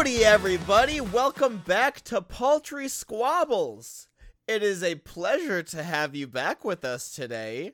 Howdy, 0.00 0.24
everybody! 0.24 0.98
Welcome 0.98 1.58
back 1.66 2.00
to 2.04 2.22
Paltry 2.22 2.88
Squabbles. 2.88 4.08
It 4.48 4.62
is 4.62 4.82
a 4.82 4.94
pleasure 4.94 5.62
to 5.64 5.82
have 5.82 6.14
you 6.14 6.26
back 6.26 6.64
with 6.64 6.86
us 6.86 7.10
today. 7.10 7.72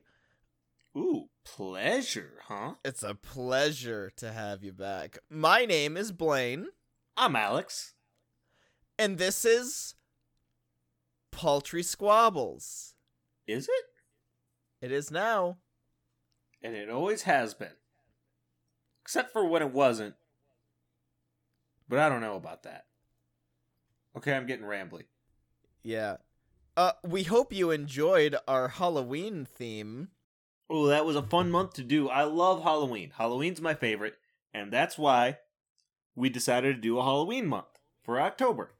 Ooh, 0.97 1.29
pleasure, 1.45 2.41
huh? 2.49 2.75
It's 2.85 3.05
a 3.05 3.15
pleasure 3.15 4.11
to 4.17 4.33
have 4.33 4.65
you 4.65 4.73
back. 4.73 5.19
My 5.31 5.67
name 5.67 5.97
is 5.97 6.11
Blaine, 6.11 6.67
I'm 7.17 7.37
Alex. 7.37 7.95
and 8.99 9.19
this 9.19 9.45
is 9.45 9.95
Paltry 11.31 11.85
Squabbles. 11.85 12.95
Is 13.47 13.69
it? 13.69 13.85
It 14.85 14.91
is 14.91 15.13
now. 15.13 15.59
And 16.61 16.75
it 16.75 16.91
always 16.91 17.23
has 17.23 17.55
been. 17.55 17.77
Except 19.05 19.33
for 19.33 19.47
when 19.47 19.63
it 19.63 19.73
wasn't. 19.73 20.17
But 21.89 21.99
I 21.99 22.09
don't 22.09 22.21
know 22.21 22.37
about 22.37 22.65
that. 22.65 22.87
Okay, 24.17 24.35
I'm 24.35 24.47
getting 24.47 24.67
rambly. 24.67 25.05
Yeah. 25.83 26.17
Uh, 26.77 26.93
we 27.05 27.23
hope 27.23 27.53
you 27.53 27.71
enjoyed 27.71 28.37
our 28.49 28.69
Halloween 28.69 29.47
theme. 29.47 30.09
Oh, 30.69 30.87
that 30.87 31.07
was 31.07 31.17
a 31.17 31.23
fun 31.23 31.51
month 31.51 31.75
to 31.75 31.83
do. 31.83 32.09
I 32.09 32.25
love 32.25 32.63
Halloween. 32.63 33.13
Halloween's 33.17 33.61
my 33.61 33.75
favorite, 33.75 34.17
and 34.53 34.73
that's 34.73 34.99
why 34.99 35.39
we 36.15 36.29
decided 36.29 36.77
to 36.77 36.81
do 36.81 36.99
a 36.99 37.05
Halloween 37.05 37.47
month 37.47 37.79
for 38.03 38.21
October. 38.21 38.73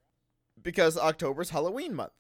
Because 0.61 0.99
October's 0.99 1.51
Halloween 1.51 1.95
month. 1.95 2.13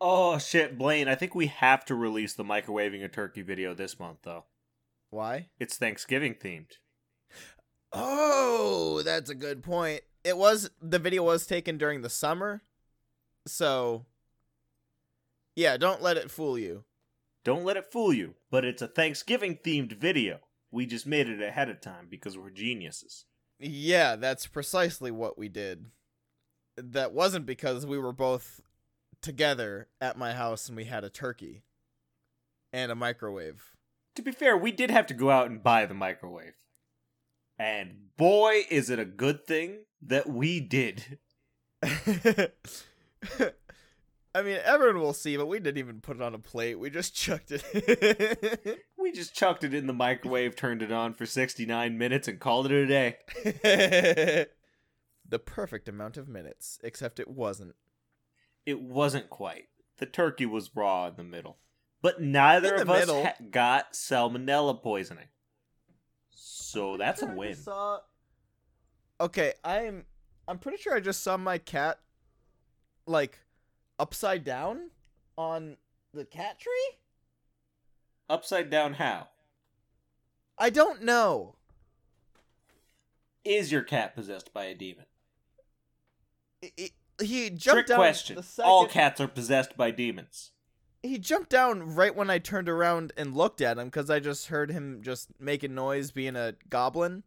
Oh 0.00 0.36
shit, 0.38 0.76
Blaine, 0.76 1.08
I 1.08 1.14
think 1.14 1.34
we 1.34 1.46
have 1.46 1.84
to 1.86 1.94
release 1.94 2.34
the 2.34 2.44
microwaving 2.44 3.02
a 3.02 3.08
turkey 3.08 3.40
video 3.42 3.72
this 3.72 3.98
month 3.98 4.18
though. 4.24 4.44
Why? 5.10 5.48
It's 5.58 5.78
Thanksgiving 5.78 6.34
themed. 6.34 6.72
Oh, 7.96 9.02
that's 9.02 9.30
a 9.30 9.34
good 9.34 9.62
point. 9.62 10.02
It 10.24 10.36
was 10.36 10.70
the 10.82 10.98
video 10.98 11.22
was 11.22 11.46
taken 11.46 11.78
during 11.78 12.02
the 12.02 12.10
summer. 12.10 12.62
So 13.46 14.06
Yeah, 15.54 15.76
don't 15.76 16.02
let 16.02 16.16
it 16.16 16.30
fool 16.30 16.58
you. 16.58 16.84
Don't 17.44 17.64
let 17.64 17.76
it 17.76 17.90
fool 17.90 18.12
you, 18.12 18.34
but 18.50 18.64
it's 18.64 18.82
a 18.82 18.88
Thanksgiving 18.88 19.58
themed 19.64 19.98
video. 19.98 20.40
We 20.72 20.84
just 20.84 21.06
made 21.06 21.28
it 21.28 21.40
ahead 21.40 21.70
of 21.70 21.80
time 21.80 22.08
because 22.10 22.36
we're 22.36 22.50
geniuses. 22.50 23.24
Yeah, 23.58 24.16
that's 24.16 24.46
precisely 24.46 25.10
what 25.10 25.38
we 25.38 25.48
did. 25.48 25.86
That 26.76 27.12
wasn't 27.12 27.46
because 27.46 27.86
we 27.86 27.98
were 27.98 28.12
both 28.12 28.60
together 29.22 29.88
at 30.00 30.18
my 30.18 30.32
house 30.32 30.68
and 30.68 30.76
we 30.76 30.84
had 30.84 31.04
a 31.04 31.08
turkey 31.08 31.62
and 32.72 32.92
a 32.92 32.96
microwave. 32.96 33.76
To 34.16 34.22
be 34.22 34.32
fair, 34.32 34.56
we 34.56 34.72
did 34.72 34.90
have 34.90 35.06
to 35.06 35.14
go 35.14 35.30
out 35.30 35.48
and 35.48 35.62
buy 35.62 35.86
the 35.86 35.94
microwave. 35.94 36.54
And 37.58 38.16
boy, 38.16 38.62
is 38.70 38.90
it 38.90 38.98
a 38.98 39.04
good 39.04 39.46
thing 39.46 39.84
that 40.02 40.28
we 40.28 40.60
did. 40.60 41.18
I 41.82 42.50
mean, 44.42 44.58
everyone 44.64 45.00
will 45.00 45.14
see, 45.14 45.36
but 45.36 45.46
we 45.46 45.58
didn't 45.58 45.78
even 45.78 46.00
put 46.00 46.16
it 46.16 46.22
on 46.22 46.34
a 46.34 46.38
plate. 46.38 46.78
We 46.78 46.90
just 46.90 47.14
chucked 47.14 47.50
it. 47.50 48.82
We 48.98 49.12
just 49.12 49.34
chucked 49.34 49.62
it 49.62 49.72
in 49.72 49.86
the 49.86 49.92
microwave, 49.92 50.56
turned 50.56 50.82
it 50.82 50.90
on 50.90 51.14
for 51.14 51.26
69 51.26 51.96
minutes, 51.96 52.26
and 52.26 52.40
called 52.40 52.66
it 52.66 52.72
a 52.72 52.86
day. 52.86 53.16
the 55.28 55.38
perfect 55.38 55.88
amount 55.88 56.16
of 56.16 56.28
minutes, 56.28 56.80
except 56.82 57.20
it 57.20 57.28
wasn't. 57.28 57.76
It 58.66 58.82
wasn't 58.82 59.30
quite. 59.30 59.68
The 59.98 60.06
turkey 60.06 60.44
was 60.44 60.74
raw 60.74 61.06
in 61.06 61.14
the 61.16 61.22
middle. 61.22 61.58
But 62.02 62.20
neither 62.20 62.74
of 62.74 62.90
us 62.90 63.08
ha- 63.08 63.34
got 63.48 63.92
salmonella 63.92 64.82
poisoning. 64.82 65.28
So 66.66 66.96
that's 66.96 67.22
a 67.22 67.26
win. 67.26 67.50
just 67.52 67.64
saw- 67.64 68.00
Okay, 69.20 69.54
I'm 69.64 70.04
I'm 70.48 70.58
pretty 70.58 70.78
sure 70.78 70.94
I 70.94 71.00
just 71.00 71.22
saw 71.22 71.36
my 71.36 71.58
cat 71.58 71.98
like 73.06 73.38
upside 73.98 74.44
down 74.44 74.90
on 75.38 75.76
the 76.12 76.24
cat 76.24 76.58
tree? 76.58 76.98
Upside 78.28 78.68
down 78.68 78.94
how? 78.94 79.28
I 80.58 80.70
don't 80.70 81.02
know. 81.02 81.54
Is 83.44 83.70
your 83.70 83.82
cat 83.82 84.14
possessed 84.16 84.52
by 84.52 84.64
a 84.64 84.74
demon? 84.74 85.06
I- 86.64 86.72
I- 86.78 87.24
he 87.24 87.48
jumped 87.50 87.62
Trick 87.76 87.86
down 87.86 87.96
question. 87.98 88.36
the 88.36 88.42
second 88.42 88.70
All 88.70 88.86
cats 88.88 89.20
are 89.20 89.28
possessed 89.28 89.76
by 89.76 89.90
demons. 89.92 90.50
He 91.06 91.18
jumped 91.18 91.50
down 91.50 91.94
right 91.94 92.14
when 92.14 92.30
I 92.30 92.38
turned 92.38 92.68
around 92.68 93.12
and 93.16 93.36
looked 93.36 93.60
at 93.60 93.78
him 93.78 93.86
because 93.86 94.10
I 94.10 94.20
just 94.20 94.48
heard 94.48 94.70
him 94.70 95.00
just 95.02 95.28
making 95.40 95.74
noise 95.74 96.10
being 96.10 96.36
a 96.36 96.54
goblin. 96.68 97.22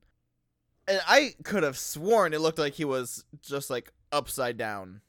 And 0.88 1.02
I 1.08 1.36
could 1.44 1.64
have 1.64 1.78
sworn 1.78 2.34
it 2.34 2.42
looked 2.42 2.60
like 2.60 2.74
he 2.74 2.86
was 2.86 3.24
just 3.42 3.70
like 3.70 3.92
upside 4.12 4.58
down. 4.58 5.02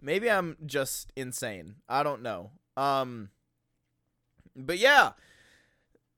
Maybe 0.00 0.30
I'm 0.30 0.56
just 0.64 1.12
insane. 1.16 1.76
I 1.88 2.02
don't 2.02 2.22
know. 2.22 2.52
Um 2.76 3.30
but 4.56 4.78
yeah. 4.78 5.12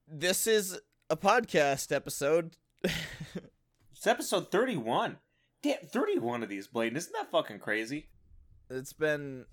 This 0.07 0.47
is 0.47 0.79
a 1.09 1.17
podcast 1.17 1.93
episode. 1.93 2.57
It's 4.03 4.07
episode 4.09 4.51
31. 4.51 5.15
Damn, 5.61 5.77
31 5.85 6.43
of 6.43 6.49
these, 6.49 6.67
Blaine. 6.67 6.97
Isn't 6.97 7.13
that 7.13 7.31
fucking 7.31 7.59
crazy? 7.59 8.09
it's 8.69 8.91
been 8.91 9.45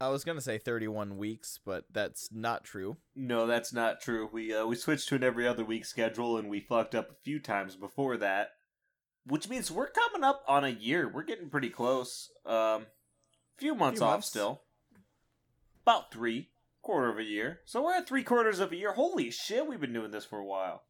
I 0.00 0.08
was 0.08 0.24
going 0.24 0.38
to 0.38 0.42
say 0.42 0.56
31 0.56 1.18
weeks, 1.18 1.58
but 1.64 1.84
that's 1.92 2.30
not 2.32 2.64
true. 2.64 2.96
No, 3.14 3.46
that's 3.46 3.72
not 3.72 4.00
true. 4.00 4.28
We 4.32 4.54
uh, 4.54 4.64
we 4.66 4.76
switched 4.76 5.08
to 5.10 5.16
an 5.16 5.24
every 5.24 5.46
other 5.46 5.64
week 5.64 5.84
schedule, 5.84 6.38
and 6.38 6.48
we 6.48 6.60
fucked 6.60 6.94
up 6.94 7.10
a 7.10 7.22
few 7.22 7.38
times 7.38 7.76
before 7.76 8.16
that. 8.16 8.52
Which 9.26 9.48
means 9.48 9.70
we're 9.70 9.90
coming 9.90 10.24
up 10.24 10.42
on 10.48 10.64
a 10.64 10.70
year. 10.70 11.06
We're 11.06 11.22
getting 11.24 11.50
pretty 11.50 11.68
close. 11.68 12.30
Um, 12.46 12.86
few 13.58 13.74
months 13.74 14.00
Few 14.00 14.06
off 14.06 14.12
months. 14.14 14.28
still. 14.28 14.62
About 15.82 16.10
three, 16.10 16.48
quarter 16.80 17.10
of 17.10 17.18
a 17.18 17.22
year. 17.24 17.60
So 17.66 17.82
we're 17.82 17.94
at 17.96 18.08
three 18.08 18.22
quarters 18.22 18.58
of 18.60 18.72
a 18.72 18.76
year. 18.76 18.92
Holy 18.94 19.30
shit, 19.30 19.66
we've 19.66 19.80
been 19.80 19.92
doing 19.92 20.10
this 20.10 20.24
for 20.24 20.38
a 20.38 20.44
while. 20.44 20.82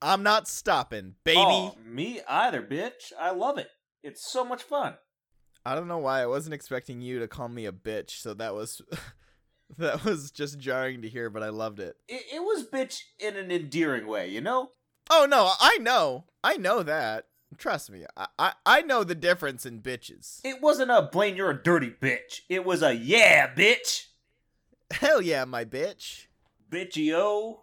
I'm 0.00 0.22
not 0.22 0.46
stopping, 0.48 1.16
baby. 1.24 1.40
Oh, 1.40 1.74
me 1.84 2.20
either, 2.28 2.62
bitch. 2.62 3.12
I 3.18 3.32
love 3.32 3.58
it. 3.58 3.68
It's 4.02 4.30
so 4.30 4.44
much 4.44 4.62
fun. 4.62 4.94
I 5.64 5.74
don't 5.74 5.88
know 5.88 5.98
why 5.98 6.22
I 6.22 6.26
wasn't 6.26 6.54
expecting 6.54 7.00
you 7.00 7.18
to 7.18 7.28
call 7.28 7.48
me 7.48 7.66
a 7.66 7.72
bitch, 7.72 8.10
so 8.20 8.34
that 8.34 8.54
was 8.54 8.80
that 9.78 10.04
was 10.04 10.30
just 10.30 10.58
jarring 10.58 11.02
to 11.02 11.08
hear, 11.08 11.30
but 11.30 11.42
I 11.42 11.50
loved 11.50 11.80
it. 11.80 11.96
It, 12.08 12.22
it 12.34 12.40
was 12.40 12.66
bitch 12.66 13.02
in 13.18 13.36
an 13.36 13.50
endearing 13.50 14.06
way, 14.06 14.28
you 14.28 14.40
know? 14.40 14.70
Oh 15.10 15.26
no, 15.28 15.52
I 15.60 15.78
know. 15.78 16.24
I 16.42 16.56
know 16.56 16.82
that. 16.82 17.26
Trust 17.58 17.90
me. 17.90 18.04
I 18.16 18.26
I, 18.38 18.52
I 18.64 18.82
know 18.82 19.04
the 19.04 19.14
difference 19.14 19.66
in 19.66 19.80
bitches. 19.82 20.40
It 20.44 20.62
wasn't 20.62 20.90
a 20.90 21.02
Blaine, 21.02 21.36
you're 21.36 21.50
a 21.50 21.62
dirty 21.62 21.90
bitch. 21.90 22.40
It 22.48 22.64
was 22.64 22.82
a 22.82 22.94
yeah, 22.94 23.52
bitch. 23.52 24.06
Hell 24.90 25.20
yeah, 25.20 25.44
my 25.44 25.64
bitch. 25.64 26.26
Bitchy 26.70 27.12
o. 27.14 27.62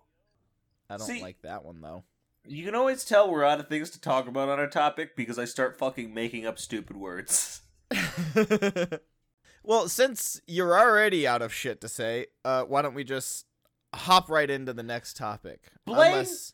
I 0.90 0.98
don't 0.98 1.08
See- 1.08 1.22
like 1.22 1.42
that 1.42 1.66
one 1.66 1.82
though. 1.82 2.04
You 2.50 2.64
can 2.64 2.76
always 2.76 3.04
tell 3.04 3.30
we're 3.30 3.44
out 3.44 3.60
of 3.60 3.68
things 3.68 3.90
to 3.90 4.00
talk 4.00 4.26
about 4.26 4.48
on 4.48 4.58
our 4.58 4.70
topic 4.70 5.18
because 5.18 5.38
I 5.38 5.44
start 5.44 5.78
fucking 5.78 6.14
making 6.14 6.46
up 6.46 6.58
stupid 6.58 6.96
words. 6.96 7.62
well, 9.64 9.88
since 9.88 10.42
you're 10.48 10.78
already 10.78 11.28
out 11.28 11.42
of 11.42 11.54
shit 11.54 11.82
to 11.82 11.88
say, 11.88 12.28
uh 12.46 12.64
why 12.64 12.82
don't 12.82 12.94
we 12.94 13.04
just 13.04 13.46
hop 13.94 14.30
right 14.30 14.50
into 14.50 14.74
the 14.74 14.84
next 14.84 15.18
topic? 15.18 15.72
Blaine? 15.86 16.12
Unless 16.14 16.54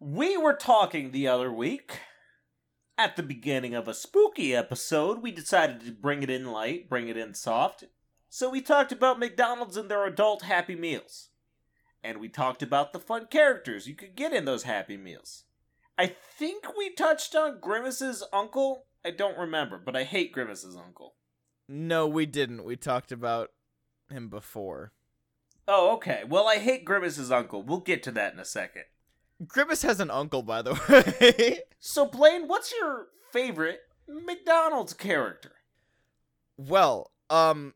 We 0.00 0.36
were 0.36 0.54
talking 0.54 1.10
the 1.10 1.28
other 1.28 1.52
week. 1.52 2.00
At 2.96 3.14
the 3.14 3.22
beginning 3.22 3.74
of 3.74 3.86
a 3.86 3.94
spooky 3.94 4.54
episode, 4.56 5.22
we 5.22 5.30
decided 5.30 5.80
to 5.82 5.92
bring 5.92 6.24
it 6.24 6.30
in 6.30 6.50
light, 6.50 6.88
bring 6.88 7.06
it 7.06 7.16
in 7.16 7.32
soft. 7.32 7.84
So 8.28 8.50
we 8.50 8.60
talked 8.60 8.90
about 8.90 9.20
McDonald's 9.20 9.76
and 9.76 9.88
their 9.88 10.04
adult 10.04 10.42
Happy 10.42 10.74
Meals. 10.74 11.28
And 12.02 12.18
we 12.18 12.28
talked 12.28 12.62
about 12.62 12.92
the 12.92 12.98
fun 12.98 13.26
characters 13.30 13.86
you 13.86 13.94
could 13.94 14.16
get 14.16 14.32
in 14.32 14.44
those 14.44 14.64
Happy 14.64 14.96
Meals. 14.96 15.44
I 15.96 16.06
think 16.06 16.76
we 16.76 16.90
touched 16.92 17.34
on 17.34 17.60
Grimace's 17.60 18.24
uncle. 18.32 18.86
I 19.04 19.10
don't 19.10 19.38
remember, 19.38 19.78
but 19.78 19.96
I 19.96 20.04
hate 20.04 20.32
Grimace's 20.32 20.76
uncle. 20.76 21.14
No, 21.68 22.06
we 22.06 22.26
didn't. 22.26 22.64
We 22.64 22.76
talked 22.76 23.12
about 23.12 23.50
him 24.10 24.28
before. 24.28 24.92
Oh, 25.66 25.94
okay. 25.96 26.22
Well, 26.26 26.48
I 26.48 26.56
hate 26.56 26.84
Grimace's 26.84 27.30
uncle. 27.30 27.62
We'll 27.62 27.80
get 27.80 28.02
to 28.04 28.10
that 28.12 28.32
in 28.32 28.38
a 28.38 28.44
second. 28.44 28.84
Grimace 29.46 29.82
has 29.82 30.00
an 30.00 30.10
uncle, 30.10 30.42
by 30.42 30.62
the 30.62 30.74
way. 31.20 31.60
So, 31.78 32.06
Blaine, 32.06 32.48
what's 32.48 32.72
your 32.72 33.08
favorite 33.32 33.80
McDonald's 34.08 34.94
character? 34.94 35.52
well, 36.56 37.12
um, 37.30 37.74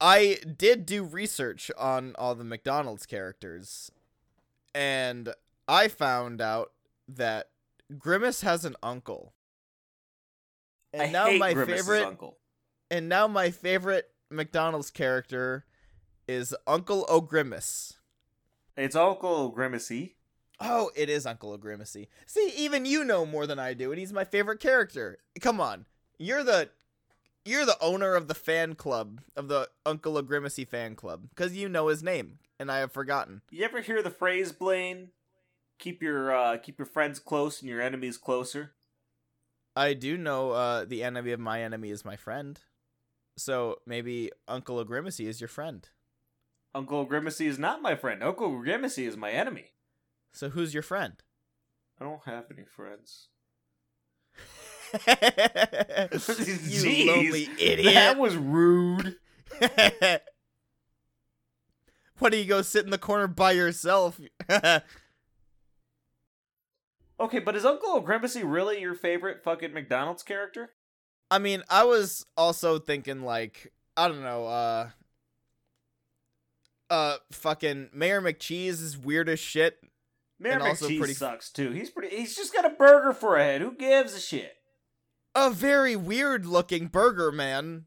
I 0.00 0.38
did 0.56 0.86
do 0.86 1.02
research 1.02 1.70
on 1.76 2.14
all 2.16 2.34
the 2.36 2.44
McDonald's 2.44 3.04
characters, 3.04 3.90
and 4.74 5.34
I 5.66 5.88
found 5.88 6.40
out 6.40 6.70
that 7.08 7.48
Grimace 7.98 8.42
has 8.42 8.64
an 8.64 8.76
uncle. 8.82 9.32
And 10.92 11.02
I 11.02 11.10
now 11.10 11.30
my 11.38 11.52
Grimace's 11.52 11.86
favorite, 11.86 12.04
uncle. 12.04 12.38
and 12.90 13.08
now 13.08 13.26
my 13.26 13.50
favorite 13.50 14.10
McDonald's 14.30 14.90
character 14.90 15.64
is 16.26 16.54
Uncle 16.66 17.06
O'Grimace. 17.08 17.94
It's 18.76 18.96
Uncle 18.96 19.34
O'Grimacy. 19.34 20.14
Oh, 20.60 20.90
it 20.94 21.08
is 21.08 21.26
Uncle 21.26 21.52
O'Grimacy. 21.52 22.08
See, 22.26 22.52
even 22.56 22.84
you 22.84 23.04
know 23.04 23.24
more 23.24 23.46
than 23.46 23.58
I 23.58 23.74
do, 23.74 23.92
and 23.92 23.98
he's 23.98 24.12
my 24.12 24.24
favorite 24.24 24.60
character. 24.60 25.18
Come 25.40 25.60
on, 25.60 25.86
you're 26.18 26.44
the 26.44 26.70
you're 27.44 27.64
the 27.64 27.78
owner 27.80 28.14
of 28.14 28.28
the 28.28 28.34
fan 28.34 28.74
club 28.74 29.20
of 29.34 29.48
the 29.48 29.68
Uncle 29.86 30.18
O'Grimacy 30.18 30.66
fan 30.66 30.94
club 30.96 31.28
because 31.30 31.56
you 31.56 31.68
know 31.68 31.88
his 31.88 32.02
name, 32.02 32.38
and 32.58 32.70
I 32.70 32.78
have 32.78 32.92
forgotten. 32.92 33.42
You 33.50 33.64
ever 33.64 33.80
hear 33.80 34.02
the 34.02 34.10
phrase, 34.10 34.52
Blaine? 34.52 35.08
Keep 35.78 36.02
your 36.02 36.34
uh, 36.34 36.58
keep 36.58 36.78
your 36.78 36.86
friends 36.86 37.18
close 37.18 37.60
and 37.60 37.70
your 37.70 37.80
enemies 37.80 38.18
closer. 38.18 38.72
I 39.76 39.94
do 39.94 40.16
know 40.16 40.50
uh, 40.50 40.84
the 40.84 41.02
enemy 41.02 41.32
of 41.32 41.40
my 41.40 41.62
enemy 41.62 41.90
is 41.90 42.04
my 42.04 42.16
friend, 42.16 42.58
so 43.36 43.76
maybe 43.86 44.30
Uncle 44.48 44.82
Grimacy 44.84 45.26
is 45.26 45.40
your 45.40 45.48
friend. 45.48 45.88
Uncle 46.74 47.04
Grimacy 47.04 47.46
is 47.46 47.58
not 47.58 47.82
my 47.82 47.94
friend. 47.94 48.22
Uncle 48.22 48.58
Grimacy 48.60 49.06
is 49.06 49.16
my 49.16 49.30
enemy. 49.30 49.72
So 50.32 50.50
who's 50.50 50.74
your 50.74 50.82
friend? 50.82 51.14
I 52.00 52.04
don't 52.04 52.24
have 52.24 52.44
any 52.50 52.64
friends. 52.64 53.28
you 56.64 57.06
lonely 57.06 57.48
idiot. 57.58 57.94
That 57.94 58.18
was 58.18 58.36
rude. 58.36 59.16
Why 62.18 62.28
do 62.28 62.36
you 62.36 62.44
go 62.44 62.62
sit 62.62 62.84
in 62.84 62.90
the 62.90 62.98
corner 62.98 63.26
by 63.26 63.52
yourself? 63.52 64.20
Okay, 67.20 67.38
but 67.38 67.54
is 67.54 67.64
Uncle 67.66 68.00
Grimacy 68.00 68.42
really 68.42 68.80
your 68.80 68.94
favorite 68.94 69.44
fucking 69.44 69.72
McDonald's 69.74 70.22
character? 70.22 70.70
I 71.30 71.38
mean, 71.38 71.62
I 71.68 71.84
was 71.84 72.24
also 72.36 72.78
thinking 72.78 73.22
like, 73.22 73.72
I 73.96 74.08
don't 74.08 74.22
know, 74.22 74.46
uh 74.46 74.88
uh 76.88 77.16
fucking 77.32 77.90
Mayor 77.92 78.20
McCheese 78.20 78.82
is 78.82 78.98
weird 78.98 79.28
as 79.28 79.38
shit. 79.38 79.78
Mayor 80.38 80.54
And 80.54 80.62
McCheese 80.62 80.98
pretty- 80.98 81.14
sucks 81.14 81.50
too. 81.50 81.70
He's 81.70 81.90
pretty. 81.90 82.16
He's 82.16 82.34
just 82.34 82.52
got 82.52 82.64
a 82.64 82.70
burger 82.70 83.12
for 83.12 83.36
a 83.36 83.44
head. 83.44 83.60
Who 83.60 83.72
gives 83.76 84.14
a 84.14 84.20
shit? 84.20 84.54
A 85.34 85.50
very 85.50 85.94
weird 85.94 86.46
looking 86.46 86.86
burger 86.88 87.30
man. 87.30 87.84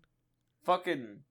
Fucking 0.63 1.21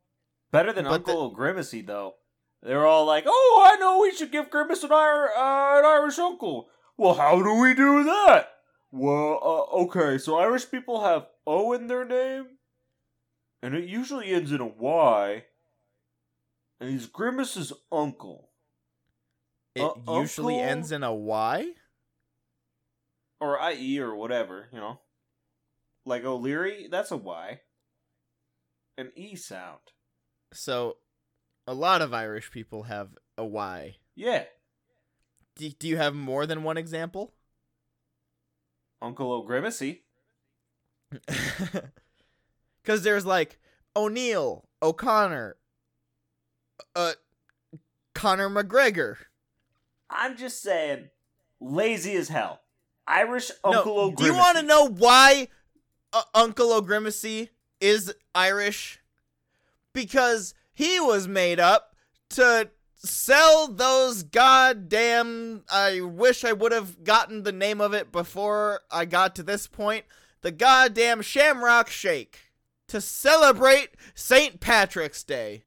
better 0.50 0.72
than 0.72 0.84
But 0.84 1.04
the- 1.06 1.12
Uncle 1.12 1.31
Grimacy 1.31 1.81
though. 1.82 2.16
They're 2.62 2.87
all 2.87 3.06
like, 3.06 3.25
"Oh, 3.26 3.69
I 3.72 3.76
know 3.78 4.00
we 4.00 4.12
should 4.14 4.31
give 4.31 4.50
Grimace 4.50 4.84
an, 4.84 4.93
Ir- 4.93 5.31
uh, 5.37 5.78
an 5.78 5.84
Irish 5.84 6.19
uncle." 6.19 6.69
Well, 6.96 7.14
how 7.14 7.42
do 7.42 7.54
we 7.60 7.74
do 7.74 8.04
that? 8.04 8.48
Well, 8.90 9.38
uh, 9.42 9.76
okay, 9.84 10.18
so 10.18 10.38
Irish 10.38 10.70
people 10.70 11.02
have 11.02 11.26
O 11.46 11.72
in 11.72 11.86
their 11.86 12.04
name, 12.04 12.58
and 13.62 13.74
it 13.74 13.84
usually 13.88 14.32
ends 14.32 14.52
in 14.52 14.60
a 14.60 14.66
Y. 14.66 15.44
And 16.80 16.90
he's 16.90 17.06
Grimace's 17.06 17.72
uncle. 17.90 18.50
It 19.74 19.82
Uh, 19.82 20.20
usually 20.20 20.54
Uncle- 20.60 20.68
ends 20.70 20.92
in 20.92 21.02
a 21.02 21.14
Y. 21.14 21.74
or 23.40 23.58
IE 23.72 23.98
or 23.98 24.14
whatever, 24.14 24.68
you 24.72 24.78
know. 24.78 25.00
Like 26.04 26.24
O'Leary, 26.24 26.86
that's 26.88 27.10
a 27.10 27.16
Y. 27.16 27.60
An 28.98 29.10
E 29.16 29.34
sound. 29.34 29.80
So 30.52 30.98
a 31.66 31.74
lot 31.74 32.02
of 32.02 32.12
Irish 32.14 32.50
people 32.52 32.84
have 32.84 33.16
a 33.38 33.44
Y. 33.44 33.96
Yeah. 34.14 34.44
Do, 35.56 35.69
do 35.70 35.88
you 35.88 35.96
have 35.96 36.14
more 36.14 36.46
than 36.46 36.62
one 36.62 36.76
example? 36.76 37.34
Uncle 39.00 39.32
O'Grimacy. 39.32 40.00
Cuz 42.84 43.02
there's 43.02 43.26
like 43.26 43.58
O'Neill, 43.94 44.64
O'Connor, 44.82 45.56
uh 46.96 47.12
Conor 48.14 48.49
McGregor. 48.49 49.16
I'm 50.08 50.37
just 50.37 50.62
saying, 50.62 51.08
lazy 51.60 52.14
as 52.14 52.28
hell. 52.28 52.60
Irish 53.06 53.50
Uncle 53.64 53.96
no, 53.96 54.00
O'Grimacy. 54.02 54.16
Do 54.16 54.25
you 54.26 54.34
want 54.34 54.58
to 54.58 54.62
know 54.62 54.88
why 54.88 55.49
uh, 56.12 56.22
Uncle 56.34 56.72
O'Grimacy 56.72 57.49
is 57.81 58.14
Irish? 58.34 59.00
Because 59.93 60.54
he 60.72 61.00
was 61.00 61.26
made 61.26 61.58
up 61.60 61.94
to 62.31 62.70
sell 63.04 63.69
those 63.69 64.22
goddamn. 64.22 65.64
I 65.70 66.00
wish 66.00 66.44
I 66.44 66.52
would 66.52 66.72
have 66.72 67.04
gotten 67.04 67.43
the 67.43 67.52
name 67.52 67.81
of 67.81 67.93
it 67.94 68.12
before 68.12 68.81
I 68.90 69.04
got 69.04 69.34
to 69.37 69.43
this 69.43 69.66
point. 69.66 70.04
The 70.43 70.50
goddamn 70.50 71.22
Shamrock 71.22 71.88
Shake 71.88 72.52
to 72.88 73.00
celebrate 73.00 73.90
St. 74.14 74.60
Patrick's 74.60 75.22
Day. 75.22 75.64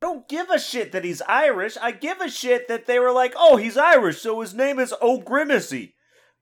I 0.00 0.06
don't 0.06 0.28
give 0.28 0.48
a 0.48 0.58
shit 0.58 0.92
that 0.92 1.04
he's 1.04 1.22
Irish. 1.22 1.76
I 1.80 1.90
give 1.90 2.20
a 2.20 2.30
shit 2.30 2.68
that 2.68 2.86
they 2.86 2.98
were 2.98 3.10
like, 3.10 3.34
oh, 3.36 3.56
he's 3.56 3.76
Irish, 3.76 4.20
so 4.20 4.40
his 4.40 4.54
name 4.54 4.78
is 4.78 4.94
O'Grimacy. 5.02 5.94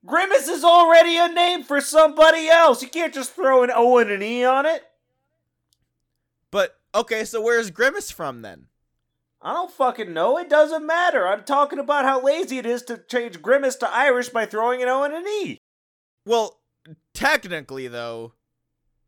Grimace 0.04 0.46
is 0.46 0.62
already 0.62 1.16
a 1.16 1.28
name 1.28 1.64
for 1.64 1.80
somebody 1.80 2.48
else. 2.48 2.82
You 2.82 2.88
can't 2.88 3.14
just 3.14 3.34
throw 3.34 3.64
an 3.64 3.70
O 3.74 3.98
and 3.98 4.10
an 4.10 4.22
E 4.22 4.44
on 4.44 4.66
it. 4.66 4.84
But 6.50 6.78
okay, 6.94 7.24
so 7.24 7.40
where's 7.40 7.70
Grimace 7.70 8.10
from 8.10 8.42
then? 8.42 8.66
I 9.42 9.52
don't 9.52 9.70
fucking 9.70 10.12
know. 10.12 10.38
It 10.38 10.48
doesn't 10.48 10.86
matter. 10.86 11.28
I'm 11.28 11.44
talking 11.44 11.78
about 11.78 12.04
how 12.04 12.22
lazy 12.22 12.58
it 12.58 12.66
is 12.66 12.82
to 12.84 13.02
change 13.08 13.42
Grimace 13.42 13.76
to 13.76 13.90
Irish 13.90 14.30
by 14.30 14.46
throwing 14.46 14.82
an 14.82 14.88
O 14.88 15.04
and 15.04 15.14
an 15.14 15.26
E. 15.26 15.58
Well, 16.24 16.60
technically 17.14 17.88
though, 17.88 18.32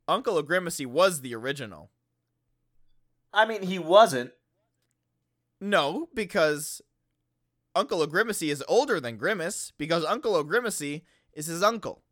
Uncle 0.07 0.37
O'Grimacy 0.37 0.87
was 0.87 1.21
the 1.21 1.35
original. 1.35 1.91
I 3.33 3.47
mean, 3.47 3.63
he 3.63 3.79
wasn't. 3.79 4.33
No, 5.61 6.09
because 6.15 6.81
Uncle 7.75 8.03
O'Grimacy 8.03 8.51
is 8.51 8.65
older 8.69 9.01
than 9.01 9.17
Grimace 9.17 9.73
because 9.77 10.05
Uncle 10.05 10.37
O'Grimacy 10.37 11.03
is 11.33 11.47
his 11.47 11.63
uncle. 11.63 12.05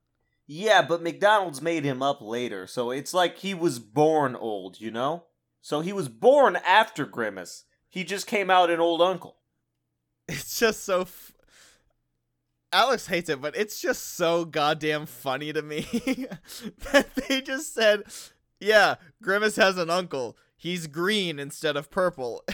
Yeah, 0.46 0.82
but 0.82 1.02
McDonald's 1.02 1.60
made 1.60 1.84
him 1.84 2.02
up 2.02 2.20
later, 2.20 2.66
so 2.66 2.90
it's 2.90 3.12
like 3.12 3.38
he 3.38 3.52
was 3.54 3.78
born 3.78 4.36
old, 4.36 4.80
you 4.80 4.90
know? 4.90 5.24
So 5.60 5.80
he 5.80 5.92
was 5.92 6.08
born 6.08 6.56
after 6.64 7.04
Grimace. 7.04 7.64
He 7.96 8.04
just 8.04 8.26
came 8.26 8.50
out 8.50 8.69
an 8.69 8.78
old 8.78 9.00
uncle. 9.00 9.37
It's 10.28 10.58
just 10.58 10.84
so. 10.84 11.00
F- 11.00 11.32
Alex 12.70 13.06
hates 13.06 13.31
it, 13.31 13.40
but 13.40 13.56
it's 13.56 13.81
just 13.81 14.16
so 14.16 14.44
goddamn 14.44 15.06
funny 15.06 15.50
to 15.50 15.62
me 15.62 15.80
that 16.92 17.14
they 17.14 17.40
just 17.40 17.73
said, 17.73 18.02
"Yeah, 18.61 18.97
Grimace 19.23 19.56
has 19.56 19.78
an 19.78 19.88
uncle. 19.88 20.37
He's 20.59 20.87
green 20.88 21.38
instead 21.38 21.75
of 21.75 21.90
purple. 21.90 22.44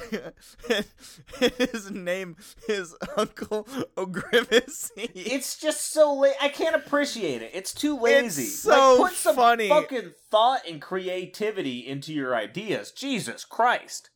his 1.40 1.90
name 1.90 2.36
is 2.68 2.94
Uncle 3.16 3.66
O'Grimacy." 3.98 5.10
It's 5.12 5.58
just 5.58 5.92
so 5.92 6.12
la- 6.12 6.28
I 6.40 6.50
can't 6.50 6.76
appreciate 6.76 7.42
it. 7.42 7.50
It's 7.52 7.74
too 7.74 7.98
lazy. 7.98 8.44
It's 8.44 8.60
so 8.60 8.94
like, 8.94 9.10
put 9.10 9.18
some 9.18 9.34
funny. 9.34 9.68
fucking 9.68 10.12
thought 10.30 10.60
and 10.68 10.80
creativity 10.80 11.84
into 11.84 12.12
your 12.12 12.36
ideas. 12.36 12.92
Jesus 12.92 13.44
Christ. 13.44 14.10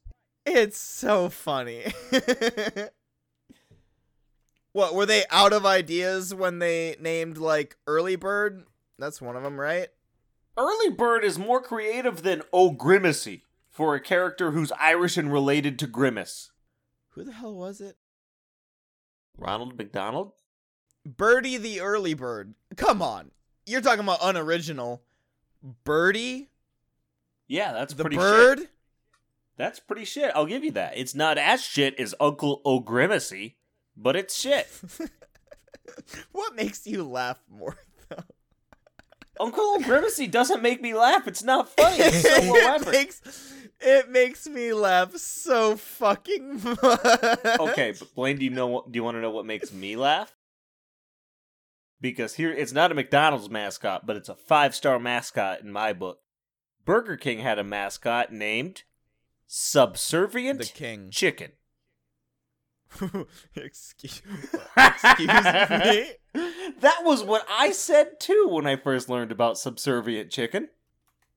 It's 0.47 0.79
so 0.79 1.29
funny. 1.29 1.85
what 4.73 4.95
were 4.95 5.05
they 5.05 5.25
out 5.31 5.53
of 5.53 5.67
ideas 5.67 6.33
when 6.33 6.61
they 6.61 6.97
named 7.01 7.37
like 7.37 7.77
Early 7.87 8.15
Bird? 8.15 8.65
That's 8.99 9.21
one 9.21 9.37
of 9.37 9.43
them, 9.43 9.59
right? 9.59 9.89
Early 10.57 10.91
Bird 10.91 11.25
is 11.25 11.39
more 11.39 11.61
creative 11.61 12.23
than 12.23 12.43
oh 12.53 12.71
O'Grimacy 12.71 13.43
for 13.69 13.95
a 13.95 14.01
character 14.01 14.53
who's 14.53 14.73
Irish 14.81 15.17
and 15.17 15.33
related 15.33 15.79
to 15.81 15.87
Grimace. 15.87 16.53
Who 17.11 17.25
the 17.25 17.33
hell 17.33 17.55
was 17.55 17.81
it? 17.81 17.97
Ronald 19.37 19.77
McDonald? 19.77 20.33
Birdie 21.05 21.59
the 21.59 21.81
Early 21.81 22.15
Bird. 22.15 22.55
Come 22.77 23.03
on. 23.03 23.33
You're 23.67 23.81
talking 23.81 24.01
about 24.05 24.21
unoriginal. 24.23 25.03
Birdie 25.85 26.51
Yeah, 27.49 27.73
that's 27.73 27.95
the 27.95 28.05
pretty 28.05 28.17
bird? 28.17 28.61
shit. 28.61 28.71
That's 29.57 29.81
pretty 29.81 30.05
shit. 30.05 30.33
I'll 30.35 30.47
give 30.47 30.65
you 30.65 30.73
that. 30.73 30.97
It's 30.97 31.15
not 31.15 31.39
as 31.39 31.63
shit 31.63 31.99
as 31.99 32.15
Uncle 32.21 32.61
O'Grimacy, 32.67 33.55
but 33.97 34.15
it's 34.15 34.39
shit. 34.39 34.69
what 36.33 36.55
makes 36.55 36.87
you 36.87 37.05
laugh 37.05 37.43
more 37.49 37.77
though? 38.09 38.25
Uncle 39.41 39.77
O'Grimacy 39.77 40.31
doesn't 40.31 40.63
make 40.63 40.83
me 40.83 40.95
laugh. 40.95 41.27
It's 41.27 41.43
not 41.43 41.69
funny. 41.69 41.97
It's 41.99 42.23
so 42.23 42.31
it 42.39 42.91
makes 42.91 43.55
it 43.81 44.11
makes 44.11 44.47
me 44.47 44.73
laugh 44.73 45.17
so 45.17 45.77
fucking 45.77 46.63
much. 46.63 47.01
okay, 47.61 47.95
but 47.99 48.15
Blaine, 48.15 48.39
do 48.39 48.45
you 48.45 48.51
know 48.51 48.67
what? 48.67 48.91
Do 48.91 48.97
you 48.97 49.05
want 49.05 49.17
to 49.17 49.21
know 49.21 49.31
what 49.31 49.47
makes 49.47 49.73
me 49.73 49.97
laugh? 49.97 50.35
Because 52.01 52.35
here, 52.35 52.53
it's 52.53 52.73
not 52.73 52.93
a 52.93 52.95
McDonald's 52.95 53.49
mascot, 53.49 54.07
but 54.07 54.17
it's 54.17 54.29
a 54.29 54.35
five-star 54.35 54.99
mascot 54.99 55.63
in 55.63 55.73
my 55.73 55.95
book. 55.95 56.19
Burger 56.85 57.17
King 57.17 57.39
had 57.39 57.59
a 57.59 57.65
mascot 57.65 58.33
named 58.33 58.83
Subservient 59.47 60.59
the 60.59 60.65
king. 60.67 61.11
Chicken. 61.11 61.53
excuse, 63.57 64.23
excuse 64.77 65.45
me. 65.45 66.13
That 66.81 67.01
was 67.05 67.25
what 67.25 67.47
I 67.51 67.73
said 67.73 68.21
too 68.21 68.49
when 68.51 68.67
I 68.67 68.77
first 68.77 69.09
learned 69.09 69.33
about 69.33 69.57
Subservient 69.59 70.31
Chicken. 70.31 70.69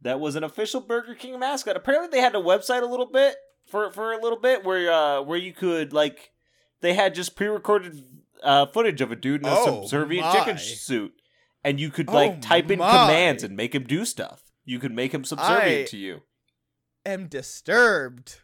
That 0.01 0.19
was 0.19 0.35
an 0.35 0.43
official 0.43 0.81
Burger 0.81 1.15
King 1.15 1.39
mascot. 1.39 1.77
Apparently, 1.77 2.09
they 2.09 2.21
had 2.21 2.35
a 2.35 2.39
website 2.39 2.81
a 2.81 2.85
little 2.85 3.05
bit 3.05 3.35
for 3.65 3.91
for 3.91 4.11
a 4.11 4.21
little 4.21 4.39
bit 4.39 4.65
where 4.65 4.91
uh 4.91 5.21
where 5.21 5.37
you 5.37 5.53
could 5.53 5.93
like 5.93 6.31
they 6.81 6.93
had 6.93 7.15
just 7.15 7.35
pre-recorded 7.37 8.03
uh, 8.43 8.65
footage 8.67 8.99
of 9.01 9.11
a 9.11 9.15
dude 9.15 9.41
in 9.41 9.47
a 9.47 9.53
Oh, 9.55 9.81
subservient 9.81 10.25
my. 10.27 10.33
chicken 10.33 10.57
suit, 10.57 11.13
and 11.63 11.79
you 11.79 11.89
could 11.89 12.07
like 12.09 12.31
Oh, 12.37 12.41
type 12.41 12.69
in 12.71 12.79
my. 12.79 12.89
commands 12.91 13.43
and 13.43 13.55
make 13.55 13.73
him 13.75 13.83
do 13.85 14.03
stuff. 14.05 14.43
You 14.65 14.79
could 14.79 14.93
make 14.93 15.13
him 15.13 15.23
subservient 15.23 15.87
I- 15.87 15.91
to 15.91 15.97
you. 15.97 16.21
Am 17.09 17.25
disturbed. 17.27 18.41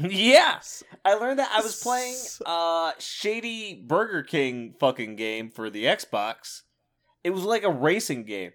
yes, 0.00 0.82
I 1.04 1.14
learned 1.14 1.38
that 1.38 1.50
I 1.52 1.60
was 1.60 1.82
playing 1.82 2.14
S- 2.14 2.40
uh 2.46 2.92
shady 2.98 3.74
Burger 3.74 4.22
King 4.22 4.74
fucking 4.80 5.16
game 5.16 5.50
for 5.50 5.68
the 5.68 5.84
Xbox. 5.84 6.62
It 7.22 7.30
was 7.30 7.44
like 7.44 7.62
a 7.62 7.70
racing 7.70 8.24
game, 8.24 8.52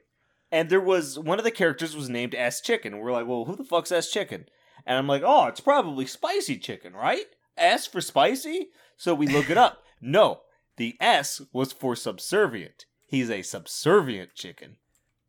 and 0.51 0.69
there 0.69 0.81
was 0.81 1.19
one 1.19 1.37
of 1.37 1.45
the 1.45 1.51
characters 1.51 1.95
was 1.95 2.09
named 2.09 2.33
S 2.33 2.59
Chicken. 2.59 2.97
We're 2.97 3.11
like, 3.11 3.27
well, 3.27 3.45
who 3.45 3.55
the 3.55 3.63
fuck's 3.63 3.91
S 3.91 4.09
Chicken? 4.11 4.45
And 4.83 4.97
I'm 4.97 5.07
like, 5.07 5.21
oh, 5.23 5.45
it's 5.45 5.59
probably 5.59 6.07
spicy 6.07 6.57
chicken, 6.57 6.93
right? 6.93 7.25
S 7.57 7.85
for 7.85 8.01
spicy. 8.01 8.69
So 8.97 9.13
we 9.13 9.27
look 9.27 9.49
it 9.49 9.57
up. 9.57 9.81
No, 10.01 10.41
the 10.77 10.95
S 10.99 11.41
was 11.53 11.71
for 11.71 11.95
subservient. 11.95 12.85
He's 13.07 13.29
a 13.31 13.41
subservient 13.41 14.35
chicken. 14.35 14.75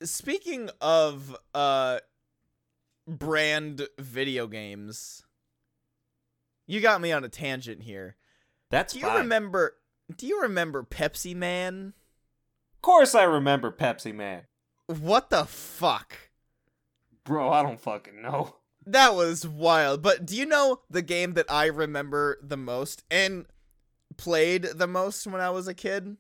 Speaking 0.02 0.70
of 0.80 1.36
uh 1.54 2.00
brand 3.06 3.86
video 3.98 4.46
games, 4.46 5.22
you 6.66 6.80
got 6.80 7.00
me 7.00 7.12
on 7.12 7.24
a 7.24 7.28
tangent 7.28 7.82
here. 7.82 8.16
That's 8.70 8.92
Do 8.94 8.98
you 9.00 9.06
fine. 9.06 9.18
remember 9.18 9.76
do 10.16 10.26
you 10.26 10.40
remember 10.42 10.82
Pepsi 10.84 11.34
Man? 11.34 11.92
of 12.76 12.82
course, 12.82 13.14
I 13.14 13.24
remember 13.24 13.72
Pepsi 13.72 14.14
Man, 14.14 14.42
What 14.86 15.30
the 15.30 15.44
fuck? 15.44 16.14
bro. 17.24 17.50
I 17.50 17.62
don't 17.64 17.80
fucking 17.80 18.22
know. 18.22 18.54
That 18.86 19.16
was 19.16 19.44
wild. 19.48 20.00
But 20.00 20.24
do 20.26 20.36
you 20.36 20.46
know 20.46 20.82
the 20.88 21.02
game 21.02 21.32
that 21.34 21.50
I 21.50 21.66
remember 21.66 22.38
the 22.40 22.56
most 22.56 23.02
and 23.10 23.46
played 24.16 24.62
the 24.62 24.86
most 24.86 25.26
when 25.26 25.40
I 25.40 25.50
was 25.50 25.66
a 25.66 25.74
kid? 25.74 26.16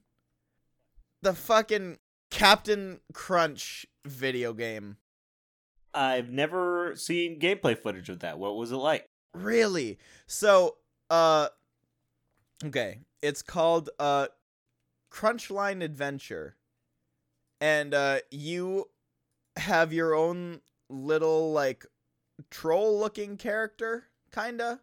The 1.22 1.32
fucking 1.32 1.98
Captain 2.32 2.98
Crunch 3.12 3.86
video 4.04 4.52
game. 4.52 4.96
I've 5.96 6.30
never 6.30 6.94
seen 6.94 7.40
gameplay 7.40 7.76
footage 7.76 8.08
of 8.10 8.20
that. 8.20 8.38
What 8.38 8.56
was 8.56 8.70
it 8.70 8.76
like? 8.76 9.08
Really? 9.34 9.98
So, 10.26 10.76
uh 11.10 11.48
okay, 12.64 13.00
it's 13.22 13.42
called 13.42 13.90
uh 13.98 14.28
Crunchling 15.10 15.82
Adventure. 15.82 16.56
And 17.60 17.94
uh 17.94 18.18
you 18.30 18.90
have 19.56 19.92
your 19.92 20.14
own 20.14 20.60
little 20.90 21.52
like 21.52 21.86
troll 22.50 22.98
looking 23.00 23.38
character 23.38 24.04
kinda 24.32 24.80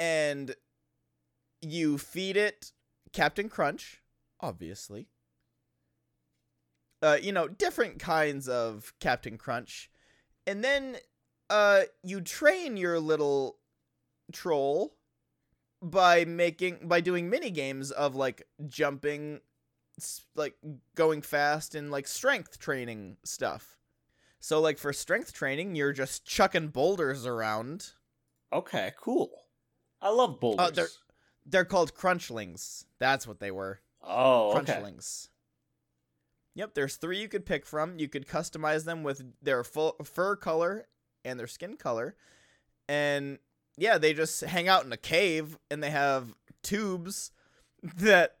and 0.00 0.56
you 1.60 1.98
feed 1.98 2.36
it 2.36 2.72
Captain 3.12 3.48
Crunch, 3.48 4.02
obviously. 4.40 5.08
Uh 7.02 7.18
you 7.20 7.32
know, 7.32 7.48
different 7.48 7.98
kinds 7.98 8.48
of 8.48 8.92
Captain 9.00 9.36
Crunch. 9.36 9.90
And 10.46 10.62
then 10.62 10.96
uh 11.50 11.82
you 12.02 12.20
train 12.20 12.76
your 12.76 12.98
little 13.00 13.58
troll 14.32 14.94
by 15.82 16.24
making 16.24 16.86
by 16.88 17.00
doing 17.00 17.28
mini 17.28 17.50
games 17.50 17.90
of 17.90 18.14
like 18.14 18.46
jumping 18.68 19.40
like 20.36 20.54
going 20.94 21.20
fast 21.22 21.74
and 21.74 21.90
like 21.90 22.06
strength 22.08 22.58
training 22.58 23.16
stuff 23.24 23.76
so 24.40 24.58
like 24.60 24.78
for 24.78 24.92
strength 24.92 25.32
training 25.34 25.74
you're 25.74 25.92
just 25.92 26.24
chucking 26.24 26.68
boulders 26.68 27.26
around 27.26 27.90
Okay, 28.52 28.92
cool. 29.00 29.30
I 30.00 30.10
love 30.10 30.38
boulders. 30.40 30.66
Uh, 30.66 30.70
they're- 30.70 30.86
they're 31.44 31.64
called 31.64 31.94
crunchlings 31.94 32.84
that's 32.98 33.26
what 33.26 33.40
they 33.40 33.50
were 33.50 33.80
oh, 34.02 34.52
crunchlings 34.56 35.28
yep 36.54 36.74
there's 36.74 36.96
three 36.96 37.20
you 37.20 37.28
could 37.28 37.46
pick 37.46 37.66
from. 37.66 37.98
You 37.98 38.08
could 38.08 38.26
customize 38.26 38.84
them 38.84 39.02
with 39.02 39.22
their 39.42 39.64
full 39.64 39.96
fur 40.04 40.36
color 40.36 40.86
and 41.24 41.38
their 41.38 41.46
skin 41.46 41.76
color. 41.76 42.16
And 42.88 43.38
yeah 43.76 43.98
they 43.98 44.12
just 44.12 44.40
hang 44.42 44.68
out 44.68 44.84
in 44.84 44.92
a 44.92 44.96
cave 44.96 45.58
and 45.70 45.82
they 45.82 45.90
have 45.90 46.34
tubes 46.62 47.32
that 47.96 48.36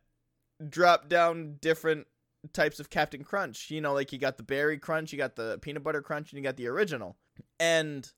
drop 0.68 1.08
down 1.08 1.56
different 1.60 2.06
types 2.52 2.80
of 2.80 2.90
captain 2.90 3.24
crunch. 3.24 3.70
You 3.70 3.80
know 3.80 3.94
like 3.94 4.12
you 4.12 4.18
got 4.18 4.36
the 4.36 4.42
berry 4.42 4.78
crunch 4.78 5.12
you 5.12 5.18
got 5.18 5.36
the 5.36 5.58
peanut 5.62 5.82
butter 5.82 6.02
crunch 6.02 6.32
and 6.32 6.38
you 6.38 6.44
got 6.44 6.56
the 6.56 6.68
original. 6.68 7.16
And 7.58 8.10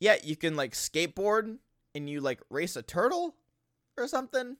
yeah 0.00 0.16
you 0.22 0.36
can 0.36 0.56
like 0.56 0.72
skateboard 0.72 1.58
and 1.94 2.10
you 2.10 2.20
like 2.20 2.40
race 2.50 2.76
a 2.76 2.82
turtle 2.82 3.36
or 3.96 4.08
something. 4.08 4.56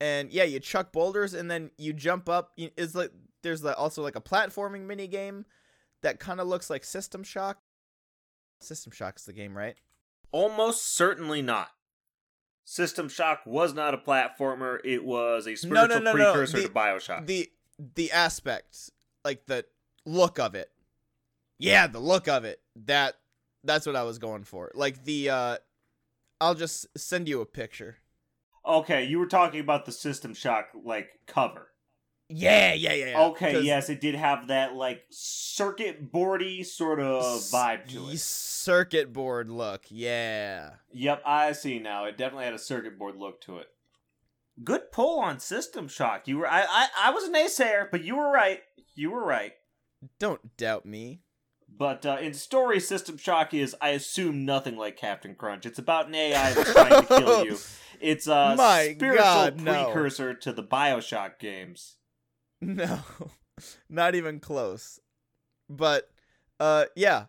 And 0.00 0.30
yeah, 0.32 0.44
you 0.44 0.60
chuck 0.60 0.92
boulders 0.92 1.34
and 1.34 1.50
then 1.50 1.70
you 1.78 1.92
jump 1.92 2.28
up. 2.28 2.52
It's 2.56 2.94
like 2.94 3.10
there's 3.44 3.64
also 3.64 4.02
like 4.02 4.16
a 4.16 4.20
platforming 4.20 4.86
mini 4.86 5.06
game 5.06 5.44
that 6.02 6.18
kind 6.18 6.40
of 6.40 6.48
looks 6.48 6.68
like 6.68 6.82
System 6.84 7.22
Shock. 7.22 7.58
System 8.60 8.92
Shock's 8.92 9.24
the 9.24 9.32
game, 9.32 9.56
right? 9.56 9.76
Almost 10.32 10.96
certainly 10.96 11.42
not. 11.42 11.68
System 12.64 13.08
Shock 13.08 13.42
was 13.46 13.74
not 13.74 13.94
a 13.94 13.98
platformer. 13.98 14.78
It 14.84 15.04
was 15.04 15.46
a 15.46 15.54
spiritual 15.54 15.88
no, 15.88 15.98
no, 15.98 16.12
no, 16.12 16.12
precursor 16.12 16.56
the- 16.56 16.68
to 16.68 16.74
Bioshock. 16.74 17.26
The 17.26 17.50
the 17.94 18.10
aspect, 18.10 18.90
like 19.24 19.46
the 19.46 19.64
look 20.06 20.38
of 20.38 20.54
it. 20.54 20.70
Yeah, 21.58 21.86
the 21.86 22.00
look 22.00 22.26
of 22.26 22.44
it. 22.44 22.60
That 22.86 23.14
that's 23.62 23.86
what 23.86 23.96
I 23.96 24.02
was 24.02 24.18
going 24.18 24.44
for. 24.44 24.70
Like 24.74 25.04
the 25.04 25.30
uh 25.30 25.56
I'll 26.40 26.54
just 26.54 26.86
send 26.98 27.28
you 27.28 27.40
a 27.40 27.46
picture. 27.46 27.98
okay, 28.66 29.04
you 29.04 29.18
were 29.18 29.26
talking 29.26 29.60
about 29.60 29.84
the 29.86 29.92
System 29.92 30.34
Shock 30.34 30.68
like 30.84 31.08
cover. 31.26 31.68
Yeah, 32.28 32.72
yeah, 32.72 32.94
yeah. 32.94 33.06
yeah. 33.06 33.20
Okay, 33.26 33.60
yes, 33.60 33.90
it 33.90 34.00
did 34.00 34.14
have 34.14 34.48
that 34.48 34.74
like 34.74 35.04
circuit 35.10 36.10
boardy 36.10 36.62
sort 36.62 37.00
of 37.00 37.22
vibe 37.22 37.86
to 37.88 38.08
it. 38.08 38.18
Circuit 38.18 39.12
board 39.12 39.50
look. 39.50 39.84
Yeah. 39.88 40.70
Yep, 40.92 41.22
I 41.26 41.52
see 41.52 41.78
now. 41.78 42.06
It 42.06 42.16
definitely 42.16 42.46
had 42.46 42.54
a 42.54 42.58
circuit 42.58 42.98
board 42.98 43.16
look 43.16 43.40
to 43.42 43.58
it. 43.58 43.68
Good 44.62 44.90
pull 44.90 45.20
on 45.20 45.38
System 45.38 45.88
Shock. 45.88 46.26
You 46.26 46.38
were 46.38 46.48
I 46.48 46.62
I, 46.62 46.88
I 47.04 47.10
was 47.10 47.24
a 47.24 47.30
naysayer, 47.30 47.90
but 47.90 48.04
you 48.04 48.16
were 48.16 48.30
right. 48.30 48.62
You 48.94 49.10
were 49.10 49.24
right. 49.24 49.52
Don't 50.18 50.56
doubt 50.56 50.86
me. 50.86 51.20
But 51.76 52.06
uh, 52.06 52.18
in 52.20 52.34
story, 52.34 52.78
System 52.78 53.16
Shock 53.16 53.52
is, 53.52 53.74
I 53.80 53.90
assume, 53.90 54.44
nothing 54.44 54.76
like 54.76 54.96
Captain 54.96 55.34
Crunch. 55.34 55.66
It's 55.66 55.78
about 55.78 56.06
an 56.06 56.14
AI 56.14 56.52
that's 56.52 56.72
trying 56.72 57.02
to 57.02 57.06
kill 57.06 57.44
you. 57.44 57.58
It's 58.00 58.26
a 58.26 58.54
My 58.58 58.92
spiritual 58.94 59.24
God, 59.24 59.60
no. 59.60 59.84
precursor 59.84 60.34
to 60.34 60.52
the 60.52 60.62
Bioshock 60.62 61.38
games. 61.38 61.94
No, 62.64 63.00
not 63.88 64.14
even 64.14 64.40
close. 64.40 64.98
But, 65.68 66.10
uh, 66.58 66.86
yeah. 66.96 67.26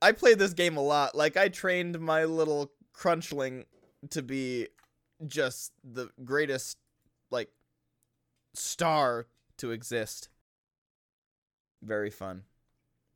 I 0.00 0.12
played 0.12 0.38
this 0.38 0.52
game 0.52 0.76
a 0.76 0.82
lot. 0.82 1.14
Like, 1.14 1.36
I 1.36 1.48
trained 1.48 1.98
my 1.98 2.24
little 2.24 2.70
crunchling 2.94 3.64
to 4.10 4.22
be 4.22 4.68
just 5.26 5.72
the 5.82 6.10
greatest, 6.24 6.76
like, 7.30 7.50
star 8.54 9.26
to 9.58 9.70
exist. 9.70 10.28
Very 11.82 12.10
fun. 12.10 12.42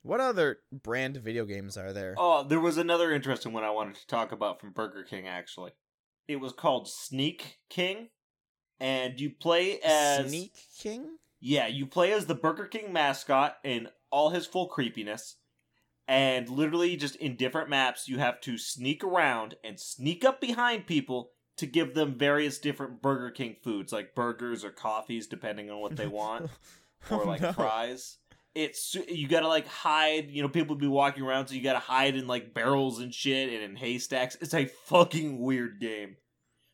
What 0.03 0.21
other 0.21 0.61
brand 0.73 1.19
video 1.19 1.45
games 1.45 1.77
are 1.77 1.93
there? 1.93 2.15
Oh, 2.17 2.43
there 2.43 2.61
was 2.61 2.79
another 2.79 3.13
interesting 3.13 3.53
one 3.53 3.65
I 3.65 3.71
wanted 3.71 3.97
to 3.97 4.07
talk 4.07 4.33
about 4.33 4.61
from 4.61 4.73
Burger 4.73 5.03
King, 5.03 5.29
actually. 5.29 5.73
It 6.27 6.37
was 6.37 6.53
called 6.53 6.89
Sneak 6.89 7.59
King, 7.69 8.09
and 8.81 9.21
you 9.21 9.31
play 9.31 9.79
as. 9.85 10.29
Sneak 10.29 10.53
King? 10.79 11.17
Yeah, 11.41 11.67
you 11.69 11.87
play 11.87 12.13
as 12.13 12.27
the 12.27 12.35
Burger 12.35 12.67
King 12.67 12.93
mascot 12.93 13.57
in 13.65 13.89
all 14.11 14.31
his 14.31 14.47
full 14.47 14.67
creepiness. 14.69 15.37
And 16.09 16.49
literally, 16.49 16.97
just 16.97 17.15
in 17.17 17.37
different 17.37 17.71
maps, 17.71 18.09
you 18.09 18.19
have 18.19 18.41
to 18.43 18.59
sneak 18.59 19.05
around 19.05 19.55
and 19.63 19.79
sneak 19.79 20.25
up 20.25 20.41
behind 20.41 20.87
people 20.87 21.31
to 21.57 21.67
give 21.67 21.95
them 21.95 22.19
various 22.19 22.59
different 22.59 23.01
Burger 23.01 23.31
King 23.31 23.55
foods, 23.63 23.93
like 23.93 24.15
burgers 24.15 24.65
or 24.65 24.71
coffees, 24.71 25.27
depending 25.29 25.71
on 25.71 25.81
what 25.81 25.95
they 25.97 26.07
want, 26.09 26.51
or 27.11 27.23
Oh, 27.23 27.27
like 27.27 27.41
no. 27.43 27.53
fries. 27.53 28.19
It's 28.57 28.97
you 29.09 29.29
gotta 29.29 29.47
like 29.47 29.69
hide. 29.69 30.31
You 30.31 30.43
know, 30.43 30.49
people 30.49 30.75
be 30.75 30.89
walking 30.89 31.23
around, 31.23 31.47
so 31.47 31.55
you 31.55 31.63
gotta 31.63 31.79
hide 31.79 32.17
in 32.17 32.27
like 32.27 32.53
barrels 32.53 32.99
and 32.99 33.15
shit 33.15 33.53
and 33.53 33.63
in 33.63 33.77
haystacks. 33.77 34.37
It's 34.41 34.55
a 34.55 34.67
fucking 34.67 35.39
weird 35.39 35.81
game. 35.81 36.17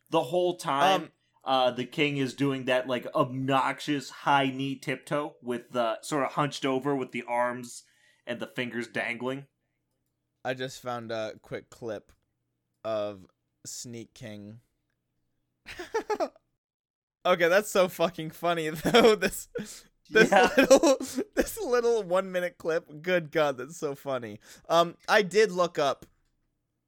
The 0.09 0.23
whole 0.23 0.55
time, 0.57 1.01
Um, 1.03 1.11
uh, 1.47 1.71
the 1.71 1.85
king 1.85 2.17
is 2.17 2.33
doing 2.35 2.65
that 2.65 2.87
like 2.87 3.07
obnoxious 3.15 4.09
high 4.09 4.49
knee 4.49 4.75
tiptoe 4.75 5.35
with 5.41 5.71
the 5.71 5.97
sort 6.01 6.23
of 6.25 6.33
hunched 6.33 6.65
over 6.65 6.95
with 6.95 7.11
the 7.13 7.23
arms 7.27 7.83
and 8.27 8.39
the 8.39 8.47
fingers 8.47 8.87
dangling. 8.87 9.45
I 10.43 10.53
just 10.53 10.81
found 10.81 11.11
a 11.11 11.33
quick 11.41 11.69
clip 11.69 12.11
of 12.83 13.25
Sneak 13.65 14.13
King. 14.13 14.59
okay, 17.25 17.47
that's 17.47 17.71
so 17.71 17.87
fucking 17.87 18.31
funny 18.31 18.69
though. 18.69 19.15
This 19.15 19.47
this 19.57 19.85
Yeah. 20.31 20.49
little 20.57 20.97
this 21.35 21.57
little 21.61 22.03
1 22.03 22.31
minute 22.31 22.57
clip. 22.57 23.01
Good 23.01 23.31
god, 23.31 23.57
that's 23.57 23.77
so 23.77 23.95
funny. 23.95 24.39
Um 24.69 24.95
I 25.07 25.21
did 25.21 25.51
look 25.51 25.79
up 25.79 26.05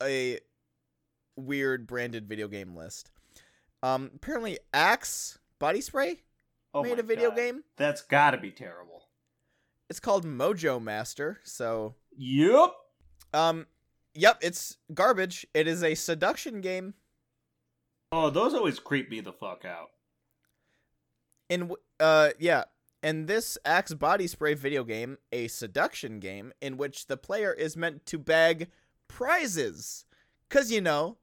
a 0.02 0.40
weird 1.36 1.88
branded 1.88 2.28
video 2.28 2.48
game 2.48 2.76
list. 2.76 3.12
Um, 3.82 4.12
apparently 4.16 4.60
Axe 4.74 5.40
body 5.60 5.82
spray 5.82 6.22
Oh 6.74 6.84
made 6.84 7.00
a 7.00 7.04
video 7.04 7.30
God. 7.30 7.38
game. 7.38 7.64
That's 7.78 8.02
gotta 8.02 8.38
be 8.38 8.52
terrible. 8.52 9.08
It's 9.90 10.00
called 10.00 10.26
Mojo 10.26 10.82
Master. 10.82 11.40
So, 11.44 11.96
Yep. 12.16 12.72
um, 13.34 13.66
yep, 14.14 14.38
it's 14.42 14.78
garbage. 14.94 15.48
It 15.54 15.68
is 15.68 15.84
a 15.84 15.96
seduction 15.96 16.62
game 16.62 16.94
Oh, 18.12 18.30
those 18.32 18.56
always 18.56 18.80
creep 18.80 19.10
me 19.12 19.22
the 19.22 19.32
fuck 19.34 19.66
out. 19.66 19.90
in 21.48 21.72
uh 22.00 22.30
yeah, 22.40 22.64
and 23.04 23.28
this 23.28 23.58
Axe 23.66 23.94
body 23.94 24.28
spray 24.28 24.54
video 24.56 24.84
game, 24.84 25.18
a 25.32 25.48
seduction 25.48 26.20
game 26.20 26.52
in 26.62 26.78
which 26.78 27.08
the 27.08 27.18
player 27.18 27.54
is 27.54 27.78
meant 27.78 28.06
to 28.08 28.18
bag 28.20 28.70
prizes. 29.08 30.06
Cuz 30.50 30.72
you 30.72 30.82
know, 30.82 31.18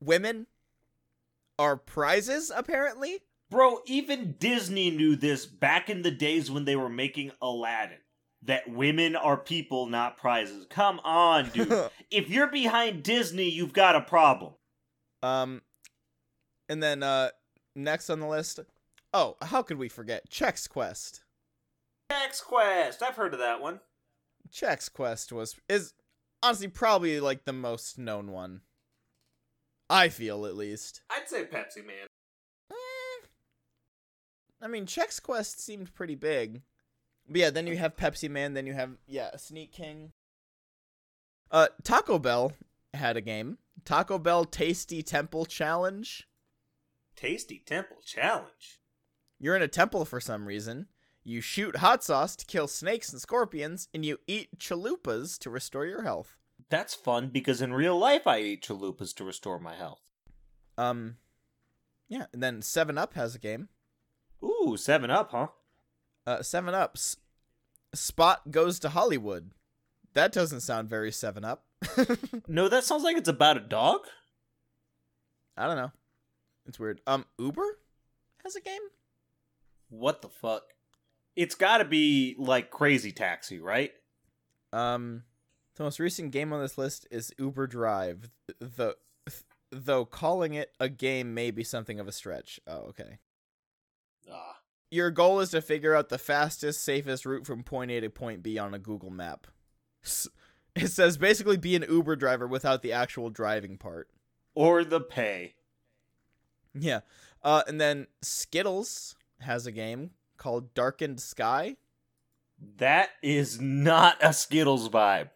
women 0.00 0.46
are 1.58 1.76
prizes 1.76 2.52
apparently. 2.54 3.20
Bro, 3.50 3.80
even 3.86 4.34
Disney 4.38 4.90
knew 4.90 5.14
this 5.14 5.46
back 5.46 5.88
in 5.88 6.02
the 6.02 6.10
days 6.10 6.50
when 6.50 6.64
they 6.64 6.76
were 6.76 6.88
making 6.88 7.30
Aladdin. 7.40 7.98
That 8.42 8.68
women 8.68 9.16
are 9.16 9.36
people, 9.36 9.86
not 9.86 10.18
prizes. 10.18 10.66
Come 10.68 11.00
on, 11.04 11.50
dude. 11.50 11.90
if 12.10 12.28
you're 12.28 12.46
behind 12.48 13.02
Disney, 13.02 13.48
you've 13.48 13.72
got 13.72 13.96
a 13.96 14.00
problem. 14.00 14.54
Um, 15.22 15.62
and 16.68 16.82
then 16.82 17.02
uh, 17.02 17.30
next 17.74 18.10
on 18.10 18.20
the 18.20 18.26
list, 18.26 18.60
oh, 19.12 19.36
how 19.42 19.62
could 19.62 19.78
we 19.78 19.88
forget 19.88 20.28
Chex 20.30 20.68
Quest? 20.68 21.22
Chex 22.10 22.42
Quest. 22.42 23.02
I've 23.02 23.16
heard 23.16 23.32
of 23.32 23.40
that 23.40 23.60
one. 23.60 23.80
Chex 24.52 24.92
Quest 24.92 25.32
was 25.32 25.56
is 25.68 25.92
honestly 26.42 26.68
probably 26.68 27.20
like 27.20 27.44
the 27.44 27.52
most 27.52 27.98
known 27.98 28.30
one. 28.30 28.60
I 29.88 30.08
feel 30.08 30.46
at 30.46 30.56
least. 30.56 31.02
I'd 31.10 31.28
say 31.28 31.44
Pepsi 31.44 31.86
Man. 31.86 32.06
Eh, 32.70 33.26
I 34.60 34.68
mean, 34.68 34.86
Chex 34.86 35.22
Quest 35.22 35.64
seemed 35.64 35.94
pretty 35.94 36.14
big. 36.14 36.62
But 37.28 37.40
yeah, 37.40 37.50
then 37.50 37.66
you 37.66 37.76
have 37.76 37.96
Pepsi 37.96 38.30
Man, 38.30 38.54
then 38.54 38.66
you 38.66 38.74
have 38.74 38.90
yeah, 39.06 39.36
Sneak 39.36 39.72
King. 39.72 40.12
Uh 41.50 41.68
Taco 41.82 42.18
Bell 42.18 42.52
had 42.94 43.16
a 43.16 43.20
game. 43.20 43.58
Taco 43.84 44.18
Bell 44.18 44.44
Tasty 44.44 45.02
Temple 45.02 45.44
Challenge. 45.44 46.26
Tasty 47.14 47.62
Temple 47.64 47.98
Challenge. 48.04 48.80
You're 49.38 49.56
in 49.56 49.62
a 49.62 49.68
temple 49.68 50.04
for 50.04 50.20
some 50.20 50.46
reason. 50.46 50.86
You 51.22 51.40
shoot 51.40 51.76
hot 51.76 52.04
sauce 52.04 52.36
to 52.36 52.46
kill 52.46 52.68
snakes 52.68 53.12
and 53.12 53.20
scorpions, 53.20 53.88
and 53.92 54.04
you 54.04 54.18
eat 54.26 54.58
chalupas 54.58 55.38
to 55.40 55.50
restore 55.50 55.84
your 55.84 56.02
health. 56.02 56.36
That's 56.68 56.94
fun 56.94 57.28
because 57.28 57.62
in 57.62 57.72
real 57.72 57.96
life 57.98 58.26
I 58.26 58.40
eat 58.40 58.62
chalupas 58.66 59.14
to 59.16 59.24
restore 59.24 59.58
my 59.60 59.74
health. 59.74 60.00
Um, 60.76 61.16
yeah, 62.08 62.26
and 62.32 62.42
then 62.42 62.62
Seven 62.62 62.98
Up 62.98 63.14
has 63.14 63.34
a 63.34 63.38
game. 63.38 63.68
Ooh, 64.42 64.76
7 64.76 65.10
Up, 65.10 65.30
huh? 65.30 65.48
Uh, 66.26 66.42
Seven 66.42 66.74
Up's 66.74 67.16
Spot 67.94 68.50
goes 68.50 68.78
to 68.80 68.90
Hollywood. 68.90 69.52
That 70.14 70.32
doesn't 70.32 70.60
sound 70.60 70.88
very 70.88 71.12
Seven 71.12 71.44
Up. 71.44 71.64
No, 72.48 72.68
that 72.68 72.84
sounds 72.84 73.02
like 73.02 73.16
it's 73.16 73.28
about 73.28 73.56
a 73.56 73.60
dog. 73.60 74.00
I 75.56 75.66
don't 75.66 75.76
know. 75.76 75.92
It's 76.66 76.78
weird. 76.78 77.00
Um, 77.06 77.26
Uber 77.38 77.78
has 78.44 78.56
a 78.56 78.60
game. 78.60 78.80
What 79.88 80.22
the 80.22 80.28
fuck? 80.28 80.62
It's 81.34 81.54
gotta 81.54 81.84
be 81.84 82.34
like 82.38 82.70
Crazy 82.70 83.12
Taxi, 83.12 83.60
right? 83.60 83.92
Um, 84.72 85.24
the 85.76 85.84
most 85.84 86.00
recent 86.00 86.32
game 86.32 86.52
on 86.52 86.60
this 86.60 86.78
list 86.78 87.06
is 87.10 87.32
Uber 87.38 87.66
Drive. 87.66 88.30
The 88.58 88.96
though 89.70 90.04
calling 90.04 90.54
it 90.54 90.72
a 90.80 90.88
game 90.88 91.34
may 91.34 91.50
be 91.50 91.64
something 91.64 92.00
of 92.00 92.08
a 92.08 92.12
stretch. 92.12 92.60
Oh, 92.66 92.88
okay. 92.88 93.18
Ah. 94.30 94.58
Your 94.90 95.10
goal 95.10 95.40
is 95.40 95.50
to 95.50 95.60
figure 95.60 95.94
out 95.94 96.08
the 96.08 96.18
fastest, 96.18 96.82
safest 96.82 97.26
route 97.26 97.46
from 97.46 97.62
point 97.62 97.90
A 97.90 98.00
to 98.00 98.10
point 98.10 98.42
B 98.42 98.58
on 98.58 98.74
a 98.74 98.78
Google 98.78 99.10
map. 99.10 99.46
It 100.76 100.88
says 100.88 101.16
basically 101.16 101.56
be 101.56 101.74
an 101.74 101.86
Uber 101.88 102.16
driver 102.16 102.46
without 102.46 102.82
the 102.82 102.92
actual 102.92 103.30
driving 103.30 103.78
part. 103.78 104.08
Or 104.54 104.84
the 104.84 105.00
pay. 105.00 105.54
Yeah. 106.74 107.00
Uh, 107.42 107.62
and 107.66 107.80
then 107.80 108.06
Skittles 108.20 109.16
has 109.40 109.66
a 109.66 109.72
game 109.72 110.10
called 110.36 110.74
Darkened 110.74 111.20
Sky. 111.20 111.76
That 112.76 113.10
is 113.22 113.60
not 113.60 114.18
a 114.20 114.32
Skittles 114.32 114.88
vibe. 114.88 115.30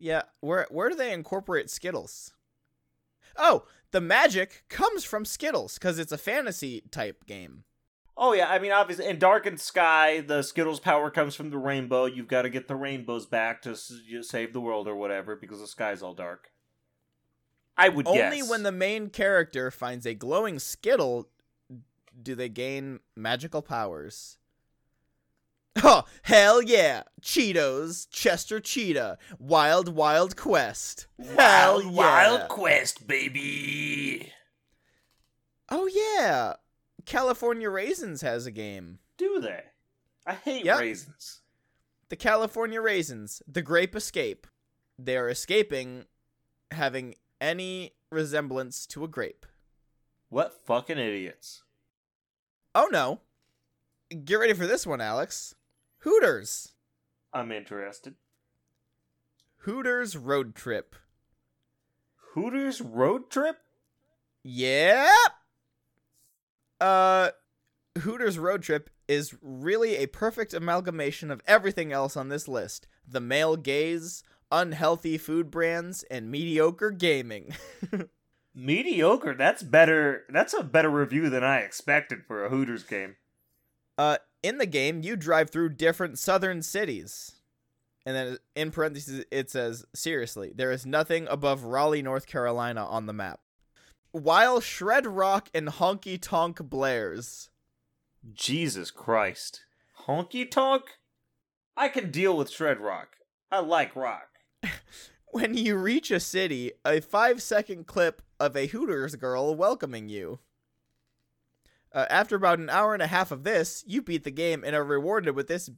Yeah, 0.00 0.22
where 0.40 0.66
where 0.70 0.88
do 0.88 0.96
they 0.96 1.12
incorporate 1.12 1.68
Skittles? 1.70 2.32
Oh, 3.36 3.66
the 3.92 4.00
magic 4.00 4.64
comes 4.68 5.04
from 5.04 5.24
Skittles 5.24 5.74
because 5.74 5.98
it's 5.98 6.10
a 6.10 6.18
fantasy 6.18 6.82
type 6.90 7.26
game. 7.26 7.64
Oh 8.16 8.32
yeah, 8.32 8.48
I 8.48 8.58
mean 8.58 8.72
obviously 8.72 9.06
in 9.06 9.18
Darkened 9.18 9.60
Sky, 9.60 10.20
the 10.20 10.42
Skittles 10.42 10.80
power 10.80 11.10
comes 11.10 11.34
from 11.34 11.50
the 11.50 11.58
rainbow. 11.58 12.06
You've 12.06 12.28
got 12.28 12.42
to 12.42 12.50
get 12.50 12.66
the 12.66 12.76
rainbows 12.76 13.26
back 13.26 13.62
to 13.62 13.76
save 13.76 14.52
the 14.52 14.60
world 14.60 14.88
or 14.88 14.96
whatever 14.96 15.36
because 15.36 15.60
the 15.60 15.66
sky's 15.66 16.02
all 16.02 16.14
dark. 16.14 16.50
I 17.76 17.88
would 17.88 18.06
Only 18.06 18.38
guess. 18.38 18.50
when 18.50 18.62
the 18.62 18.72
main 18.72 19.10
character 19.10 19.70
finds 19.70 20.06
a 20.06 20.14
glowing 20.14 20.58
Skittle 20.58 21.28
do 22.22 22.34
they 22.34 22.48
gain 22.48 23.00
magical 23.16 23.62
powers. 23.62 24.36
Oh, 25.84 26.04
hell 26.22 26.60
yeah! 26.62 27.04
Cheetos, 27.22 28.06
Chester 28.10 28.60
Cheetah, 28.60 29.16
Wild 29.38 29.88
Wild 29.94 30.36
Quest. 30.36 31.06
Hell 31.18 31.74
Wild 31.76 31.84
yeah! 31.84 31.90
Wild 31.90 32.48
Quest, 32.48 33.06
baby. 33.06 34.30
Oh 35.70 35.86
yeah! 35.86 36.54
California 37.06 37.70
Raisins 37.70 38.20
has 38.20 38.46
a 38.46 38.50
game. 38.50 38.98
Do 39.16 39.40
they? 39.40 39.62
I 40.26 40.34
hate 40.34 40.64
Yep. 40.64 40.80
raisins. 40.80 41.40
The 42.08 42.16
California 42.16 42.80
Raisins, 42.80 43.40
the 43.46 43.62
Grape 43.62 43.94
Escape. 43.96 44.46
They 44.98 45.16
are 45.16 45.28
escaping 45.28 46.04
having 46.72 47.14
any 47.40 47.92
resemblance 48.10 48.86
to 48.88 49.04
a 49.04 49.08
grape. 49.08 49.46
What 50.28 50.52
fucking 50.66 50.98
idiots. 50.98 51.62
Oh 52.74 52.88
no. 52.92 53.20
Get 54.24 54.34
ready 54.34 54.52
for 54.52 54.66
this 54.66 54.86
one, 54.86 55.00
Alex. 55.00 55.54
Hooters. 56.00 56.72
I'm 57.32 57.52
interested. 57.52 58.14
Hooters 59.58 60.16
Road 60.16 60.54
Trip. 60.54 60.94
Hooters 62.34 62.80
road 62.80 63.28
trip? 63.28 63.56
Yep. 64.44 65.10
Uh 66.80 67.30
Hooters 67.98 68.38
Road 68.38 68.62
Trip 68.62 68.88
is 69.08 69.34
really 69.42 69.96
a 69.96 70.06
perfect 70.06 70.54
amalgamation 70.54 71.30
of 71.32 71.42
everything 71.46 71.92
else 71.92 72.16
on 72.16 72.28
this 72.28 72.46
list. 72.46 72.86
The 73.06 73.20
male 73.20 73.56
gaze, 73.56 74.22
unhealthy 74.52 75.18
food 75.18 75.50
brands, 75.50 76.04
and 76.04 76.30
mediocre 76.30 76.92
gaming. 76.92 77.52
Mediocre. 78.54 79.34
That's 79.34 79.64
better. 79.64 80.22
That's 80.28 80.54
a 80.54 80.62
better 80.62 80.88
review 80.88 81.30
than 81.30 81.42
I 81.42 81.58
expected 81.58 82.20
for 82.26 82.44
a 82.44 82.48
Hooters 82.48 82.84
game. 82.84 83.16
Uh, 83.98 84.18
in 84.42 84.58
the 84.58 84.66
game, 84.66 85.02
you 85.02 85.16
drive 85.16 85.50
through 85.50 85.70
different 85.70 86.18
southern 86.18 86.62
cities. 86.62 87.36
And 88.06 88.16
then 88.16 88.38
in 88.56 88.70
parentheses, 88.70 89.24
it 89.30 89.50
says, 89.50 89.84
seriously, 89.94 90.52
there 90.54 90.70
is 90.70 90.86
nothing 90.86 91.26
above 91.28 91.64
Raleigh, 91.64 92.02
North 92.02 92.26
Carolina 92.26 92.84
on 92.84 93.06
the 93.06 93.12
map. 93.12 93.40
While 94.12 94.60
Shred 94.60 95.06
Rock 95.06 95.48
and 95.54 95.68
Honky 95.68 96.18
Tonk 96.20 96.58
blares. 96.58 97.50
Jesus 98.32 98.90
Christ. 98.90 99.64
Honky 100.06 100.50
tonk? 100.50 100.82
I 101.76 101.88
can 101.88 102.10
deal 102.10 102.36
with 102.36 102.50
shred 102.50 102.80
rock. 102.80 103.16
I 103.50 103.60
like 103.60 103.94
rock. 103.96 104.28
When 105.32 105.54
you 105.54 105.76
reach 105.76 106.10
a 106.10 106.18
city, 106.18 106.72
a 106.84 107.00
five 107.00 107.40
second 107.40 107.86
clip 107.86 108.20
of 108.40 108.56
a 108.56 108.66
Hooters 108.66 109.14
girl 109.14 109.54
welcoming 109.54 110.08
you. 110.08 110.40
Uh, 111.92 112.06
after 112.08 112.36
about 112.36 112.58
an 112.58 112.70
hour 112.70 112.94
and 112.94 113.02
a 113.02 113.08
half 113.08 113.30
of 113.30 113.42
this, 113.42 113.82
you 113.86 114.00
beat 114.00 114.24
the 114.24 114.30
game 114.30 114.62
and 114.64 114.76
are 114.76 114.84
rewarded 114.84 115.34
with 115.34 115.48
this. 115.48 115.70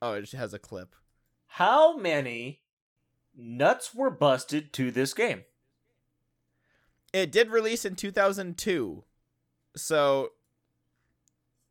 Oh, 0.00 0.12
it 0.12 0.30
has 0.32 0.54
a 0.54 0.58
clip. 0.58 0.94
How 1.46 1.96
many 1.96 2.60
nuts 3.36 3.94
were 3.94 4.10
busted 4.10 4.72
to 4.74 4.90
this 4.90 5.12
game? 5.14 5.44
It 7.12 7.30
did 7.30 7.50
release 7.50 7.84
in 7.84 7.96
2002. 7.96 9.04
So, 9.76 10.30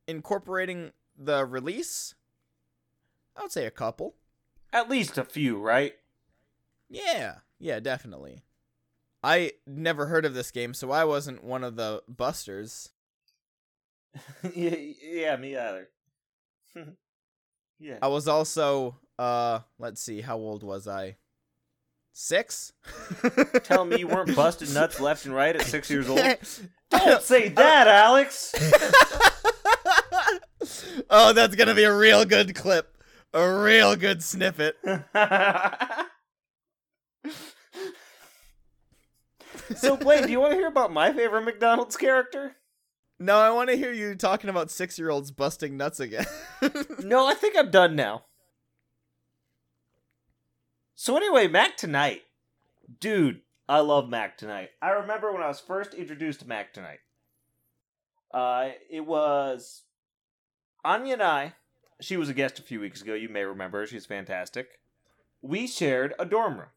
incorporating 0.08 0.92
the 1.18 1.46
release, 1.46 2.16
I 3.36 3.42
would 3.42 3.52
say 3.52 3.66
a 3.66 3.72
couple. 3.72 4.16
At 4.72 4.90
least 4.90 5.18
a 5.18 5.24
few, 5.24 5.60
right? 5.60 5.96
Yeah, 6.90 7.36
yeah, 7.60 7.80
definitely. 7.80 8.44
I 9.24 9.54
never 9.66 10.06
heard 10.06 10.26
of 10.26 10.36
this 10.36 10.52
game, 10.52 10.74
so 10.74 10.92
I 10.92 11.04
wasn't 11.04 11.44
one 11.44 11.64
of 11.64 11.76
the 11.76 12.04
busters. 12.08 12.92
yeah, 14.54 14.76
yeah, 15.02 15.36
me 15.38 15.56
either. 15.58 15.90
yeah. 17.80 17.98
I 18.02 18.08
was 18.08 18.28
also, 18.28 18.98
uh, 19.18 19.60
let's 19.80 20.02
see, 20.02 20.22
how 20.22 20.38
old 20.38 20.64
was 20.64 20.88
I? 20.88 21.18
Six. 22.14 22.72
Tell 23.64 23.84
me 23.84 24.00
you 24.00 24.08
weren't 24.08 24.36
busted 24.36 24.74
nuts 24.74 25.00
left 25.02 25.26
and 25.26 25.36
right 25.36 25.56
at 25.56 25.64
six 25.64 25.90
years 25.90 26.08
old. 26.08 26.22
Don't 26.90 27.22
say 27.22 27.50
that, 27.50 27.88
Alex. 27.90 28.56
oh, 31.10 31.34
that's 31.34 31.56
gonna 31.56 31.76
be 31.76 31.84
a 31.84 31.94
real 31.94 32.24
good 32.24 32.56
clip. 32.56 32.96
A 33.34 33.54
real 33.54 33.98
good 33.98 34.24
snippet. 34.24 34.78
so, 39.76 39.98
Blaine, 39.98 40.24
do 40.24 40.32
you 40.32 40.40
want 40.40 40.52
to 40.54 40.58
hear 40.58 40.68
about 40.68 40.94
my 40.94 41.12
favorite 41.12 41.44
McDonald's 41.44 41.98
character? 41.98 42.56
No, 43.18 43.38
I 43.38 43.50
want 43.52 43.70
to 43.70 43.78
hear 43.78 43.94
you 43.94 44.16
talking 44.16 44.50
about 44.50 44.70
six 44.70 45.00
year 45.00 45.10
olds 45.10 45.32
busting 45.32 45.78
nuts 45.78 46.00
again. 46.00 46.26
no, 47.00 47.28
I 47.28 47.34
think 47.34 47.56
I'm 47.58 47.72
done 47.72 47.96
now. 47.96 48.26
So, 50.96 51.16
anyway, 51.16 51.48
Mac 51.48 51.78
Tonight. 51.78 52.24
Dude, 53.00 53.42
I 53.68 53.80
love 53.80 54.10
Mac 54.10 54.38
Tonight. 54.38 54.72
I 54.82 54.92
remember 54.92 55.32
when 55.32 55.42
I 55.42 55.48
was 55.48 55.60
first 55.60 55.94
introduced 55.94 56.42
to 56.42 56.48
Mac 56.48 56.74
Tonight. 56.74 57.00
Uh, 58.34 58.70
it 58.90 59.06
was 59.06 59.84
Anya 60.84 61.14
and 61.14 61.24
I. 61.24 61.54
She 62.02 62.18
was 62.18 62.28
a 62.28 62.34
guest 62.34 62.60
a 62.60 62.64
few 62.64 62.82
weeks 62.82 63.02
ago. 63.02 63.14
You 63.14 63.30
may 63.30 63.44
remember. 63.44 63.86
She's 63.88 64.06
fantastic. 64.06 64.80
We 65.42 65.68
shared 65.68 66.14
a 66.20 66.26
dorm 66.26 66.58
room. 66.58 66.70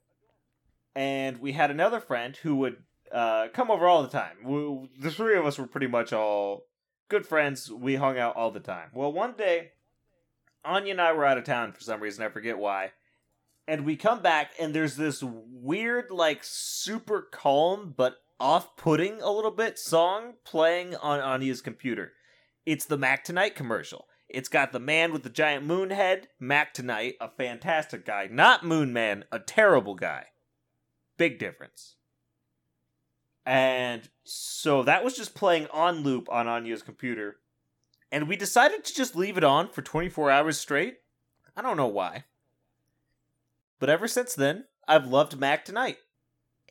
And 0.94 1.38
we 1.38 1.53
had 1.53 1.70
another 1.70 2.01
friend 2.01 2.37
who 2.37 2.57
would 2.57 2.83
uh, 3.12 3.49
come 3.53 3.71
over 3.71 3.87
all 3.87 4.03
the 4.03 4.09
time. 4.09 4.37
We, 4.44 4.90
the 4.99 5.11
three 5.11 5.37
of 5.37 5.47
us 5.47 5.59
were 5.59 5.66
pretty 5.66 5.87
much 5.87 6.12
all 6.12 6.64
good 7.09 7.27
friends. 7.27 7.71
We 7.71 7.97
hung 7.97 8.18
out 8.18 8.37
all 8.37 8.51
the 8.51 8.61
time. 8.61 8.90
Well, 8.92 9.12
one 9.12 9.35
day, 9.37 9.73
Anya 10.64 10.92
and 10.92 11.01
I 11.01 11.12
were 11.12 11.25
out 11.25 11.38
of 11.38 11.44
town 11.44 11.73
for 11.73 11.81
some 11.81 12.01
reason. 12.01 12.25
I 12.25 12.29
forget 12.29 12.59
why. 12.59 12.92
And 13.66 13.85
we 13.85 13.97
come 13.97 14.23
back, 14.23 14.53
and 14.59 14.75
there's 14.75 14.97
this 14.97 15.23
weird, 15.23 16.11
like, 16.11 16.40
super 16.42 17.21
calm 17.31 17.92
but 17.97 18.16
off 18.40 18.77
putting 18.77 19.21
a 19.21 19.31
little 19.31 19.51
bit 19.51 19.79
song 19.79 20.35
playing 20.44 20.97
on 20.97 21.21
Anya's 21.21 21.61
computer. 21.61 22.12
It's 22.64 22.87
the 22.87 22.97
Mac 22.97 23.25
Tonight 23.25 23.55
commercial. 23.55 24.07
It's 24.29 24.49
got 24.49 24.73
the 24.73 24.81
man 24.81 25.12
with 25.12 25.23
the 25.23 25.31
giant 25.31 25.64
moon 25.64 25.90
head, 25.90 26.29
Mac 26.38 26.75
Tonight, 26.75 27.16
a 27.21 27.31
fantastic 27.31 28.05
guy. 28.05 28.29
Not 28.31 28.64
Moon 28.64 28.92
Man, 28.92 29.25
a 29.33 29.38
terrible 29.38 29.94
guy. 29.94 30.27
Big 31.16 31.38
difference. 31.38 31.97
And 33.49 34.07
so 34.25 34.83
that 34.83 35.03
was 35.03 35.17
just 35.17 35.35
playing 35.35 35.69
on 35.73 36.03
loop 36.03 36.29
on 36.31 36.47
Anya's 36.47 36.83
computer. 36.83 37.39
And 38.13 38.29
we 38.29 38.37
decided 38.37 38.85
to 38.85 38.95
just 38.95 39.17
leave 39.17 39.39
it 39.39 39.45
on 39.45 39.71
for 39.71 39.81
24 39.81 40.31
hours 40.31 40.59
straight. 40.59 40.99
I 41.57 41.63
don't 41.63 41.79
know 41.79 41.87
why. 41.87 42.25
But 43.79 43.89
ever 43.89 44.07
since 44.07 44.35
then, 44.35 44.67
I've 44.87 45.07
loved 45.07 45.39
Mac 45.39 45.65
Tonight. 45.65 45.97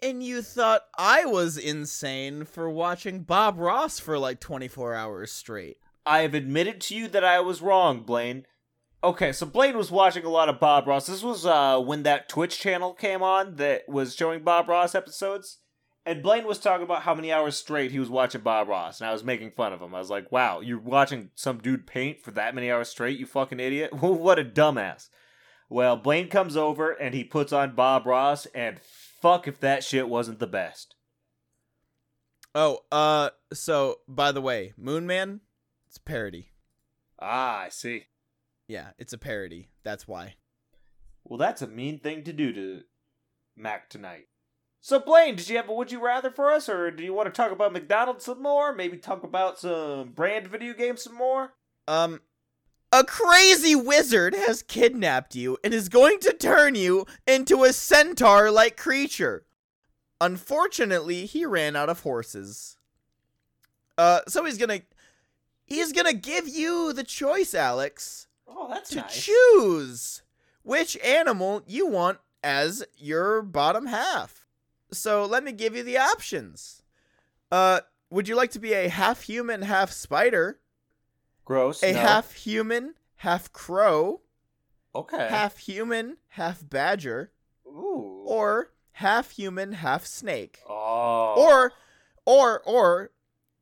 And 0.04 0.22
you 0.22 0.44
thought 0.44 0.84
I 0.96 1.26
was 1.26 1.58
insane 1.58 2.46
for 2.46 2.70
watching 2.70 3.22
Bob 3.24 3.58
Ross 3.58 4.00
for 4.00 4.20
like 4.20 4.40
24 4.40 4.94
hours 4.94 5.32
straight. 5.32 5.78
I 6.06 6.20
have 6.20 6.36
admitted 6.36 6.80
to 6.82 6.96
you 6.96 7.08
that 7.08 7.24
I 7.24 7.40
was 7.40 7.60
wrong, 7.60 8.04
Blaine. 8.04 8.46
Okay, 9.04 9.32
so 9.32 9.48
Blaine 9.48 9.78
was 9.78 9.90
watching 9.90 10.26
a 10.26 10.30
lot 10.30 10.48
of 10.48 10.60
Bob 10.60 10.86
Ross. 10.86 11.08
This 11.08 11.24
was 11.24 11.44
uh, 11.44 11.80
when 11.80 12.04
that 12.04 12.30
Twitch 12.30 12.60
channel 12.60 12.94
came 12.94 13.24
on 13.24 13.56
that 13.56 13.90
was 13.90 14.16
showing 14.16 14.44
Bob 14.44 14.70
Ross 14.70 14.94
episodes. 14.94 15.58
And 16.08 16.24
Blaine 16.24 16.48
was 16.48 16.58
talking 16.58 16.86
about 16.86 17.02
how 17.02 17.14
many 17.14 17.34
hours 17.34 17.58
straight 17.58 17.92
he 17.92 18.00
was 18.00 18.10
watching 18.10 18.40
Bob 18.40 18.70
Ross, 18.70 19.02
and 19.02 19.10
I 19.10 19.12
was 19.12 19.26
making 19.26 19.52
fun 19.52 19.74
of 19.74 19.82
him. 19.82 19.94
I 19.94 20.00
was 20.00 20.10
like, 20.10 20.32
wow, 20.32 20.62
you're 20.62 20.80
watching 20.80 21.32
some 21.36 21.58
dude 21.58 21.86
paint 21.86 22.22
for 22.24 22.32
that 22.32 22.56
many 22.56 22.72
hours 22.72 22.88
straight, 22.88 23.20
you 23.20 23.26
fucking 23.26 23.60
idiot? 23.60 23.92
what 24.02 24.40
a 24.40 24.46
dumbass. 24.46 25.10
Well, 25.68 25.98
Blaine 25.98 26.30
comes 26.30 26.56
over 26.56 26.92
and 26.92 27.14
he 27.14 27.26
puts 27.26 27.52
on 27.52 27.76
Bob 27.76 28.06
Ross, 28.06 28.46
and 28.56 28.80
fuck 28.80 29.50
if 29.50 29.60
that 29.60 29.84
shit 29.84 30.08
wasn't 30.08 30.40
the 30.40 30.48
best. 30.48 30.96
Oh, 32.56 32.86
uh, 32.90 33.32
so, 33.52 33.98
by 34.08 34.32
the 34.32 34.42
way, 34.42 34.74
Moon 34.78 35.06
Man, 35.08 35.42
it's 35.88 35.98
a 35.98 36.02
parody. 36.02 36.52
Ah, 37.20 37.64
I 37.64 37.70
see. 37.70 38.06
Yeah, 38.66 38.92
it's 38.98 39.12
a 39.12 39.18
parody. 39.18 39.72
That's 39.84 40.08
why. 40.08 40.36
Well, 41.26 41.38
that's 41.38 41.62
a 41.62 41.68
mean 41.68 42.00
thing 42.00 42.24
to 42.24 42.32
do 42.32 42.54
to 42.54 42.84
Mac 43.58 43.90
tonight. 43.90 44.28
So, 44.88 45.02
Blaine, 45.02 45.36
did 45.36 45.50
you 45.50 45.58
have 45.58 45.68
a 45.68 45.74
would 45.74 45.92
you 45.92 46.02
rather 46.02 46.32
for 46.32 46.50
us, 46.50 46.70
or 46.70 46.92
do 46.92 47.04
you 47.04 47.14
want 47.14 47.26
to 47.26 47.34
talk 47.34 47.52
about 47.52 47.74
McDonald's 47.74 48.24
some 48.24 48.42
more? 48.42 48.74
Maybe 48.74 48.96
talk 48.96 49.22
about 49.22 49.60
some 49.60 50.12
brand 50.12 50.48
video 50.48 50.74
games 50.74 51.04
some 51.04 51.14
more? 51.14 51.52
Um, 51.90 52.22
a 52.94 53.04
crazy 53.04 53.76
wizard 53.76 54.34
has 54.34 54.64
kidnapped 54.64 55.36
you 55.36 55.58
and 55.62 55.74
is 55.74 55.90
going 55.90 56.22
to 56.22 56.32
turn 56.32 56.76
you 56.76 57.06
into 57.28 57.66
a 57.66 57.74
centaur 57.74 58.50
like 58.50 58.78
creature. 58.78 59.46
Unfortunately, 60.22 61.26
he 61.26 61.46
ran 61.46 61.76
out 61.76 61.90
of 61.90 62.04
horses. 62.04 62.78
Uh, 63.98 64.22
so 64.30 64.46
he's 64.46 64.58
gonna 64.58 64.84
he's 65.66 65.92
gonna 65.92 66.14
give 66.14 66.48
you 66.48 66.94
the 66.94 67.04
choice, 67.04 67.54
Alex. 67.54 68.28
Oh, 68.48 68.70
that's 68.70 68.92
to 68.92 69.02
nice. 69.02 69.26
choose 69.26 70.22
which 70.64 70.96
animal 71.04 71.62
you 71.68 71.88
want 71.88 72.20
as 72.42 72.86
your 72.96 73.42
bottom 73.42 73.88
half. 73.88 74.47
So 74.92 75.26
let 75.26 75.44
me 75.44 75.52
give 75.52 75.76
you 75.76 75.84
the 75.84 75.98
options. 75.98 76.82
Uh, 77.52 77.82
would 78.10 78.28
you 78.28 78.36
like 78.36 78.52
to 78.52 78.60
be 78.60 78.74
a 78.74 78.90
half 78.90 79.22
human, 79.24 79.62
half 79.64 79.92
spider? 79.92 80.60
Gross. 81.46 81.84
A 81.84 81.94
no. 81.94 82.00
half 82.00 82.34
human, 82.34 82.96
half 83.18 83.52
crow, 83.54 84.22
Okay. 84.96 85.28
half 85.30 85.58
human, 85.58 86.18
half 86.30 86.68
badger, 86.68 87.32
Ooh. 87.66 88.24
or 88.26 88.72
half 88.94 89.32
human, 89.32 89.74
half 89.74 90.06
snake. 90.06 90.60
Oh. 90.68 91.36
Or 91.38 91.74
or 92.26 92.62
or 92.66 93.12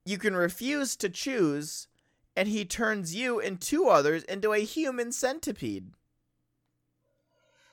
you 0.06 0.18
can 0.18 0.36
refuse 0.36 0.96
to 0.96 1.10
choose 1.10 1.88
and 2.36 2.48
he 2.48 2.66
turns 2.66 3.16
you 3.16 3.40
and 3.40 3.60
two 3.62 3.88
others 3.88 4.24
into 4.24 4.54
a 4.54 4.60
human 4.60 5.12
centipede. 5.12 5.92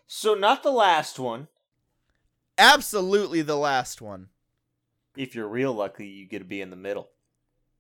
So 0.07 0.35
not 0.35 0.63
the 0.63 0.71
last 0.73 1.19
one. 1.19 1.49
Absolutely 2.59 3.43
the 3.43 3.57
last 3.57 4.01
one. 4.01 4.29
If 5.17 5.35
you're 5.35 5.49
real 5.49 5.73
lucky, 5.73 6.07
you 6.07 6.27
get 6.27 6.41
to 6.41 6.45
be 6.45 6.61
in 6.61 6.71
the 6.71 6.77
middle. 6.77 7.11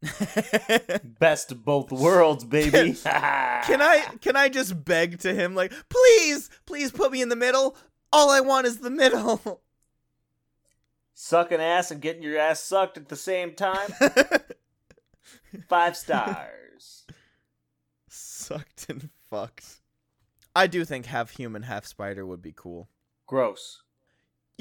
Best 1.20 1.52
of 1.52 1.64
both 1.64 1.92
worlds, 1.92 2.44
baby. 2.44 2.94
Can 3.04 3.80
I 3.80 4.04
can 4.20 4.35
I 4.35 4.48
just 4.48 4.85
beg 4.85 5.20
to 5.20 5.32
him 5.32 5.54
like, 5.54 5.72
"Please, 5.88 6.50
please 6.66 6.90
put 6.90 7.12
me 7.12 7.22
in 7.22 7.28
the 7.28 7.37
middle. 7.37 7.76
All 8.12 8.30
I 8.30 8.40
want 8.40 8.66
is 8.66 8.78
the 8.78 8.90
middle." 8.90 9.62
Sucking 11.14 11.61
ass 11.61 11.92
and 11.92 12.00
getting 12.00 12.24
your 12.24 12.37
ass 12.37 12.58
sucked 12.58 12.96
at 12.96 13.08
the 13.08 13.14
same 13.16 13.54
time? 13.54 13.90
Five 15.68 15.96
stars. 15.96 17.04
Sucked 18.08 18.87
and 18.88 19.08
fucked. 19.30 19.82
I 20.56 20.66
do 20.66 20.85
think 20.85 21.06
half 21.06 21.30
human, 21.30 21.62
half 21.62 21.87
spider 21.87 22.26
would 22.26 22.42
be 22.42 22.52
cool. 22.54 22.88
Gross. 23.26 23.81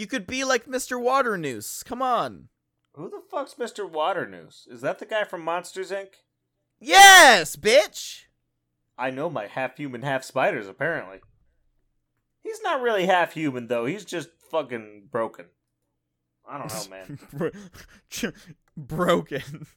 You 0.02 0.08
could 0.08 0.26
be 0.26 0.44
like 0.44 0.66
Mr. 0.66 1.00
Waternoose. 1.00 1.84
Come 1.84 2.02
on. 2.02 2.48
Who 2.96 3.08
the 3.08 3.22
fuck's 3.30 3.54
Mr. 3.54 3.88
Waternoose? 3.88 4.68
Is 4.68 4.82
that 4.82 4.98
the 4.98 5.06
guy 5.06 5.26
from 5.26 5.44
Monsters 5.44 5.92
Inc? 5.92 6.08
Yes, 6.80 7.56
bitch. 7.56 8.22
I 8.98 9.12
know 9.12 9.30
my 9.30 9.46
half 9.46 9.78
human, 9.78 10.02
half 10.02 10.24
spiders, 10.24 10.68
apparently. 10.68 11.20
He's 12.42 12.64
not 12.64 12.82
really 12.82 13.06
half 13.06 13.34
human, 13.34 13.68
though. 13.68 13.86
He's 13.86 14.04
just 14.04 14.30
fucking 14.50 15.10
broken. 15.12 15.46
I 16.50 16.58
don't 16.58 16.74
know, 16.74 16.90
man. 16.90 17.54
Broken. 18.76 19.68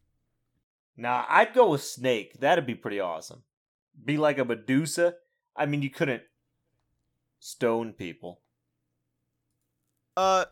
nah, 0.96 1.26
I'd 1.28 1.52
go 1.52 1.68
with 1.68 1.82
Snake. 1.82 2.40
That'd 2.40 2.64
be 2.64 2.74
pretty 2.74 2.98
awesome. 2.98 3.42
Be 4.02 4.16
like 4.16 4.38
a 4.38 4.46
Medusa. 4.46 5.16
I 5.54 5.66
mean, 5.66 5.82
you 5.82 5.90
couldn't 5.90 6.22
stone 7.40 7.92
people. 7.92 8.40
Uh, 10.16 10.44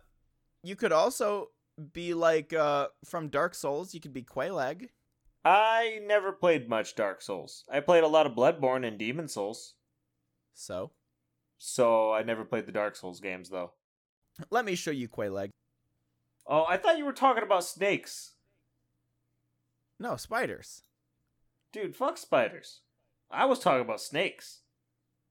you 0.62 0.76
could 0.76 0.92
also 0.92 1.50
be 1.92 2.14
like 2.14 2.52
uh 2.52 2.88
from 3.04 3.28
Dark 3.28 3.54
Souls. 3.54 3.94
You 3.94 4.00
could 4.00 4.12
be 4.12 4.22
Quelaag. 4.22 4.88
I 5.44 6.00
never 6.06 6.32
played 6.32 6.68
much 6.68 6.94
Dark 6.94 7.20
Souls. 7.22 7.64
I 7.70 7.80
played 7.80 8.04
a 8.04 8.08
lot 8.08 8.26
of 8.26 8.32
Bloodborne 8.34 8.86
and 8.86 8.98
Demon 8.98 9.26
Souls. 9.28 9.74
So 10.54 10.92
So 11.58 12.12
I 12.12 12.22
never 12.22 12.44
played 12.44 12.66
the 12.66 12.72
Dark 12.72 12.94
Souls 12.96 13.20
games, 13.20 13.48
though. 13.50 13.72
let 14.50 14.64
me 14.64 14.74
show 14.74 14.90
you 14.92 15.08
Quelaag. 15.08 15.50
Oh, 16.46 16.64
I 16.68 16.76
thought 16.76 16.98
you 16.98 17.04
were 17.04 17.12
talking 17.12 17.42
about 17.42 17.64
snakes. 17.64 18.32
No 19.98 20.16
spiders. 20.16 20.82
Dude, 21.72 21.94
fuck 21.96 22.18
spiders. 22.18 22.80
I 23.30 23.44
was 23.46 23.60
talking 23.60 23.82
about 23.82 24.00
snakes. 24.00 24.61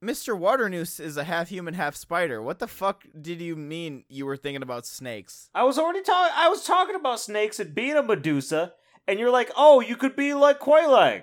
Mr. 0.02 0.36
Waternoose 0.36 0.98
is 0.98 1.16
a 1.16 1.24
half 1.24 1.48
human, 1.48 1.74
half 1.74 1.94
spider. 1.94 2.42
What 2.42 2.58
the 2.58 2.66
fuck 2.66 3.04
did 3.20 3.40
you 3.40 3.54
mean 3.54 4.04
you 4.08 4.26
were 4.26 4.36
thinking 4.36 4.62
about 4.62 4.84
snakes? 4.84 5.48
I 5.54 5.62
was 5.62 5.78
already 5.78 6.02
talking. 6.02 6.32
I 6.36 6.48
was 6.48 6.64
talking 6.64 6.96
about 6.96 7.20
snakes 7.20 7.60
and 7.60 7.72
being 7.72 7.96
a 7.96 8.02
Medusa, 8.02 8.72
and 9.06 9.20
you're 9.20 9.30
like, 9.30 9.52
"Oh, 9.56 9.80
you 9.80 9.94
could 9.94 10.16
be 10.16 10.34
like 10.34 10.58
Quelaag." 10.58 11.22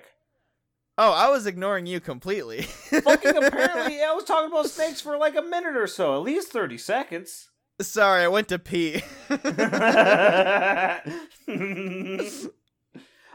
Oh, 0.98 1.12
I 1.12 1.30
was 1.30 1.46
ignoring 1.46 1.88
you 1.88 2.00
completely. 2.00 2.62
Fucking 2.62 3.36
apparently, 3.36 4.02
I 4.02 4.14
was 4.14 4.24
talking 4.24 4.50
about 4.50 4.68
snakes 4.68 5.02
for 5.02 5.18
like 5.18 5.36
a 5.36 5.42
minute 5.42 5.76
or 5.76 5.88
so, 5.88 6.16
at 6.16 6.22
least 6.22 6.54
thirty 6.54 6.78
seconds. 6.78 7.50
Sorry, 7.82 8.24
I 8.24 8.30
went 8.30 8.48
to 8.50 8.60
pee. 8.60 9.02
I 9.30 11.02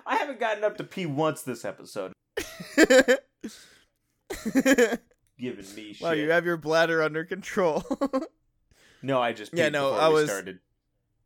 haven't 0.07 0.41
gotten 0.41 0.65
up 0.65 0.79
to 0.79 0.85
pee 0.85 1.07
once 1.07 1.43
this 1.43 1.67
episode. 1.67 2.13
Giving 5.45 5.75
me 5.75 5.93
shit. 5.93 6.03
wow, 6.03 6.13
you 6.13 6.31
have 6.31 6.45
your 6.45 6.57
bladder 6.57 7.03
under 7.03 7.25
control. 7.25 7.85
no, 9.03 9.21
I 9.21 9.33
just 9.33 9.53
Yeah, 9.55 9.69
no, 9.69 9.93
I 9.93 10.09
was- 10.09 10.29
started. 10.29 10.59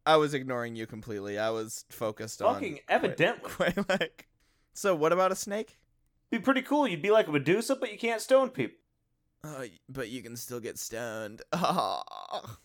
I 0.06 0.16
was 0.16 0.32
ignoring 0.32 0.74
you 0.74 0.86
completely. 0.86 1.38
I 1.38 1.50
was 1.50 1.84
focused 1.90 2.40
on 2.40 2.54
Fucking 2.54 2.80
evidently. 2.88 3.50
quite 3.50 3.88
like. 3.90 4.26
So, 4.72 4.94
what 4.94 5.12
about 5.12 5.32
a 5.32 5.36
snake? 5.36 5.76
Be 6.30 6.38
pretty 6.38 6.62
cool. 6.62 6.88
You'd 6.88 7.02
be 7.02 7.10
like 7.10 7.26
a 7.28 7.32
Medusa, 7.32 7.76
but 7.76 7.92
you 7.92 7.98
can't 7.98 8.20
stone 8.22 8.48
people. 8.48 8.76
Oh, 9.44 9.64
but 9.88 10.08
you 10.08 10.22
can 10.22 10.36
still 10.36 10.60
get 10.60 10.78
stoned. 10.78 11.42
Ah. 11.52 12.58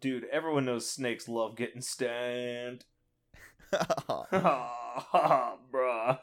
Dude, 0.00 0.24
everyone 0.32 0.64
knows 0.66 0.88
snakes 0.88 1.28
love 1.28 1.56
getting 1.56 1.80
stoned. 1.82 2.84
Oh. 4.08 5.58
Bruh. 5.72 6.18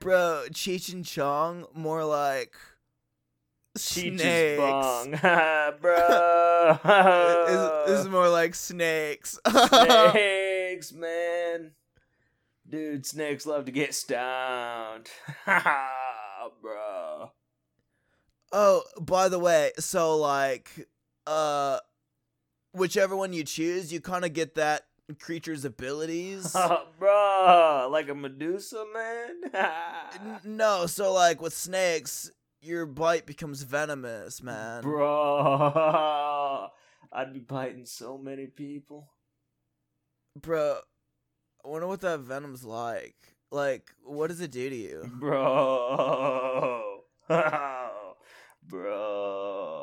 Bro, 0.00 0.46
Cheech 0.50 0.92
and 0.92 1.04
Chong, 1.04 1.66
more 1.72 2.04
like 2.04 2.54
Cheech 3.78 4.18
snakes. 4.18 4.22
is 4.24 4.58
bong. 4.58 5.12
Bruh. 5.80 6.78
Is, 7.86 8.00
is 8.00 8.08
more 8.08 8.28
like 8.28 8.54
snakes. 8.54 9.38
snakes, 9.48 10.92
man. 10.92 11.72
Dude, 12.68 13.06
snakes 13.06 13.46
love 13.46 13.66
to 13.66 13.72
get 13.72 13.94
stoned. 13.94 15.08
Bruh. 15.46 17.30
oh, 18.52 18.82
by 19.00 19.28
the 19.28 19.38
way, 19.38 19.70
so 19.78 20.16
like, 20.16 20.88
uh, 21.26 21.78
whichever 22.72 23.14
one 23.14 23.32
you 23.32 23.44
choose, 23.44 23.92
you 23.92 24.00
kind 24.00 24.24
of 24.24 24.32
get 24.32 24.56
that 24.56 24.86
creature's 25.14 25.64
abilities. 25.64 26.52
Bruh. 27.00 27.90
Like 27.90 28.08
a 28.08 28.14
Medusa, 28.14 28.84
man. 28.92 30.40
No, 30.44 30.86
so 30.86 31.12
like 31.12 31.40
with 31.40 31.52
snakes, 31.54 32.30
your 32.60 32.86
bite 32.86 33.26
becomes 33.26 33.62
venomous, 33.62 34.42
man. 34.42 34.82
Bruh. 34.82 36.68
I'd 37.12 37.32
be 37.32 37.40
biting 37.40 37.86
so 37.86 38.18
many 38.18 38.46
people. 38.46 39.08
Bro, 40.40 40.78
I 41.64 41.68
wonder 41.68 41.86
what 41.86 42.00
that 42.02 42.20
venom's 42.20 42.64
like. 42.64 43.16
Like, 43.50 43.90
what 44.04 44.26
does 44.28 44.40
it 44.40 44.50
do 44.50 44.68
to 44.68 44.76
you? 44.76 45.10
Bro. 45.18 47.00
Bro. 48.68 49.75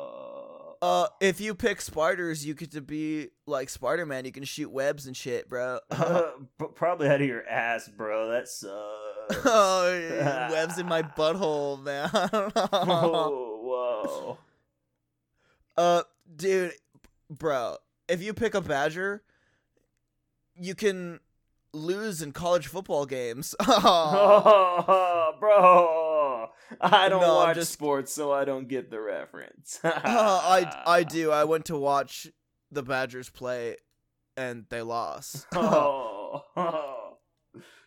Uh, 0.84 1.06
if 1.18 1.40
you 1.40 1.54
pick 1.54 1.80
spiders, 1.80 2.44
you 2.44 2.52
get 2.52 2.72
to 2.72 2.82
be 2.82 3.28
like 3.46 3.70
Spider 3.70 4.04
Man. 4.04 4.26
You 4.26 4.32
can 4.32 4.44
shoot 4.44 4.70
webs 4.70 5.06
and 5.06 5.16
shit, 5.16 5.48
bro. 5.48 5.78
P- 5.90 6.66
Probably 6.74 7.08
out 7.08 7.22
of 7.22 7.26
your 7.26 7.42
ass, 7.48 7.88
bro. 7.88 8.28
That 8.28 8.48
sucks. 8.48 9.40
oh, 9.46 10.08
yeah, 10.10 10.50
webs 10.50 10.78
in 10.78 10.84
my 10.84 11.00
butthole, 11.16 11.82
man. 11.82 12.10
Whoa, 12.10 13.60
whoa. 13.62 14.38
uh, 15.78 16.02
dude, 16.36 16.74
bro, 17.30 17.78
if 18.06 18.22
you 18.22 18.34
pick 18.34 18.52
a 18.52 18.60
badger, 18.60 19.22
you 20.54 20.74
can 20.74 21.18
lose 21.72 22.20
in 22.20 22.32
college 22.32 22.66
football 22.66 23.06
games. 23.06 23.54
Oh, 23.58 25.34
bro. 25.40 26.03
I 26.80 27.08
don't 27.08 27.20
No, 27.20 27.34
watch 27.36 27.56
just- 27.56 27.72
sports, 27.72 28.12
so 28.12 28.32
I 28.32 28.44
don't 28.44 28.68
get 28.68 28.90
the 28.90 29.00
reference. 29.00 29.80
Uh, 29.84 29.90
I 30.04 30.82
I 30.86 31.02
do. 31.16 31.30
I 31.30 31.44
went 31.44 31.66
to 31.66 31.76
watch 31.76 32.26
the 32.70 32.82
Badgers 32.82 33.30
play, 33.30 33.76
and 34.36 34.64
they 34.70 34.82
lost. 34.82 35.46
oh. 35.54 37.16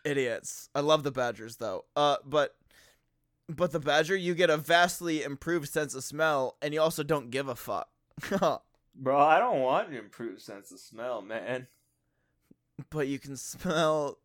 Idiots. 0.04 0.70
I 0.74 0.80
love 0.80 1.02
the 1.02 1.10
Badgers 1.10 1.56
though. 1.56 1.84
Uh, 1.96 2.16
but 2.24 2.54
but 3.48 3.72
the 3.72 3.80
Badger, 3.80 4.16
you 4.16 4.34
get 4.34 4.50
a 4.50 4.56
vastly 4.56 5.22
improved 5.22 5.68
sense 5.68 5.94
of 5.94 6.04
smell, 6.04 6.56
and 6.62 6.72
you 6.72 6.80
also 6.80 7.02
don't 7.02 7.30
give 7.30 7.48
a 7.48 7.54
fuck. 7.56 7.88
Bro, 8.30 9.18
I 9.18 9.38
don't 9.38 9.60
want 9.60 9.88
an 9.88 9.94
improved 9.96 10.40
sense 10.42 10.70
of 10.72 10.78
smell, 10.80 11.22
man. 11.22 11.66
but 12.90 13.06
you 13.08 13.18
can 13.18 13.36
smell 13.36 14.18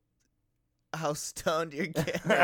how 0.94 1.14
stoned 1.14 1.74
you're 1.74 1.88
getting. 1.88 2.22
bro. 2.24 2.36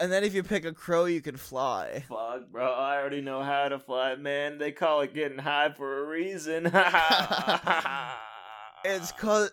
and 0.00 0.12
then 0.12 0.24
if 0.24 0.34
you 0.34 0.42
pick 0.42 0.64
a 0.64 0.72
crow, 0.72 1.04
you 1.06 1.20
can 1.20 1.36
fly. 1.36 2.04
Fuck, 2.08 2.50
bro. 2.50 2.72
I 2.72 2.96
already 2.96 3.20
know 3.20 3.42
how 3.42 3.68
to 3.68 3.78
fly, 3.78 4.14
man. 4.16 4.58
They 4.58 4.72
call 4.72 5.00
it 5.00 5.14
getting 5.14 5.38
high 5.38 5.72
for 5.72 6.04
a 6.04 6.06
reason. 6.06 6.70
It's 8.84 9.12
cause, 9.12 9.52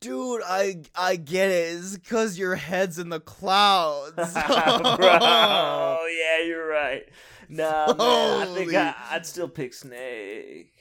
dude, 0.00 0.42
I 0.44 0.82
I 0.96 1.14
get 1.14 1.48
it. 1.50 1.78
It's 1.78 1.96
cause 1.98 2.36
your 2.36 2.56
head's 2.56 2.98
in 2.98 3.08
the 3.08 3.20
clouds. 3.20 4.14
bro. 4.16 6.06
Yeah, 6.10 6.44
you're 6.44 6.66
right. 6.66 7.04
Nah, 7.48 7.94
man. 7.94 8.48
I 8.48 8.54
think 8.54 8.74
I, 8.74 8.94
I'd 9.12 9.26
still 9.26 9.48
pick 9.48 9.72
snake. 9.74 10.74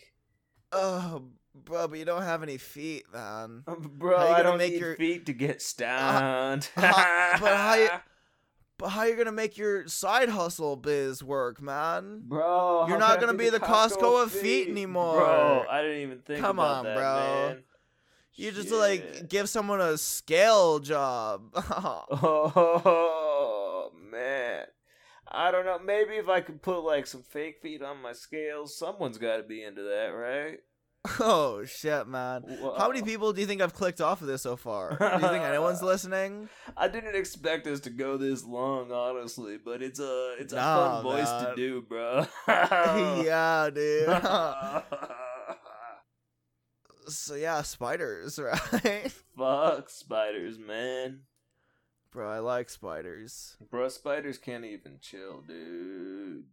Oh, 0.71 1.23
bro, 1.65 1.87
but 1.87 1.99
you 1.99 2.05
don't 2.05 2.21
have 2.23 2.43
any 2.43 2.57
feet, 2.57 3.05
man. 3.13 3.63
Bro, 3.97 4.17
I 4.17 4.41
don't 4.43 4.57
make 4.57 4.73
need 4.73 4.79
your- 4.81 4.95
feet 4.95 5.25
to 5.27 5.33
get 5.33 5.55
uh, 5.57 5.59
stoned. 5.59 6.69
how- 6.75 7.37
but 7.39 7.55
how 7.57 7.75
you- 7.75 7.89
But 8.79 8.89
how 8.89 9.03
you 9.05 9.15
gonna 9.15 9.31
make 9.31 9.57
your 9.57 9.87
side 9.87 10.29
hustle 10.29 10.75
biz 10.75 11.23
work, 11.23 11.59
man? 11.61 12.21
Bro, 12.25 12.85
You're 12.87 12.99
not 12.99 13.19
gonna 13.19 13.33
be 13.33 13.49
the 13.49 13.59
Costco 13.59 14.21
of 14.23 14.31
feet 14.31 14.67
anymore. 14.69 15.17
Bro, 15.17 15.65
I 15.69 15.81
didn't 15.81 16.01
even 16.01 16.19
think 16.19 16.39
Come 16.41 16.59
on, 16.59 16.83
that, 16.85 16.95
bro. 16.95 17.15
man. 17.53 17.63
You 18.35 18.51
just 18.51 18.69
Shit. 18.69 18.77
like 18.77 19.29
give 19.29 19.49
someone 19.49 19.81
a 19.81 19.97
scale 19.97 20.77
job. 20.77 21.49
Oh 22.11 23.91
man. 24.11 24.65
I 25.29 25.51
don't 25.51 25.65
know. 25.65 25.79
Maybe 25.79 26.13
if 26.15 26.29
I 26.29 26.41
could 26.41 26.61
put 26.61 26.81
like 26.81 27.07
some 27.07 27.23
fake 27.23 27.59
feet 27.61 27.81
on 27.81 28.01
my 28.01 28.13
scales, 28.13 28.77
someone's 28.77 29.17
got 29.17 29.37
to 29.37 29.43
be 29.43 29.63
into 29.63 29.81
that, 29.83 30.09
right? 30.09 30.59
oh 31.19 31.63
shit, 31.65 32.07
man. 32.07 32.43
How 32.77 32.87
many 32.87 33.01
people 33.01 33.33
do 33.33 33.41
you 33.41 33.47
think 33.47 33.61
I've 33.61 33.73
clicked 33.73 34.01
off 34.01 34.21
of 34.21 34.27
this 34.27 34.41
so 34.41 34.55
far? 34.55 34.97
Do 34.97 35.05
you 35.05 35.31
think 35.31 35.43
anyone's 35.43 35.81
listening? 35.83 36.49
I 36.75 36.87
didn't 36.87 37.15
expect 37.15 37.67
us 37.67 37.79
to 37.81 37.89
go 37.89 38.17
this 38.17 38.43
long, 38.43 38.91
honestly, 38.91 39.57
but 39.63 39.81
it's 39.81 39.99
a 39.99 40.35
it's 40.39 40.53
a 40.53 40.57
fun 40.57 41.03
voice 41.03 41.29
to 41.29 41.53
do, 41.55 41.81
bro. 41.81 42.25
yeah, 42.47 43.69
dude. 43.73 44.21
so 47.07 47.35
yeah, 47.35 47.61
spiders, 47.61 48.39
right? 48.39 49.11
Fuck 49.37 49.89
spiders, 49.89 50.57
man. 50.59 51.21
Bro, 52.11 52.29
I 52.31 52.39
like 52.39 52.69
spiders. 52.69 53.57
Bro, 53.69 53.89
spiders 53.89 54.37
can't 54.37 54.65
even 54.65 54.97
chill, 55.01 55.41
dude. 55.47 56.45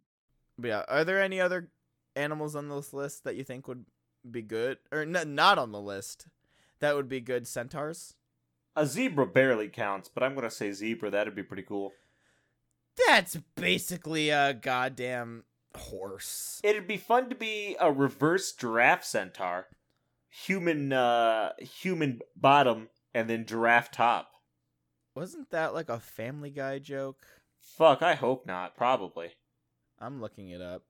But 0.58 0.68
yeah, 0.68 0.82
are 0.88 1.04
there 1.04 1.22
any 1.22 1.40
other 1.40 1.70
animals 2.16 2.54
on 2.54 2.68
this 2.68 2.92
list 2.92 3.24
that 3.24 3.36
you 3.36 3.44
think 3.44 3.66
would 3.66 3.86
be 4.30 4.42
good, 4.42 4.78
or 4.92 5.00
n- 5.02 5.34
not 5.34 5.58
on 5.58 5.72
the 5.72 5.80
list 5.80 6.26
that 6.80 6.94
would 6.94 7.08
be 7.08 7.20
good 7.20 7.46
centaurs? 7.46 8.14
A 8.76 8.86
zebra 8.86 9.26
barely 9.26 9.68
counts, 9.68 10.08
but 10.12 10.22
I'm 10.22 10.34
gonna 10.34 10.50
say 10.50 10.72
zebra. 10.72 11.10
That'd 11.10 11.34
be 11.34 11.42
pretty 11.42 11.62
cool. 11.62 11.92
That's 13.06 13.36
basically 13.56 14.30
a 14.30 14.54
goddamn 14.54 15.44
horse. 15.76 16.60
It'd 16.62 16.86
be 16.86 16.96
fun 16.96 17.28
to 17.28 17.34
be 17.34 17.76
a 17.80 17.92
reverse 17.92 18.52
giraffe 18.52 19.04
centaur, 19.04 19.66
human, 20.28 20.92
uh, 20.92 21.52
human 21.58 22.20
bottom, 22.36 22.88
and 23.12 23.28
then 23.28 23.46
giraffe 23.46 23.90
top. 23.90 24.32
Wasn't 25.14 25.50
that 25.50 25.74
like 25.74 25.88
a 25.88 26.00
Family 26.00 26.50
Guy 26.50 26.78
joke? 26.80 27.24
Fuck, 27.60 28.02
I 28.02 28.14
hope 28.14 28.46
not. 28.46 28.76
Probably. 28.76 29.30
I'm 29.98 30.20
looking 30.20 30.50
it 30.50 30.60
up. 30.60 30.82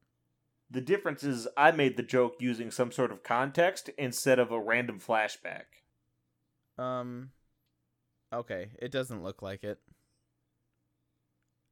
The 0.75 0.81
difference 0.81 1.23
is 1.23 1.47
I 1.57 1.71
made 1.71 1.97
the 1.97 2.03
joke 2.03 2.35
using 2.41 2.71
some 2.73 2.91
sort 2.91 3.13
of 3.13 3.23
context 3.23 3.89
instead 3.97 4.39
of 4.41 4.51
a 4.51 4.61
random 4.61 4.99
flashback. 5.01 5.63
Um. 6.77 7.31
Okay, 8.33 8.71
it 8.81 8.91
doesn't 8.91 9.23
look 9.23 9.41
like 9.41 9.63
it. 9.63 9.79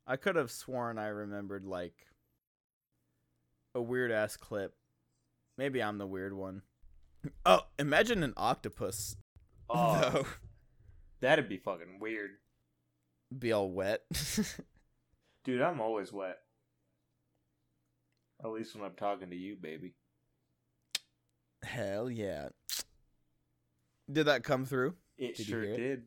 I 0.07 0.17
could 0.17 0.37
have 0.37 0.53
sworn 0.53 0.99
I 0.99 1.09
remembered 1.09 1.65
like 1.65 1.95
a 3.75 3.83
weird 3.83 4.13
ass 4.13 4.37
clip. 4.37 4.75
Maybe 5.59 5.83
I'm 5.83 5.99
the 5.99 6.07
weird 6.07 6.33
one. 6.33 6.63
Oh, 7.47 7.61
imagine 7.79 8.25
an 8.25 8.35
octopus 8.37 9.17
Oh, 9.71 10.01
though. 10.13 10.27
that'd 11.21 11.49
be 11.49 11.57
fucking 11.57 11.99
weird. 12.01 12.31
Be 13.37 13.53
all 13.53 13.71
wet. 13.71 14.03
Dude, 15.45 15.63
I'm 15.63 15.81
always 15.81 16.13
wet. 16.13 16.39
At 18.45 18.51
least 18.51 18.75
when 18.75 18.85
I'm 18.85 18.95
talking 18.97 19.31
to 19.31 19.37
you, 19.37 19.57
baby. 19.57 19.95
Hell 21.63 22.11
yeah. 22.11 22.49
Did 24.11 24.27
that 24.27 24.43
come 24.43 24.65
through? 24.65 24.95
It 25.17 25.37
Did 25.37 25.47
sure 25.47 25.63
it? 25.63 25.77
did. 25.77 26.03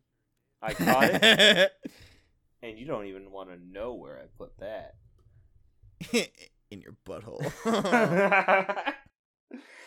I 0.62 0.74
caught 0.74 1.10
it. 1.12 1.72
And 2.64 2.80
you 2.80 2.88
don't 2.88 3.06
even 3.06 3.30
want 3.32 3.50
to 3.50 3.58
know 3.72 3.94
where 3.94 4.18
I 4.18 4.24
put 4.40 4.58
that. 4.58 4.96
In 6.72 6.82
your 6.82 6.96
butthole. 7.06 7.44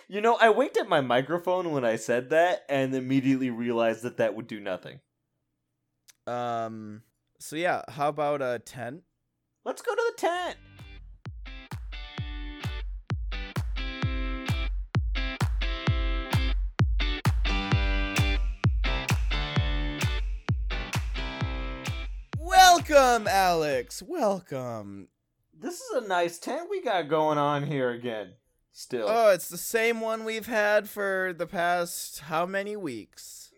you 0.09 0.21
know, 0.21 0.37
I 0.41 0.51
winked 0.51 0.77
at 0.77 0.89
my 0.89 1.01
microphone 1.01 1.73
when 1.73 1.85
I 1.85 1.97
said 1.97 2.31
that 2.31 2.65
and 2.69 2.95
immediately 2.95 3.51
realized 3.51 4.03
that 4.05 4.19
that 4.19 4.37
would 4.37 4.47
do 4.47 4.61
nothing. 4.61 5.01
um. 6.29 7.03
So 7.41 7.57
yeah, 7.57 7.83
how 7.89 8.11
about 8.11 8.43
a 8.43 8.61
tent? 8.61 9.03
Let's 9.65 9.83
go 9.83 9.93
to 9.93 10.13
the 10.15 10.21
tent. 10.21 10.57
Welcome, 22.89 23.29
Alex. 23.29 24.03
Welcome. 24.03 25.09
This 25.53 25.81
is 25.81 26.03
a 26.03 26.09
nice 26.09 26.39
tent 26.39 26.71
we 26.71 26.81
got 26.81 27.09
going 27.09 27.37
on 27.37 27.67
here 27.67 27.91
again. 27.91 28.35
Still. 28.73 29.07
Oh, 29.09 29.31
it's 29.31 29.49
the 29.49 29.59
same 29.59 30.01
one 30.01 30.25
we've 30.25 30.47
had 30.47 30.89
for 30.89 31.35
the 31.37 31.47
past 31.47 32.21
how 32.21 32.47
many 32.47 32.77
weeks? 32.77 33.53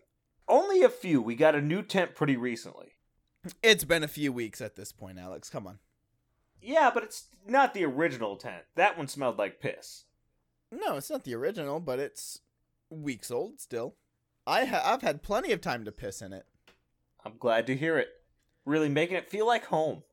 Only 0.49 0.83
a 0.83 0.89
few. 0.89 1.21
We 1.21 1.35
got 1.35 1.55
a 1.55 1.61
new 1.61 1.81
tent 1.81 2.13
pretty 2.13 2.35
recently. 2.35 2.93
It's 3.63 3.85
been 3.85 4.03
a 4.03 4.09
few 4.09 4.33
weeks 4.33 4.59
at 4.59 4.75
this 4.75 4.91
point, 4.91 5.17
Alex. 5.17 5.49
Come 5.49 5.65
on. 5.65 5.79
Yeah, 6.61 6.91
but 6.93 7.03
it's 7.03 7.27
not 7.47 7.73
the 7.73 7.85
original 7.85 8.35
tent. 8.35 8.63
That 8.75 8.97
one 8.97 9.07
smelled 9.07 9.37
like 9.37 9.61
piss. 9.61 10.05
No, 10.71 10.97
it's 10.97 11.09
not 11.09 11.23
the 11.23 11.35
original, 11.35 11.79
but 11.79 11.99
it's 11.99 12.41
weeks 12.89 13.31
old 13.31 13.61
still. 13.61 13.95
I 14.45 14.65
ha- 14.65 14.83
I've 14.83 15.03
had 15.03 15.23
plenty 15.23 15.53
of 15.53 15.61
time 15.61 15.85
to 15.85 15.91
piss 15.91 16.21
in 16.21 16.33
it. 16.33 16.47
I'm 17.23 17.37
glad 17.37 17.65
to 17.67 17.77
hear 17.77 17.97
it. 17.97 18.09
Really 18.65 18.89
making 18.89 19.17
it 19.17 19.29
feel 19.29 19.45
like 19.47 19.65
home. 19.65 20.03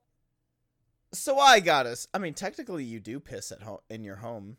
So 1.12 1.38
I 1.38 1.61
got 1.61 1.87
us. 1.87 2.06
I 2.12 2.18
mean, 2.18 2.34
technically, 2.34 2.84
you 2.84 3.00
do 3.00 3.20
piss 3.20 3.50
at 3.52 3.62
home 3.62 3.78
in 3.88 4.04
your 4.04 4.16
home, 4.16 4.56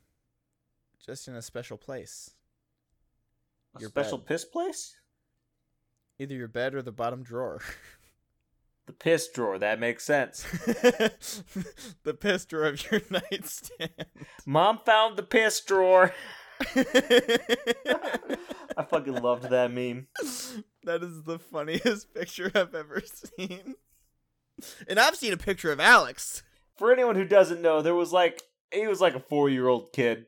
just 1.06 1.28
in 1.28 1.36
a 1.36 1.42
special 1.42 1.78
place, 1.78 2.32
A 3.76 3.82
Your 3.82 3.90
special 3.90 4.18
bed. 4.18 4.28
piss 4.28 4.46
place? 4.46 4.96
either 6.22 6.36
your 6.36 6.50
bed 6.50 6.76
or 6.76 6.82
the 6.82 6.92
bottom 6.92 7.24
drawer. 7.24 7.62
The 8.88 8.94
piss 8.94 9.28
drawer. 9.30 9.60
That 9.60 9.80
makes 9.80 10.04
sense. 10.04 10.42
the 12.04 12.16
piss 12.20 12.44
drawer 12.46 12.66
of 12.66 12.92
your 12.92 13.02
nightstand. 13.12 13.92
Mom 14.48 14.80
found 14.84 15.16
the 15.16 15.22
piss 15.22 15.62
drawer. 15.62 16.12
I 16.76 18.36
fucking 18.90 19.22
loved 19.22 19.52
that 19.52 19.72
meme. 19.72 20.08
That 20.84 21.04
is 21.04 21.24
the 21.24 21.40
funniest 21.40 22.14
picture 22.14 22.52
I've 22.54 22.76
ever 22.76 23.02
seen. 23.02 23.76
And 24.88 25.00
I've 25.00 25.16
seen 25.16 25.34
a 25.34 25.38
picture 25.38 25.72
of 25.72 25.80
Alex. 25.80 26.44
For 26.78 26.92
anyone 26.92 27.16
who 27.16 27.26
doesn't 27.26 27.62
know, 27.62 27.82
there 27.82 27.96
was 27.96 28.12
like 28.12 28.42
he 28.72 28.88
was 28.88 29.02
like 29.02 29.16
a 29.16 29.20
four 29.20 29.50
year 29.50 29.68
old 29.68 29.92
kid, 29.94 30.26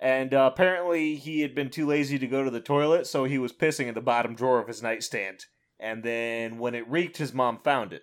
and 0.00 0.34
uh, 0.34 0.50
apparently 0.52 1.16
he 1.16 1.40
had 1.40 1.54
been 1.54 1.70
too 1.70 1.86
lazy 1.86 2.18
to 2.18 2.26
go 2.26 2.42
to 2.44 2.50
the 2.50 2.60
toilet, 2.60 3.06
so 3.06 3.24
he 3.24 3.38
was 3.38 3.52
pissing 3.52 3.86
in 3.86 3.94
the 3.94 4.00
bottom 4.00 4.34
drawer 4.34 4.60
of 4.60 4.68
his 4.68 4.82
nightstand. 4.82 5.46
And 5.78 6.02
then 6.02 6.58
when 6.58 6.74
it 6.74 6.88
reeked, 6.88 7.16
his 7.16 7.32
mom 7.32 7.58
found 7.58 7.92
it, 7.92 8.02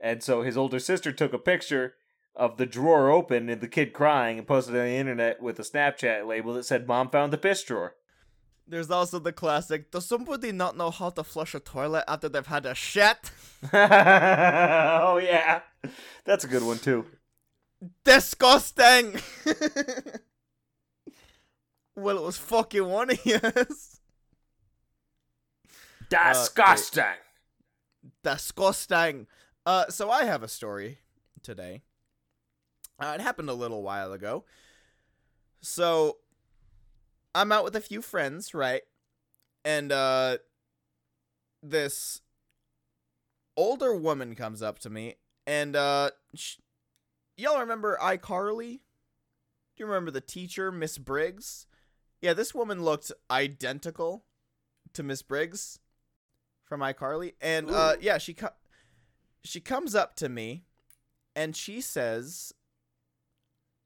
and 0.00 0.22
so 0.22 0.42
his 0.42 0.56
older 0.56 0.78
sister 0.78 1.12
took 1.12 1.32
a 1.32 1.38
picture 1.38 1.94
of 2.34 2.56
the 2.56 2.66
drawer 2.66 3.10
open 3.10 3.48
and 3.50 3.60
the 3.60 3.68
kid 3.68 3.92
crying 3.92 4.38
and 4.38 4.46
posted 4.46 4.74
it 4.74 4.78
on 4.78 4.84
the 4.86 4.92
internet 4.92 5.42
with 5.42 5.58
a 5.58 5.62
Snapchat 5.62 6.26
label 6.26 6.54
that 6.54 6.64
said 6.64 6.86
"Mom 6.86 7.10
found 7.10 7.32
the 7.32 7.38
piss 7.38 7.62
drawer." 7.62 7.96
There's 8.70 8.88
also 8.88 9.18
the 9.18 9.32
classic 9.32 9.90
Does 9.90 10.06
somebody 10.06 10.52
not 10.52 10.76
know 10.76 10.92
how 10.92 11.10
to 11.10 11.24
flush 11.24 11.56
a 11.56 11.60
toilet 11.60 12.04
after 12.06 12.28
they've 12.28 12.46
had 12.46 12.66
a 12.66 12.74
shit? 12.74 13.32
oh 13.72 15.18
yeah, 15.18 15.62
that's 16.24 16.44
a 16.44 16.46
good 16.48 16.62
one 16.62 16.78
too. 16.78 17.04
Disgusting! 18.04 19.20
well, 21.96 22.18
it 22.18 22.22
was 22.22 22.36
fucking 22.36 22.86
one 22.86 23.10
of 23.10 23.26
yours. 23.26 24.00
Disgusting. 26.08 27.02
Disgusting. 28.22 29.26
Uh, 29.66 29.88
so 29.88 30.10
I 30.10 30.24
have 30.24 30.44
a 30.44 30.48
story 30.48 30.98
today. 31.42 31.82
Uh, 33.00 33.16
it 33.18 33.20
happened 33.20 33.50
a 33.50 33.54
little 33.54 33.82
while 33.82 34.12
ago. 34.12 34.44
So 35.60 36.18
I'm 37.34 37.52
out 37.52 37.64
with 37.64 37.76
a 37.76 37.80
few 37.80 38.02
friends, 38.02 38.54
right? 38.54 38.82
And 39.64 39.92
uh, 39.92 40.38
this 41.62 42.20
older 43.56 43.94
woman 43.94 44.34
comes 44.34 44.62
up 44.62 44.78
to 44.80 44.90
me, 44.90 45.16
and 45.46 45.76
uh, 45.76 46.10
sh- 46.34 46.56
y'all 47.36 47.60
remember 47.60 47.98
iCarly? 48.02 48.80
Do 49.76 49.84
you 49.84 49.86
remember 49.86 50.10
the 50.10 50.20
teacher, 50.20 50.72
Miss 50.72 50.98
Briggs? 50.98 51.66
Yeah, 52.20 52.34
this 52.34 52.54
woman 52.54 52.82
looked 52.82 53.12
identical 53.30 54.24
to 54.92 55.02
Miss 55.02 55.22
Briggs 55.22 55.78
from 56.64 56.80
iCarly, 56.80 57.34
and 57.40 57.70
uh, 57.70 57.94
yeah, 58.00 58.18
she 58.18 58.34
co- 58.34 58.48
she 59.44 59.60
comes 59.60 59.94
up 59.94 60.16
to 60.16 60.28
me, 60.28 60.64
and 61.34 61.54
she 61.56 61.80
says, 61.80 62.52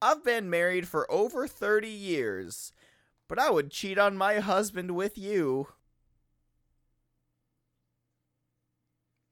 "I've 0.00 0.24
been 0.24 0.50
married 0.50 0.88
for 0.88 1.10
over 1.10 1.46
thirty 1.46 1.88
years, 1.88 2.72
but 3.28 3.38
I 3.38 3.50
would 3.50 3.70
cheat 3.70 3.98
on 3.98 4.16
my 4.16 4.40
husband 4.40 4.92
with 4.92 5.16
you." 5.18 5.68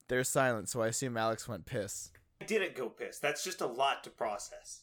There's 0.09 0.29
silence, 0.29 0.73
so 0.73 0.83
I 0.83 0.89
assume 0.89 1.17
Alex 1.17 1.49
went 1.49 1.65
piss. 1.65 2.11
I 2.41 2.45
didn't 2.45 2.75
go 2.75 2.89
piss. 2.89 3.19
That's 3.19 3.43
just 3.45 3.61
a 3.61 3.67
lot 3.67 4.05
to 4.05 4.11
process. 4.11 4.83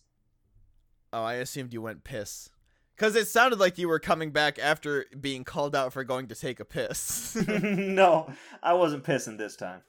Oh, 1.12 1.24
I 1.24 1.36
assumed 1.36 1.74
you 1.74 1.82
went 1.82 2.04
piss. 2.04 2.50
Because 2.96 3.16
it 3.16 3.28
sounded 3.28 3.60
like 3.60 3.78
you 3.78 3.88
were 3.88 4.00
coming 4.00 4.32
back 4.32 4.60
after 4.60 5.06
being 5.20 5.44
called 5.44 5.76
out 5.76 5.94
for 5.94 6.04
going 6.04 6.28
to 6.28 6.36
take 6.36 6.60
a 6.60 6.66
piss. 6.66 7.36
no, 7.64 8.32
I 8.62 8.74
wasn't 8.74 9.04
pissing 9.04 9.38
this 9.38 9.56
time. 9.56 9.82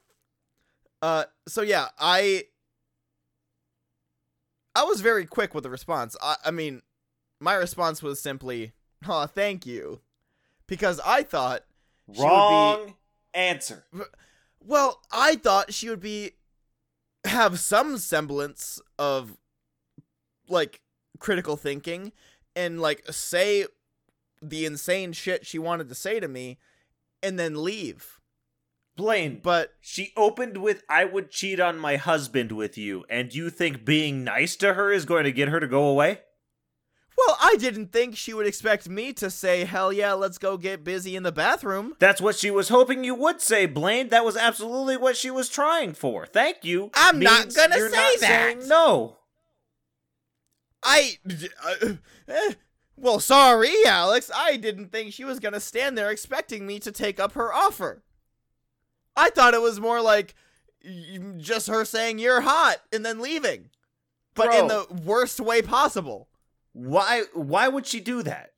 uh, 1.01 1.25
so 1.47 1.61
yeah, 1.61 1.87
I 1.99 2.43
I 4.75 4.83
was 4.83 5.01
very 5.01 5.25
quick 5.25 5.53
with 5.53 5.63
the 5.63 5.69
response. 5.69 6.15
I, 6.21 6.35
I 6.45 6.51
mean, 6.51 6.81
my 7.39 7.55
response 7.55 8.01
was 8.01 8.21
simply, 8.21 8.73
"Oh, 9.07 9.25
thank 9.25 9.65
you," 9.65 10.01
because 10.67 10.99
I 11.05 11.23
thought, 11.23 11.63
She 12.13 12.19
would 12.21 12.27
be- 12.27 12.29
Wrong 12.29 12.95
answer. 13.33 13.85
well, 14.59 15.01
I 15.11 15.35
thought 15.35 15.73
she 15.73 15.89
would 15.89 16.01
be 16.01 16.31
have 17.23 17.59
some 17.59 17.97
semblance 17.97 18.79
of 18.99 19.37
like 20.47 20.81
critical 21.19 21.55
thinking 21.55 22.11
and 22.55 22.81
like 22.81 23.05
say 23.11 23.65
the 24.41 24.65
insane 24.65 25.13
shit 25.13 25.45
she 25.45 25.59
wanted 25.59 25.87
to 25.87 25.95
say 25.95 26.19
to 26.19 26.27
me 26.27 26.57
and 27.23 27.37
then 27.39 27.63
leave. 27.63 28.19
Blaine, 28.97 29.39
But 29.41 29.73
she 29.79 30.11
opened 30.17 30.57
with 30.57 30.83
I 30.89 31.05
would 31.05 31.31
cheat 31.31 31.59
on 31.61 31.79
my 31.79 31.95
husband 31.95 32.51
with 32.51 32.77
you, 32.77 33.05
and 33.09 33.33
you 33.33 33.49
think 33.49 33.85
being 33.85 34.23
nice 34.25 34.55
to 34.57 34.73
her 34.73 34.91
is 34.91 35.05
going 35.05 35.23
to 35.23 35.31
get 35.31 35.47
her 35.47 35.59
to 35.61 35.67
go 35.67 35.85
away? 35.85 36.21
Well, 37.27 37.37
I 37.41 37.55
didn't 37.57 37.91
think 37.91 38.15
she 38.15 38.33
would 38.33 38.47
expect 38.47 38.89
me 38.89 39.13
to 39.13 39.29
say, 39.29 39.65
"Hell 39.65 39.91
yeah, 39.91 40.13
let's 40.13 40.37
go 40.37 40.57
get 40.57 40.83
busy 40.83 41.15
in 41.15 41.23
the 41.23 41.31
bathroom." 41.31 41.95
That's 41.99 42.21
what 42.21 42.35
she 42.35 42.51
was 42.51 42.69
hoping 42.69 43.03
you 43.03 43.15
would 43.15 43.41
say, 43.41 43.65
Blaine. 43.65 44.09
That 44.09 44.25
was 44.25 44.37
absolutely 44.37 44.97
what 44.97 45.17
she 45.17 45.31
was 45.31 45.49
trying 45.49 45.93
for. 45.93 46.25
Thank 46.25 46.63
you. 46.63 46.91
I'm 46.93 47.19
not 47.19 47.53
gonna 47.53 47.77
you're 47.77 47.89
say 47.89 47.97
not 47.97 48.19
that. 48.19 48.27
saying 48.27 48.67
no. 48.67 49.17
I 50.83 51.17
uh, 51.63 51.93
eh, 52.27 52.53
well, 52.95 53.19
sorry, 53.19 53.73
Alex. 53.85 54.29
I 54.33 54.57
didn't 54.57 54.91
think 54.91 55.13
she 55.13 55.23
was 55.23 55.39
going 55.39 55.53
to 55.53 55.59
stand 55.59 55.97
there 55.97 56.11
expecting 56.11 56.67
me 56.67 56.79
to 56.79 56.91
take 56.91 57.19
up 57.19 57.33
her 57.33 57.53
offer. 57.53 58.03
I 59.15 59.29
thought 59.29 59.53
it 59.53 59.61
was 59.61 59.79
more 59.79 60.01
like 60.01 60.35
just 61.37 61.67
her 61.67 61.85
saying 61.85 62.19
you're 62.19 62.41
hot 62.41 62.77
and 62.91 63.05
then 63.05 63.19
leaving. 63.19 63.69
But 64.33 64.53
in 64.55 64.67
the 64.67 64.85
worst 65.03 65.39
way 65.39 65.61
possible. 65.61 66.29
Why 66.73 67.23
why 67.33 67.67
would 67.67 67.85
she 67.85 67.99
do 67.99 68.23
that? 68.23 68.51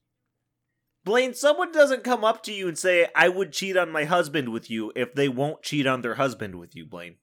Blaine, 1.03 1.33
someone 1.33 1.71
doesn't 1.71 2.03
come 2.03 2.23
up 2.23 2.43
to 2.43 2.53
you 2.53 2.67
and 2.69 2.77
say, 2.77 3.07
I 3.13 3.27
would 3.27 3.51
cheat 3.51 3.75
on 3.75 3.91
my 3.91 4.05
husband 4.05 4.49
with 4.49 4.69
you 4.69 4.93
if 4.95 5.13
they 5.13 5.27
won't 5.27 5.61
cheat 5.61 5.85
on 5.85 6.01
their 6.01 6.15
husband 6.15 6.55
with 6.55 6.75
you, 6.77 6.85
Blaine. 6.85 7.15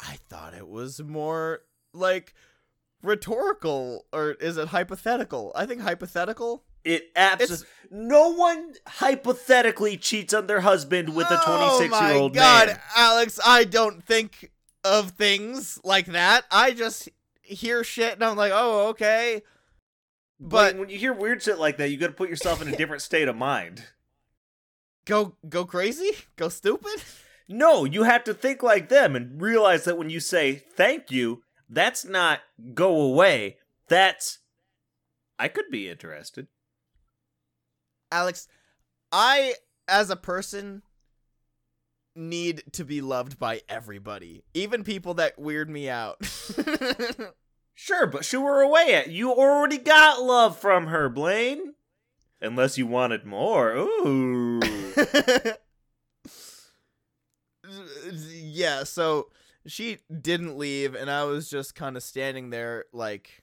I 0.00 0.18
thought 0.28 0.54
it 0.54 0.66
was 0.66 1.00
more 1.00 1.60
like 1.92 2.34
rhetorical 3.00 4.06
or 4.12 4.32
is 4.32 4.56
it 4.56 4.68
hypothetical? 4.68 5.52
I 5.54 5.66
think 5.66 5.82
hypothetical. 5.82 6.64
It 6.82 7.10
absolutely 7.16 7.66
no 7.90 8.34
one 8.34 8.74
hypothetically 8.86 9.96
cheats 9.96 10.34
on 10.34 10.46
their 10.48 10.60
husband 10.60 11.14
with 11.14 11.30
a 11.30 11.36
26 11.46 12.00
year 12.00 12.12
old 12.12 12.32
Oh 12.32 12.34
god, 12.34 12.66
man. 12.68 12.80
Alex, 12.96 13.40
I 13.44 13.64
don't 13.64 14.04
think 14.04 14.50
of 14.82 15.12
things 15.12 15.78
like 15.82 16.06
that. 16.06 16.44
I 16.50 16.72
just 16.72 17.08
hear 17.40 17.84
shit 17.84 18.14
and 18.14 18.24
I'm 18.24 18.36
like, 18.36 18.52
"Oh, 18.54 18.88
okay." 18.88 19.42
But 20.44 20.74
But 20.74 20.78
when 20.78 20.88
you 20.90 20.98
hear 20.98 21.14
weird 21.14 21.42
shit 21.42 21.58
like 21.58 21.78
that, 21.78 21.88
you 21.88 21.96
got 21.96 22.08
to 22.08 22.12
put 22.12 22.28
yourself 22.28 22.60
in 22.60 22.68
a 22.68 22.76
different 22.76 23.00
state 23.00 23.28
of 23.28 23.36
mind. 23.36 23.84
go 25.06 25.36
go 25.48 25.64
crazy? 25.64 26.12
Go 26.36 26.50
stupid? 26.50 27.02
No, 27.48 27.84
you 27.84 28.02
have 28.02 28.24
to 28.24 28.34
think 28.34 28.62
like 28.62 28.90
them 28.90 29.16
and 29.16 29.40
realize 29.40 29.84
that 29.84 29.96
when 29.96 30.10
you 30.10 30.20
say 30.20 30.54
thank 30.54 31.10
you, 31.10 31.42
that's 31.68 32.04
not 32.04 32.40
go 32.74 33.00
away. 33.00 33.56
That's 33.88 34.40
I 35.38 35.48
could 35.48 35.70
be 35.70 35.88
interested. 35.88 36.46
Alex, 38.12 38.46
I 39.10 39.54
as 39.88 40.10
a 40.10 40.16
person 40.16 40.82
need 42.14 42.64
to 42.72 42.84
be 42.84 43.00
loved 43.00 43.38
by 43.38 43.62
everybody, 43.68 44.44
even 44.52 44.84
people 44.84 45.14
that 45.14 45.38
weird 45.38 45.70
me 45.70 45.88
out. 45.88 46.18
Sure, 47.74 48.06
but 48.06 48.24
shoo 48.24 48.44
her 48.44 48.60
away 48.62 48.94
at 48.94 49.08
you 49.10 49.32
already 49.32 49.78
got 49.78 50.22
love 50.22 50.56
from 50.58 50.86
her, 50.86 51.08
Blaine. 51.08 51.74
Unless 52.40 52.78
you 52.78 52.86
wanted 52.86 53.26
more. 53.26 53.72
Ooh. 53.72 54.60
yeah, 58.30 58.84
so 58.84 59.28
she 59.66 59.98
didn't 60.20 60.58
leave 60.58 60.94
and 60.94 61.10
I 61.10 61.24
was 61.24 61.48
just 61.48 61.74
kind 61.74 61.96
of 61.96 62.02
standing 62.02 62.50
there 62.50 62.84
like 62.92 63.42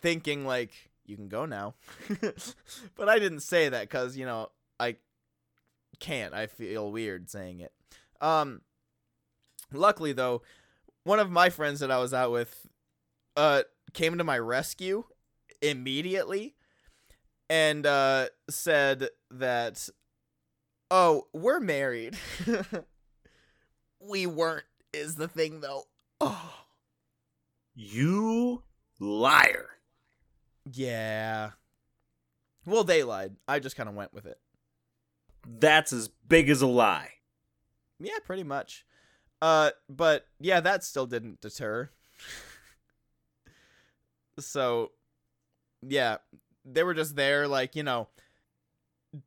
thinking 0.00 0.46
like 0.46 0.70
you 1.04 1.16
can 1.16 1.28
go 1.28 1.44
now. 1.44 1.74
but 2.96 3.08
I 3.08 3.18
didn't 3.18 3.40
say 3.40 3.68
that 3.68 3.90
cuz 3.90 4.16
you 4.16 4.24
know, 4.24 4.50
I 4.78 4.96
can't. 5.98 6.32
I 6.34 6.46
feel 6.46 6.90
weird 6.90 7.28
saying 7.28 7.60
it. 7.60 7.72
Um 8.20 8.62
luckily 9.72 10.12
though, 10.12 10.42
one 11.04 11.18
of 11.18 11.30
my 11.30 11.50
friends 11.50 11.80
that 11.80 11.90
I 11.90 11.98
was 11.98 12.14
out 12.14 12.30
with 12.30 12.68
uh 13.36 13.62
came 13.92 14.18
to 14.18 14.24
my 14.24 14.38
rescue 14.38 15.04
immediately 15.60 16.54
and 17.48 17.86
uh 17.86 18.26
said 18.48 19.08
that 19.30 19.88
oh, 20.92 21.26
we're 21.32 21.58
married. 21.58 22.16
we 24.00 24.26
weren't 24.26 24.64
is 24.92 25.16
the 25.16 25.26
thing 25.26 25.60
though. 25.60 25.84
Oh. 26.20 26.64
You 27.74 28.62
liar. 29.00 29.70
Yeah. 30.70 31.52
Well, 32.66 32.84
they 32.84 33.02
lied. 33.02 33.36
I 33.48 33.58
just 33.58 33.74
kind 33.74 33.88
of 33.88 33.94
went 33.94 34.12
with 34.12 34.26
it. 34.26 34.38
That's 35.48 35.92
as 35.92 36.08
big 36.28 36.48
as 36.50 36.62
a 36.62 36.66
lie. 36.66 37.10
Yeah, 37.98 38.18
pretty 38.24 38.44
much. 38.44 38.84
Uh, 39.40 39.70
but 39.88 40.26
yeah, 40.38 40.60
that 40.60 40.84
still 40.84 41.06
didn't 41.06 41.40
deter. 41.40 41.90
So, 44.38 44.92
yeah, 45.82 46.18
they 46.64 46.82
were 46.82 46.94
just 46.94 47.16
there, 47.16 47.48
like 47.48 47.76
you 47.76 47.82
know, 47.82 48.08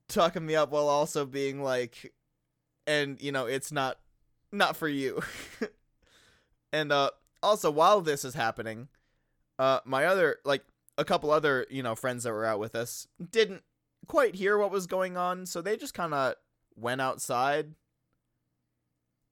tucking 0.08 0.46
me 0.46 0.56
up 0.56 0.72
while 0.72 0.88
also 0.88 1.26
being 1.26 1.62
like, 1.62 2.14
and 2.88 3.22
you 3.22 3.32
know, 3.32 3.46
it's 3.46 3.72
not, 3.72 3.98
not 4.52 4.76
for 4.76 4.88
you. 4.88 5.22
and 6.74 6.92
uh, 6.92 7.12
also 7.44 7.72
while 7.72 8.02
this 8.02 8.26
is 8.26 8.34
happening, 8.34 8.88
uh, 9.60 9.80
my 9.86 10.06
other 10.06 10.38
like 10.44 10.64
a 10.98 11.06
couple 11.06 11.32
other 11.32 11.66
you 11.70 11.84
know 11.84 11.96
friends 11.96 12.24
that 12.24 12.32
were 12.32 12.46
out 12.46 12.60
with 12.60 12.76
us 12.76 13.08
didn't 13.32 13.64
quite 14.08 14.36
hear 14.36 14.58
what 14.58 14.72
was 14.72 14.88
going 14.88 15.18
on, 15.18 15.46
so 15.46 15.62
they 15.62 15.78
just 15.78 15.94
kind 15.94 16.14
of 16.14 16.36
went 16.76 17.02
outside 17.02 17.74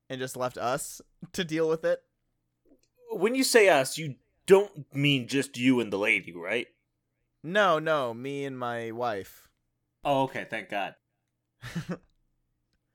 and 0.09 0.19
just 0.19 0.37
left 0.37 0.57
us 0.57 1.01
to 1.33 1.43
deal 1.43 1.67
with 1.67 1.83
it. 1.85 2.01
When 3.11 3.35
you 3.35 3.43
say 3.43 3.69
us, 3.69 3.97
you 3.97 4.15
don't 4.45 4.93
mean 4.93 5.27
just 5.27 5.57
you 5.57 5.79
and 5.79 5.91
the 5.91 5.97
lady, 5.97 6.33
right? 6.33 6.67
No, 7.43 7.79
no, 7.79 8.13
me 8.13 8.45
and 8.45 8.57
my 8.57 8.91
wife. 8.91 9.49
Oh, 10.03 10.23
okay, 10.23 10.45
thank 10.49 10.69
God. 10.69 10.95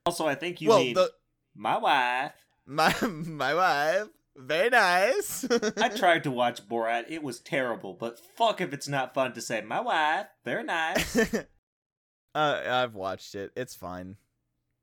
also, 0.05 0.27
I 0.27 0.35
think 0.35 0.61
you 0.61 0.69
well, 0.69 0.79
mean 0.79 0.93
the 0.93 1.11
my 1.55 1.77
wife. 1.77 2.33
my 2.65 2.93
my 3.01 3.53
wife. 3.53 4.07
Very 4.35 4.69
nice. 4.69 5.45
I 5.77 5.89
tried 5.95 6.23
to 6.23 6.31
watch 6.31 6.67
Borat. 6.67 7.05
It 7.09 7.21
was 7.23 7.39
terrible, 7.39 7.93
but 7.93 8.19
fuck 8.19 8.61
if 8.61 8.73
it's 8.73 8.87
not 8.87 9.13
fun 9.13 9.33
to 9.33 9.41
say 9.41 9.61
my 9.61 9.81
wife. 9.81 10.27
Very 10.45 10.63
nice. 10.63 11.17
uh, 12.35 12.61
I've 12.65 12.95
watched 12.95 13.35
it. 13.35 13.51
It's 13.57 13.75
fine. 13.75 14.15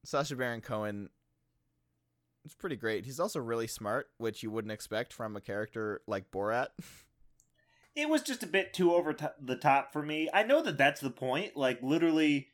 Sacha 0.04 0.36
Baron 0.36 0.60
Cohen. 0.60 1.08
It's 2.47 2.55
pretty 2.55 2.76
great. 2.76 3.05
He's 3.05 3.18
also 3.18 3.40
really 3.40 3.66
smart, 3.66 4.09
which 4.18 4.44
you 4.44 4.53
wouldn't 4.53 4.70
expect 4.70 5.12
from 5.12 5.34
a 5.34 5.40
character 5.40 6.01
like 6.07 6.30
Borat. 6.30 6.68
it 7.97 8.09
was 8.09 8.22
just 8.22 8.44
a 8.44 8.47
bit 8.47 8.72
too 8.72 8.94
over 8.94 9.12
to- 9.12 9.34
the 9.40 9.57
top 9.57 9.92
for 9.92 10.01
me. 10.01 10.30
I 10.32 10.44
know 10.44 10.62
that 10.62 10.78
that's 10.78 11.01
the 11.01 11.11
point. 11.11 11.57
Like 11.57 11.82
literally, 11.82 12.51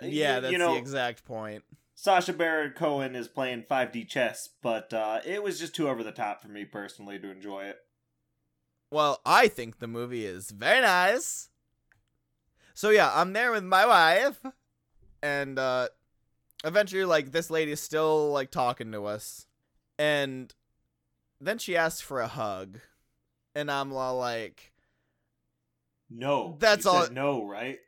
uh, 0.00 0.06
yeah, 0.06 0.38
that's 0.38 0.52
you 0.52 0.58
know, 0.58 0.74
the 0.74 0.78
exact 0.78 1.24
point. 1.24 1.64
Sacha 1.96 2.32
Baron 2.32 2.72
Cohen 2.76 3.16
is 3.16 3.26
playing 3.26 3.64
5D 3.64 4.08
chess, 4.08 4.48
but 4.62 4.94
uh, 4.94 5.18
it 5.26 5.42
was 5.42 5.58
just 5.58 5.74
too 5.74 5.88
over 5.88 6.04
the 6.04 6.12
top 6.12 6.40
for 6.40 6.48
me 6.48 6.64
personally 6.64 7.18
to 7.18 7.28
enjoy 7.28 7.64
it. 7.64 7.78
Well, 8.92 9.20
I 9.26 9.48
think 9.48 9.80
the 9.80 9.88
movie 9.88 10.24
is 10.24 10.52
very 10.52 10.82
nice. 10.82 11.48
So 12.74 12.90
yeah, 12.90 13.10
I'm 13.12 13.32
there 13.32 13.50
with 13.50 13.64
my 13.64 13.86
wife, 13.86 14.40
and 15.20 15.58
uh, 15.58 15.88
eventually, 16.64 17.04
like 17.04 17.32
this 17.32 17.50
lady 17.50 17.72
is 17.72 17.80
still 17.80 18.30
like 18.32 18.50
talking 18.50 18.92
to 18.92 19.06
us, 19.06 19.46
and 19.98 20.52
then 21.40 21.58
she 21.58 21.76
asks 21.76 22.00
for 22.00 22.20
a 22.20 22.28
hug, 22.28 22.78
and 23.54 23.70
I'm 23.70 23.92
all 23.92 24.18
like, 24.18 24.72
No, 26.10 26.56
That's 26.58 26.86
all- 26.86 27.10
No, 27.10 27.46
right? 27.46 27.78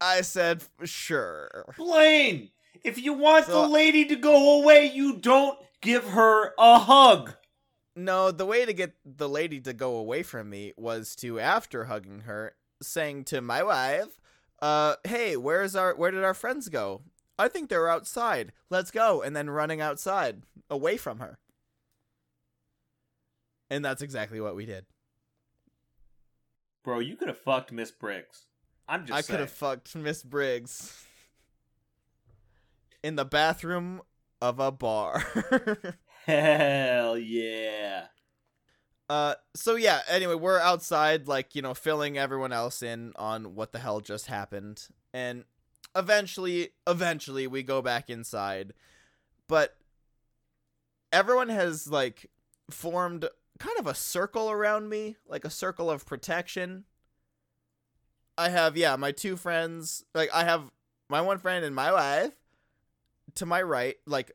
I 0.00 0.20
said 0.22 0.64
sure. 0.84 1.64
Blaine, 1.76 2.50
if 2.84 2.98
you 2.98 3.12
want 3.14 3.46
So- 3.46 3.62
the 3.62 3.68
lady 3.68 4.04
to 4.06 4.16
go 4.16 4.60
away, 4.60 4.86
you 4.86 5.16
don't 5.16 5.58
give 5.80 6.08
her 6.10 6.52
a 6.58 6.78
hug. 6.78 7.34
No, 7.94 8.30
the 8.30 8.44
way 8.44 8.66
to 8.66 8.74
get 8.74 8.94
the 9.06 9.28
lady 9.28 9.58
to 9.60 9.72
go 9.72 9.96
away 9.96 10.22
from 10.22 10.50
me 10.50 10.74
was 10.76 11.16
to, 11.16 11.40
after 11.40 11.84
hugging 11.86 12.20
her, 12.22 12.54
saying 12.82 13.24
to 13.26 13.40
my 13.40 13.62
wife, 13.62 14.20
"Uh, 14.60 14.96
hey, 15.04 15.34
where's 15.36 15.74
our 15.74 15.94
where 15.94 16.10
did 16.10 16.22
our 16.24 16.34
friends 16.34 16.68
go? 16.68 17.02
I 17.38 17.48
think 17.48 17.68
they're 17.68 17.88
outside. 17.88 18.52
Let's 18.70 18.90
go." 18.90 19.22
And 19.22 19.34
then 19.36 19.50
running 19.50 19.80
outside 19.80 20.42
away 20.70 20.96
from 20.96 21.18
her. 21.18 21.38
And 23.70 23.84
that's 23.84 24.02
exactly 24.02 24.40
what 24.40 24.54
we 24.54 24.64
did. 24.66 24.86
Bro, 26.84 27.00
you 27.00 27.16
could 27.16 27.28
have 27.28 27.38
fucked 27.38 27.72
Miss 27.72 27.90
Briggs. 27.90 28.46
I'm 28.88 29.06
just 29.06 29.18
I 29.18 29.22
could 29.22 29.40
have 29.40 29.50
fucked 29.50 29.96
Miss 29.96 30.22
Briggs 30.22 31.04
in 33.02 33.16
the 33.16 33.24
bathroom 33.24 34.02
of 34.40 34.60
a 34.60 34.70
bar. 34.70 35.24
Hell 36.26 37.18
yeah. 37.18 38.06
Uh, 39.08 39.34
so 39.54 39.76
yeah. 39.76 40.00
Anyway, 40.08 40.34
we're 40.34 40.58
outside, 40.58 41.28
like 41.28 41.54
you 41.54 41.62
know, 41.62 41.74
filling 41.74 42.18
everyone 42.18 42.52
else 42.52 42.82
in 42.82 43.12
on 43.16 43.54
what 43.54 43.72
the 43.72 43.78
hell 43.78 44.00
just 44.00 44.26
happened, 44.26 44.88
and 45.14 45.44
eventually, 45.96 46.70
eventually, 46.86 47.46
we 47.46 47.62
go 47.62 47.82
back 47.82 48.10
inside, 48.10 48.74
but 49.48 49.76
everyone 51.12 51.48
has 51.48 51.88
like 51.88 52.30
formed 52.70 53.28
kind 53.58 53.78
of 53.78 53.86
a 53.86 53.94
circle 53.94 54.50
around 54.50 54.88
me, 54.88 55.16
like 55.26 55.44
a 55.44 55.50
circle 55.50 55.90
of 55.90 56.06
protection. 56.06 56.84
I 58.38 58.50
have 58.50 58.76
yeah, 58.76 58.96
my 58.96 59.12
two 59.12 59.36
friends, 59.36 60.04
like 60.14 60.30
I 60.34 60.44
have 60.44 60.70
my 61.08 61.20
one 61.20 61.38
friend 61.38 61.64
and 61.64 61.74
my 61.74 61.92
wife 61.92 62.32
to 63.34 63.46
my 63.46 63.62
right, 63.62 63.96
like 64.06 64.32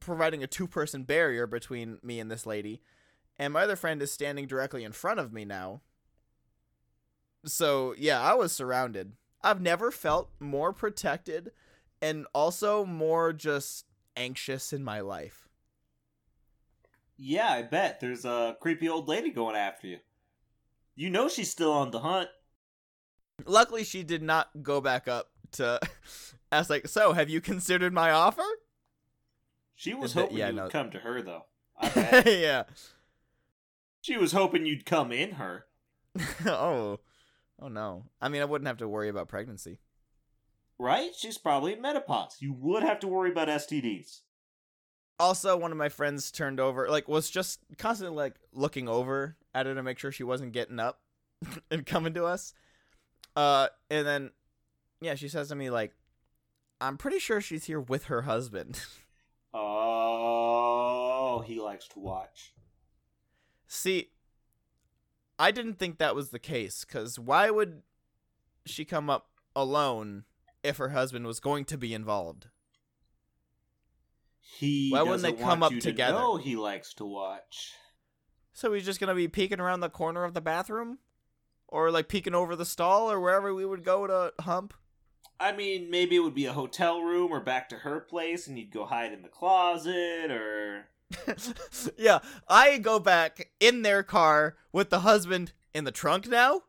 providing 0.00 0.42
a 0.42 0.46
two-person 0.46 1.04
barrier 1.04 1.46
between 1.46 1.98
me 2.02 2.18
and 2.18 2.30
this 2.30 2.46
lady 2.46 2.80
and 3.38 3.52
my 3.52 3.62
other 3.62 3.76
friend 3.76 4.00
is 4.02 4.12
standing 4.12 4.46
directly 4.46 4.84
in 4.84 4.92
front 4.92 5.18
of 5.20 5.32
me 5.32 5.44
now. 5.44 5.80
So, 7.44 7.94
yeah, 7.98 8.20
I 8.20 8.34
was 8.34 8.52
surrounded. 8.52 9.12
I've 9.44 9.60
never 9.60 9.90
felt 9.90 10.30
more 10.38 10.72
protected 10.72 11.52
and 12.00 12.26
also 12.34 12.84
more 12.84 13.32
just 13.32 13.86
anxious 14.16 14.72
in 14.72 14.84
my 14.84 15.00
life. 15.00 15.48
Yeah, 17.16 17.52
I 17.52 17.62
bet. 17.62 18.00
There's 18.00 18.24
a 18.24 18.56
creepy 18.60 18.88
old 18.88 19.08
lady 19.08 19.30
going 19.30 19.56
after 19.56 19.86
you. 19.86 19.98
You 20.94 21.10
know 21.10 21.28
she's 21.28 21.50
still 21.50 21.72
on 21.72 21.90
the 21.90 22.00
hunt. 22.00 22.28
Luckily, 23.46 23.84
she 23.84 24.02
did 24.02 24.22
not 24.22 24.50
go 24.62 24.80
back 24.80 25.08
up 25.08 25.30
to 25.52 25.80
ask, 26.52 26.68
like, 26.68 26.88
so 26.88 27.12
have 27.12 27.30
you 27.30 27.40
considered 27.40 27.92
my 27.92 28.10
offer? 28.10 28.44
She 29.74 29.94
was 29.94 30.12
hoping 30.12 30.36
yeah, 30.36 30.48
you'd 30.48 30.56
no. 30.56 30.68
come 30.68 30.90
to 30.90 30.98
her, 30.98 31.22
though. 31.22 31.44
I 31.78 31.88
bet. 31.94 32.26
yeah. 32.26 32.64
she 34.00 34.16
was 34.16 34.32
hoping 34.32 34.66
you'd 34.66 34.84
come 34.84 35.12
in 35.12 35.32
her. 35.32 35.66
oh. 36.46 37.00
Oh 37.62 37.68
no. 37.68 38.06
I 38.20 38.28
mean, 38.28 38.42
I 38.42 38.44
wouldn't 38.46 38.66
have 38.66 38.78
to 38.78 38.88
worry 38.88 39.08
about 39.08 39.28
pregnancy. 39.28 39.78
Right? 40.78 41.14
She's 41.16 41.38
probably 41.38 41.74
in 41.74 41.80
menopause. 41.80 42.38
You 42.40 42.52
would 42.54 42.82
have 42.82 42.98
to 43.00 43.06
worry 43.08 43.30
about 43.30 43.46
STDs. 43.48 44.22
also 45.20 45.56
one 45.56 45.70
of 45.70 45.78
my 45.78 45.88
friends 45.88 46.32
turned 46.32 46.58
over 46.58 46.88
like 46.90 47.06
was 47.06 47.30
just 47.30 47.60
constantly 47.78 48.16
like 48.16 48.34
looking 48.52 48.88
over 48.88 49.36
at 49.54 49.66
her 49.66 49.74
to 49.74 49.82
make 49.82 49.98
sure 49.98 50.10
she 50.10 50.24
wasn't 50.24 50.50
getting 50.52 50.80
up 50.80 51.00
and 51.70 51.86
coming 51.86 52.14
to 52.14 52.24
us 52.24 52.52
uh 53.36 53.68
and 53.90 54.04
then 54.06 54.30
yeah 55.00 55.14
she 55.14 55.28
says 55.28 55.48
to 55.48 55.54
me 55.54 55.70
like 55.70 55.92
i'm 56.80 56.96
pretty 56.96 57.20
sure 57.20 57.40
she's 57.40 57.64
here 57.66 57.78
with 57.78 58.04
her 58.04 58.22
husband 58.22 58.80
Oh, 59.54 61.42
he 61.46 61.60
likes 61.60 61.86
to 61.88 61.98
watch. 62.00 62.52
See, 63.66 64.11
I 65.42 65.50
didn't 65.50 65.78
think 65.78 65.98
that 65.98 66.14
was 66.14 66.30
the 66.30 66.38
case 66.38 66.84
cuz 66.84 67.18
why 67.18 67.50
would 67.50 67.82
she 68.64 68.84
come 68.84 69.10
up 69.10 69.28
alone 69.56 70.24
if 70.62 70.76
her 70.76 70.90
husband 70.90 71.26
was 71.26 71.40
going 71.40 71.64
to 71.64 71.76
be 71.76 71.92
involved? 71.92 72.46
He 74.38 74.90
Why 74.90 75.02
wouldn't 75.02 75.22
they 75.22 75.32
come 75.32 75.62
up 75.62 75.72
together? 75.80 76.12
To 76.12 76.20
know 76.20 76.36
he 76.36 76.54
likes 76.54 76.94
to 76.94 77.04
watch. 77.04 77.72
So 78.52 78.72
he's 78.72 78.84
just 78.84 79.00
going 79.00 79.08
to 79.08 79.14
be 79.14 79.26
peeking 79.28 79.60
around 79.60 79.80
the 79.80 79.88
corner 79.88 80.22
of 80.24 80.34
the 80.34 80.40
bathroom 80.40 80.98
or 81.66 81.90
like 81.90 82.06
peeking 82.06 82.34
over 82.34 82.54
the 82.54 82.66
stall 82.66 83.10
or 83.10 83.18
wherever 83.18 83.52
we 83.52 83.64
would 83.64 83.82
go 83.82 84.06
to 84.06 84.32
hump? 84.42 84.74
I 85.40 85.50
mean, 85.50 85.90
maybe 85.90 86.14
it 86.14 86.20
would 86.20 86.36
be 86.36 86.46
a 86.46 86.52
hotel 86.52 87.02
room 87.02 87.32
or 87.32 87.40
back 87.40 87.68
to 87.70 87.78
her 87.78 87.98
place, 87.98 88.46
and 88.46 88.56
you'd 88.56 88.70
go 88.70 88.84
hide 88.84 89.12
in 89.12 89.22
the 89.22 89.28
closet, 89.28 90.30
or 90.30 90.86
yeah, 91.96 92.20
I 92.48 92.78
go 92.78 92.98
back 92.98 93.50
in 93.60 93.82
their 93.82 94.02
car 94.02 94.56
with 94.72 94.90
the 94.90 95.00
husband 95.00 95.52
in 95.74 95.84
the 95.84 95.92
trunk 95.92 96.28
now 96.28 96.62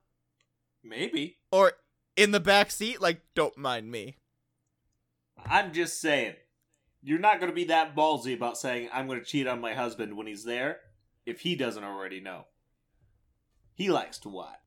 maybe. 0.84 1.38
or 1.52 1.74
in 2.16 2.32
the 2.32 2.40
back 2.40 2.72
seat 2.72 3.02
like 3.02 3.22
don't 3.36 3.58
mind 3.58 3.92
me. 3.92 4.18
I'm 5.46 5.74
just 5.74 6.00
saying, 6.00 6.36
you're 7.02 7.20
not 7.20 7.40
going 7.40 7.52
to 7.52 7.56
be 7.56 7.66
that 7.66 7.96
ballsy 7.96 8.34
about 8.34 8.58
saying 8.58 8.90
I'm 8.94 9.08
going 9.08 9.20
to 9.20 9.26
cheat 9.26 9.48
on 9.48 9.60
my 9.60 9.74
husband 9.74 10.16
when 10.16 10.28
he's 10.28 10.44
there, 10.44 10.78
if 11.26 11.42
he 11.42 11.56
doesn't 11.56 11.84
already 11.84 12.20
know. 12.22 12.46
He 13.74 13.90
likes 13.90 14.20
to 14.20 14.30
what? 14.30 14.60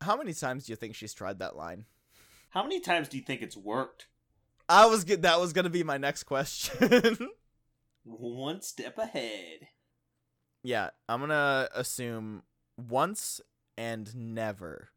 How 0.00 0.16
many 0.16 0.32
times 0.32 0.66
do 0.66 0.72
you 0.72 0.76
think 0.76 0.94
she's 0.94 1.14
tried 1.14 1.40
that 1.40 1.56
line? 1.56 1.86
How 2.50 2.62
many 2.62 2.80
times 2.80 3.08
do 3.08 3.16
you 3.16 3.22
think 3.22 3.42
it's 3.42 3.56
worked? 3.56 4.06
I 4.68 4.86
was 4.86 5.04
get 5.04 5.22
that 5.22 5.40
was 5.40 5.52
going 5.52 5.64
to 5.64 5.70
be 5.70 5.82
my 5.82 5.98
next 5.98 6.24
question. 6.24 7.30
One 8.04 8.62
step 8.62 8.98
ahead. 8.98 9.68
yeah, 10.62 10.90
I'm 11.08 11.20
to 11.28 11.70
assume 11.74 12.42
once 12.76 13.40
and 13.76 14.14
never. 14.14 14.90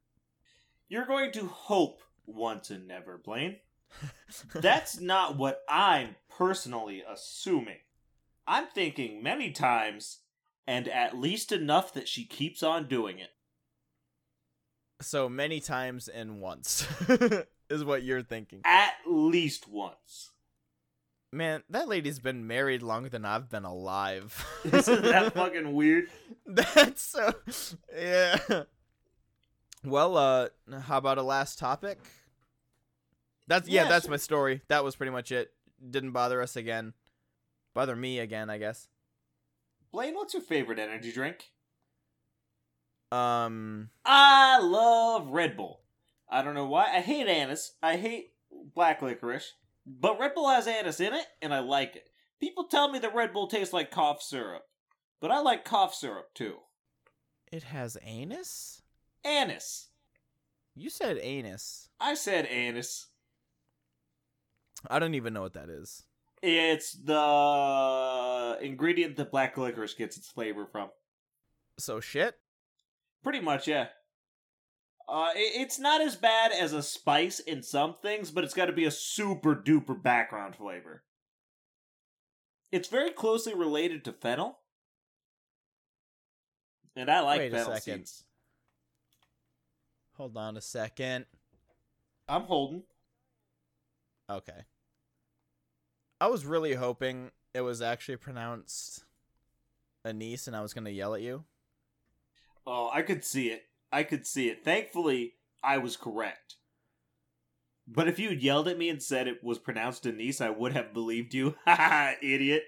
You're 0.90 1.06
going 1.06 1.32
to 1.34 1.48
hope 1.48 2.02
once 2.26 2.70
and 2.70 2.88
never, 2.88 3.18
Blaine. 3.18 3.58
That's 4.54 5.00
not 5.00 5.38
what 5.38 5.62
I'm 5.70 6.16
personally 6.30 7.04
assuming. 7.08 7.80
I'm 8.48 8.68
thinking 8.68 9.24
many 9.24 9.52
times, 9.52 10.20
and 10.68 10.88
at 10.88 11.18
least 11.18 11.52
enough 11.52 11.94
that 11.94 12.08
she 12.08 12.26
keeps 12.26 12.62
on 12.64 12.88
doing 12.88 13.20
it. 13.20 13.30
so 15.02 15.28
many 15.30 15.60
times 15.60 16.08
and 16.08 16.40
once 16.42 16.88
is 17.70 17.84
what 17.84 18.04
you're 18.04 18.22
thinking. 18.22 18.62
At 18.66 18.94
least 19.08 19.68
once. 19.70 20.32
Man, 21.34 21.64
that 21.72 21.88
lady's 21.88 22.20
been 22.20 22.46
married 22.46 22.84
longer 22.84 23.10
than 23.10 23.26
I've 23.26 23.50
been 23.50 23.66
alive. 23.66 24.46
Isn't 24.72 25.02
that 25.02 25.34
fucking 25.34 25.74
weird? 25.74 26.10
That's 26.46 27.02
so 27.02 27.34
yeah. 27.98 28.38
Well, 29.84 30.16
uh 30.16 30.50
how 30.82 31.00
about 31.00 31.18
a 31.18 31.24
last 31.24 31.58
topic? 31.58 31.98
That's 33.48 33.68
yeah, 33.68 33.84
Yeah, 33.84 33.90
that's 33.90 34.06
sure. 34.06 34.12
my 34.12 34.18
story. 34.18 34.62
That 34.68 34.84
was 34.84 34.96
pretty 34.96 35.12
much 35.12 35.32
it. 35.32 35.52
Didn't 35.90 36.12
bother 36.12 36.40
us 36.42 36.56
again. 36.56 36.94
Bother 37.74 37.96
me 37.96 38.20
again, 38.20 38.50
I 38.52 38.60
guess. 38.60 38.88
Blaine, 39.92 40.14
what's 40.14 40.34
your 40.36 40.44
favorite 40.44 40.78
energy 40.78 41.12
drink? 41.12 41.50
Um 43.12 43.90
I 44.06 44.60
love 44.60 45.30
Red 45.30 45.58
Bull. 45.58 45.82
I 46.30 46.44
don't 46.44 46.54
know 46.54 46.68
why. 46.68 46.86
I 46.94 47.00
hate 47.02 47.28
anise. 47.28 47.74
I 47.82 47.98
hate 47.98 48.34
black 48.76 49.02
licorice. 49.02 49.54
But 49.86 50.20
Red 50.20 50.34
Bull 50.34 50.50
has 50.50 50.68
anise 50.68 51.00
in 51.00 51.14
it, 51.14 51.26
and 51.42 51.54
I 51.54 51.60
like 51.60 51.96
it. 51.96 52.06
People 52.40 52.66
tell 52.66 52.90
me 52.90 53.00
that 53.00 53.16
Red 53.16 53.34
Bull 53.34 53.48
tastes 53.48 53.74
like 53.74 53.92
cough 53.92 54.22
syrup. 54.22 54.64
But 55.22 55.32
I 55.32 55.40
like 55.40 55.66
cough 55.66 55.94
syrup 55.96 56.34
too. 56.34 56.56
it 57.52 57.64
has 57.64 57.98
anus? 58.04 58.82
Anise. 59.24 59.90
You 60.76 60.90
said 60.90 61.18
anus. 61.22 61.90
I 62.00 62.16
said 62.16 62.46
anise. 62.48 63.08
I 64.90 65.00
don't 65.00 65.16
even 65.16 65.34
know 65.34 65.42
what 65.42 65.54
that 65.54 65.70
is. 65.70 66.04
It's 66.42 66.92
the 66.94 68.58
ingredient 68.62 69.16
that 69.16 69.32
black 69.32 69.58
licorice 69.58 69.94
gets 69.94 70.18
its 70.18 70.30
flavor 70.30 70.66
from. 70.66 70.90
So 71.80 72.02
shit? 72.02 72.36
Pretty 73.24 73.40
much, 73.40 73.68
yeah. 73.68 73.88
Uh, 75.08 75.30
it, 75.36 75.62
it's 75.62 75.80
not 75.80 76.02
as 76.02 76.16
bad 76.16 76.52
as 76.52 76.74
a 76.74 76.82
spice 76.82 77.40
in 77.40 77.62
some 77.62 77.96
things, 78.02 78.32
but 78.32 78.44
it's 78.44 78.54
got 78.54 78.66
to 78.66 78.74
be 78.74 78.86
a 78.86 78.92
super 78.92 79.56
duper 79.56 80.02
background 80.02 80.56
flavor. 80.56 81.04
It's 82.72 82.88
very 82.88 83.12
closely 83.12 83.54
related 83.54 84.04
to 84.06 84.14
fennel, 84.14 84.60
and 86.96 87.10
I 87.10 87.20
like 87.20 87.40
Wait 87.40 87.54
a 87.54 87.58
fennel 87.58 87.76
second. 87.76 88.08
seeds. 88.08 88.24
Hold 90.14 90.38
on 90.38 90.58
a 90.58 90.62
second. 90.62 91.26
I'm 92.28 92.44
holding. 92.44 92.84
Okay. 94.30 94.64
I 96.22 96.28
was 96.28 96.46
really 96.46 96.74
hoping 96.76 97.32
it 97.54 97.62
was 97.62 97.82
actually 97.82 98.18
pronounced 98.18 99.04
anise 100.06 100.48
and 100.48 100.56
I 100.56 100.62
was 100.62 100.74
going 100.74 100.86
to 100.86 100.92
yell 100.92 101.16
at 101.16 101.22
you. 101.22 101.44
Oh, 102.66 102.90
I 102.94 103.02
could 103.02 103.26
see 103.26 103.48
it. 103.50 103.66
I 103.94 104.04
could 104.04 104.26
see 104.26 104.50
it. 104.50 104.66
Thankfully, 104.66 105.36
I 105.64 105.78
was 105.78 105.96
correct. 105.96 106.56
But 107.88 108.08
if 108.08 108.18
you 108.18 108.30
had 108.30 108.42
yelled 108.42 108.68
at 108.68 108.78
me 108.78 108.90
and 108.90 109.02
said 109.02 109.28
it 109.28 109.44
was 109.44 109.60
pronounced 109.60 110.04
Denise, 110.04 110.42
I 110.42 110.50
would 110.50 110.74
have 110.74 110.94
believed 110.94 111.34
you. 111.34 111.56
Ha 111.66 111.76
ha, 111.76 112.14
idiot. 112.22 112.64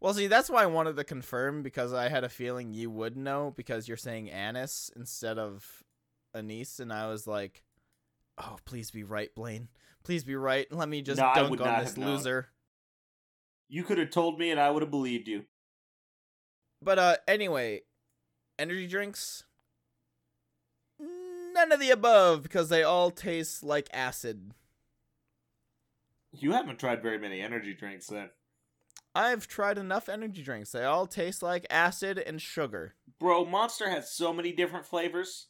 Well, 0.00 0.14
see, 0.14 0.26
that's 0.26 0.50
why 0.50 0.64
I 0.64 0.66
wanted 0.66 0.96
to 0.96 1.04
confirm 1.04 1.62
because 1.62 1.92
I 1.92 2.08
had 2.08 2.24
a 2.24 2.28
feeling 2.28 2.72
you 2.72 2.90
would 2.90 3.16
know 3.16 3.52
because 3.56 3.86
you're 3.86 3.96
saying 3.96 4.30
anise 4.30 4.90
instead 4.96 5.38
of 5.38 5.84
anise, 6.34 6.80
and 6.80 6.92
I 6.92 7.06
was 7.08 7.26
like, 7.28 7.62
"Oh, 8.36 8.56
please 8.64 8.90
be 8.90 9.04
right, 9.04 9.32
Blaine. 9.34 9.68
Please 10.02 10.24
be 10.24 10.34
right. 10.34 10.66
Let 10.72 10.88
me 10.88 11.02
just 11.02 11.20
No, 11.20 11.30
dunk 11.34 11.60
on 11.60 11.78
this 11.80 11.90
have 11.90 11.98
known. 11.98 12.16
loser." 12.16 12.48
You 13.68 13.84
could 13.84 13.98
have 13.98 14.10
told 14.10 14.40
me 14.40 14.50
and 14.50 14.58
I 14.58 14.70
would 14.70 14.82
have 14.82 14.90
believed 14.90 15.28
you. 15.28 15.44
But 16.82 16.98
uh, 16.98 17.16
anyway, 17.28 17.82
energy 18.58 18.88
drinks. 18.88 19.44
None 21.52 21.72
of 21.72 21.80
the 21.80 21.90
above 21.90 22.42
because 22.42 22.68
they 22.68 22.82
all 22.82 23.10
taste 23.10 23.62
like 23.62 23.88
acid. 23.92 24.52
You 26.32 26.52
haven't 26.52 26.78
tried 26.78 27.02
very 27.02 27.18
many 27.18 27.40
energy 27.40 27.74
drinks 27.74 28.06
then. 28.06 28.30
I've 29.14 29.46
tried 29.46 29.76
enough 29.76 30.08
energy 30.08 30.42
drinks. 30.42 30.72
They 30.72 30.84
all 30.84 31.06
taste 31.06 31.42
like 31.42 31.66
acid 31.68 32.18
and 32.18 32.40
sugar. 32.40 32.94
Bro, 33.18 33.44
Monster 33.46 33.90
has 33.90 34.10
so 34.10 34.32
many 34.32 34.52
different 34.52 34.86
flavors. 34.86 35.48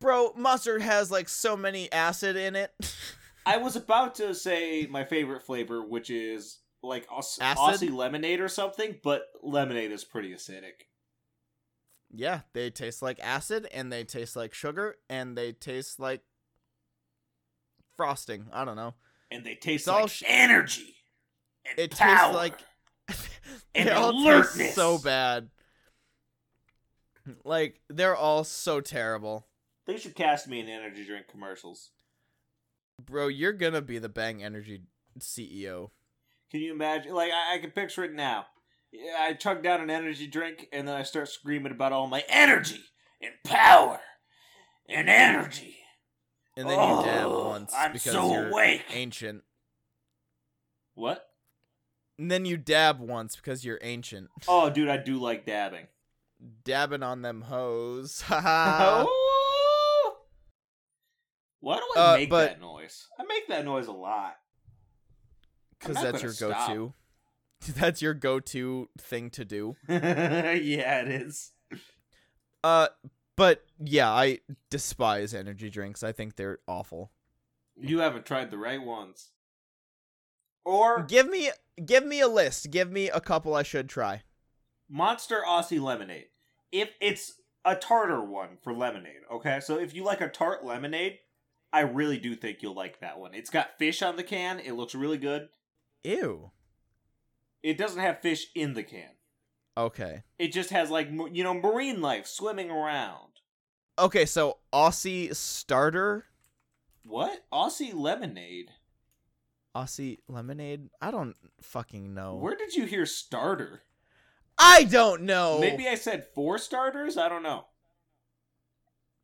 Bro, 0.00 0.34
mustard 0.36 0.82
has 0.82 1.10
like 1.10 1.28
so 1.28 1.56
many 1.56 1.90
acid 1.92 2.36
in 2.36 2.56
it. 2.56 2.72
I 3.46 3.56
was 3.56 3.76
about 3.76 4.16
to 4.16 4.34
say 4.34 4.86
my 4.90 5.04
favorite 5.04 5.42
flavor, 5.42 5.82
which 5.82 6.10
is 6.10 6.58
like 6.82 7.06
Aus-? 7.10 7.38
Aussie 7.38 7.92
lemonade 7.92 8.40
or 8.40 8.48
something, 8.48 8.96
but 9.02 9.22
lemonade 9.42 9.90
is 9.90 10.04
pretty 10.04 10.32
acidic. 10.32 10.86
Yeah, 12.18 12.40
they 12.52 12.68
taste 12.70 13.00
like 13.00 13.20
acid 13.22 13.68
and 13.72 13.92
they 13.92 14.02
taste 14.04 14.34
like 14.34 14.52
sugar 14.52 14.96
and 15.08 15.38
they 15.38 15.52
taste 15.52 16.00
like 16.00 16.22
frosting. 17.96 18.46
I 18.52 18.64
don't 18.64 18.76
know. 18.76 18.94
And 19.30 19.44
they 19.44 19.54
taste 19.54 19.86
It's 19.86 19.88
like 19.88 20.08
sh- 20.10 20.22
energy. 20.26 20.96
And 21.68 21.78
It 21.78 21.96
power. 21.96 22.32
tastes 22.32 22.34
like 22.34 22.54
And 23.74 23.88
they 23.88 23.92
all 23.92 24.12
taste 24.12 24.24
alertness. 24.26 24.74
so 24.74 24.98
bad. 24.98 25.48
Like 27.44 27.80
they're 27.88 28.16
all 28.16 28.42
so 28.44 28.80
terrible. 28.80 29.46
They 29.86 29.96
should 29.96 30.14
cast 30.14 30.48
me 30.48 30.60
in 30.60 30.68
energy 30.68 31.04
drink 31.04 31.28
commercials. 31.28 31.90
Bro, 33.04 33.28
you're 33.28 33.52
gonna 33.52 33.80
be 33.82 33.98
the 33.98 34.08
Bang 34.08 34.42
Energy 34.42 34.82
CEO. 35.20 35.90
Can 36.50 36.60
you 36.60 36.72
imagine? 36.72 37.12
Like, 37.14 37.30
I, 37.30 37.54
I 37.54 37.58
can 37.58 37.70
picture 37.70 38.02
it 38.04 38.12
now. 38.12 38.46
Yeah, 38.92 39.16
I 39.20 39.34
chug 39.34 39.62
down 39.62 39.80
an 39.80 39.90
energy 39.90 40.26
drink, 40.26 40.66
and 40.72 40.88
then 40.88 40.94
I 40.94 41.02
start 41.02 41.28
screaming 41.28 41.72
about 41.72 41.92
all 41.92 42.06
my 42.06 42.24
energy 42.28 42.80
and 43.20 43.32
power 43.44 44.00
and 44.88 45.08
energy. 45.10 45.76
And 46.56 46.68
then 46.68 46.78
you 46.78 47.04
dab 47.04 47.26
Oh, 47.26 47.48
once 47.50 47.72
I'm 47.76 47.92
because 47.92 48.12
so 48.12 48.32
you're 48.32 48.48
awake. 48.48 48.84
ancient. 48.90 49.42
What? 50.94 51.24
And 52.18 52.30
then 52.30 52.44
you 52.46 52.56
dab 52.56 52.98
once 52.98 53.36
because 53.36 53.64
you're 53.64 53.78
ancient. 53.82 54.28
Oh, 54.48 54.68
dude, 54.70 54.88
I 54.88 54.96
do 54.96 55.18
like 55.18 55.46
dabbing. 55.46 55.86
Dabbing 56.64 57.02
on 57.02 57.22
them 57.22 57.42
hoes. 57.42 58.24
Oh! 58.30 59.06
Why 61.60 61.76
do 61.76 61.82
I 61.96 62.00
Uh, 62.00 62.16
make 62.16 62.30
but- 62.30 62.48
that 62.48 62.60
noise? 62.60 63.06
I 63.18 63.24
make 63.24 63.46
that 63.48 63.64
noise 63.64 63.86
a 63.86 63.92
lot. 63.92 64.34
Because 65.78 65.96
that's 66.02 66.22
your 66.22 66.32
go 66.32 66.52
to. 66.66 66.92
That's 67.68 68.02
your 68.02 68.14
go-to 68.14 68.88
thing 68.98 69.30
to 69.30 69.44
do. 69.44 69.76
yeah, 69.88 71.00
it 71.02 71.08
is. 71.08 71.52
Uh, 72.62 72.88
but 73.36 73.64
yeah, 73.78 74.10
I 74.10 74.40
despise 74.70 75.34
energy 75.34 75.70
drinks. 75.70 76.02
I 76.02 76.12
think 76.12 76.36
they're 76.36 76.58
awful. 76.66 77.12
You 77.76 78.00
haven't 78.00 78.26
tried 78.26 78.50
the 78.50 78.58
right 78.58 78.82
ones. 78.82 79.30
Or 80.64 81.02
Give 81.02 81.28
me, 81.28 81.50
give 81.84 82.04
me 82.04 82.20
a 82.20 82.28
list. 82.28 82.70
Give 82.70 82.90
me 82.90 83.08
a 83.08 83.20
couple 83.20 83.54
I 83.54 83.62
should 83.62 83.88
try. 83.88 84.22
Monster 84.88 85.42
Aussie 85.46 85.80
lemonade. 85.80 86.26
If 86.72 86.90
it's 87.00 87.34
a 87.64 87.74
tartar 87.74 88.22
one 88.22 88.58
for 88.62 88.74
lemonade, 88.74 89.22
okay? 89.32 89.60
So 89.60 89.78
if 89.78 89.94
you 89.94 90.04
like 90.04 90.20
a 90.20 90.28
tart 90.28 90.64
lemonade, 90.64 91.18
I 91.72 91.80
really 91.80 92.18
do 92.18 92.34
think 92.34 92.62
you'll 92.62 92.74
like 92.74 93.00
that 93.00 93.18
one. 93.18 93.34
It's 93.34 93.50
got 93.50 93.78
fish 93.78 94.02
on 94.02 94.16
the 94.16 94.22
can. 94.22 94.58
It 94.58 94.72
looks 94.72 94.94
really 94.94 95.18
good. 95.18 95.48
Ew. 96.04 96.50
It 97.68 97.76
doesn't 97.76 98.00
have 98.00 98.22
fish 98.22 98.46
in 98.54 98.72
the 98.72 98.82
can. 98.82 99.10
Okay. 99.76 100.22
It 100.38 100.54
just 100.54 100.70
has 100.70 100.90
like 100.90 101.10
you 101.10 101.44
know 101.44 101.52
marine 101.52 102.00
life 102.00 102.26
swimming 102.26 102.70
around. 102.70 103.28
Okay, 103.98 104.24
so 104.24 104.56
Aussie 104.72 105.36
starter, 105.36 106.24
What? 107.02 107.44
Aussie 107.52 107.92
lemonade? 107.92 108.70
Aussie 109.76 110.20
lemonade. 110.28 110.88
I 111.02 111.10
don't 111.10 111.36
fucking 111.60 112.14
know. 112.14 112.36
Where 112.36 112.56
did 112.56 112.74
you 112.74 112.86
hear 112.86 113.04
starter? 113.04 113.82
I 114.58 114.84
don't 114.84 115.24
know. 115.24 115.58
Maybe 115.60 115.86
I 115.88 115.96
said 115.96 116.24
four 116.34 116.56
starters? 116.56 117.18
I 117.18 117.28
don't 117.28 117.42
know. 117.42 117.66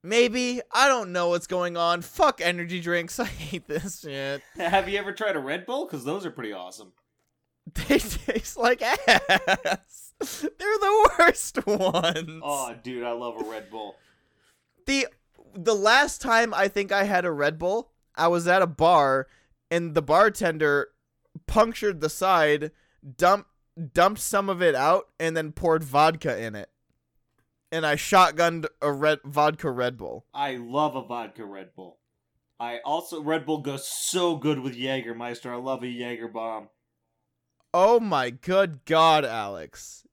Maybe 0.02 0.60
I 0.70 0.86
don't 0.86 1.12
know 1.12 1.30
what's 1.30 1.46
going 1.46 1.78
on. 1.78 2.02
Fuck 2.02 2.42
energy 2.42 2.82
drinks. 2.82 3.18
I 3.18 3.24
hate 3.24 3.66
this 3.66 4.00
shit. 4.00 4.42
Have 4.58 4.86
you 4.86 4.98
ever 4.98 5.12
tried 5.12 5.34
a 5.34 5.40
Red 5.40 5.64
Bull? 5.64 5.86
Because 5.86 6.04
those 6.04 6.26
are 6.26 6.30
pretty 6.30 6.52
awesome. 6.52 6.92
They 7.88 7.98
taste 7.98 8.56
like 8.56 8.82
ass. 8.82 10.12
They're 10.18 10.58
the 10.58 11.10
worst 11.18 11.66
ones. 11.66 12.40
Oh, 12.42 12.74
dude, 12.82 13.04
I 13.04 13.12
love 13.12 13.40
a 13.40 13.50
Red 13.50 13.70
Bull. 13.70 13.96
the 14.86 15.08
the 15.54 15.74
last 15.74 16.20
time 16.20 16.52
I 16.52 16.68
think 16.68 16.92
I 16.92 17.04
had 17.04 17.24
a 17.24 17.30
Red 17.32 17.58
Bull, 17.58 17.90
I 18.16 18.28
was 18.28 18.46
at 18.46 18.62
a 18.62 18.66
bar 18.66 19.28
and 19.70 19.94
the 19.94 20.02
bartender 20.02 20.88
punctured 21.46 22.00
the 22.00 22.08
side, 22.08 22.70
dumped 23.16 23.48
dumped 23.92 24.20
some 24.20 24.48
of 24.48 24.62
it 24.62 24.74
out, 24.74 25.08
and 25.18 25.36
then 25.36 25.52
poured 25.52 25.82
vodka 25.82 26.40
in 26.40 26.54
it. 26.54 26.70
And 27.72 27.84
I 27.84 27.96
shotgunned 27.96 28.66
a 28.80 28.92
red 28.92 29.18
vodka 29.24 29.70
Red 29.70 29.96
Bull. 29.96 30.26
I 30.32 30.56
love 30.56 30.94
a 30.94 31.02
vodka 31.02 31.44
Red 31.44 31.74
Bull. 31.74 31.98
I 32.60 32.78
also 32.84 33.20
Red 33.20 33.46
Bull 33.46 33.58
goes 33.58 33.88
so 33.88 34.36
good 34.36 34.60
with 34.60 34.76
Jägermeister. 34.76 35.50
I 35.50 35.56
love 35.56 35.82
a 35.82 35.88
Jaeger 35.88 36.28
bomb. 36.28 36.68
Oh 37.76 37.98
my 37.98 38.30
good 38.30 38.84
god, 38.84 39.24
Alex. 39.24 40.06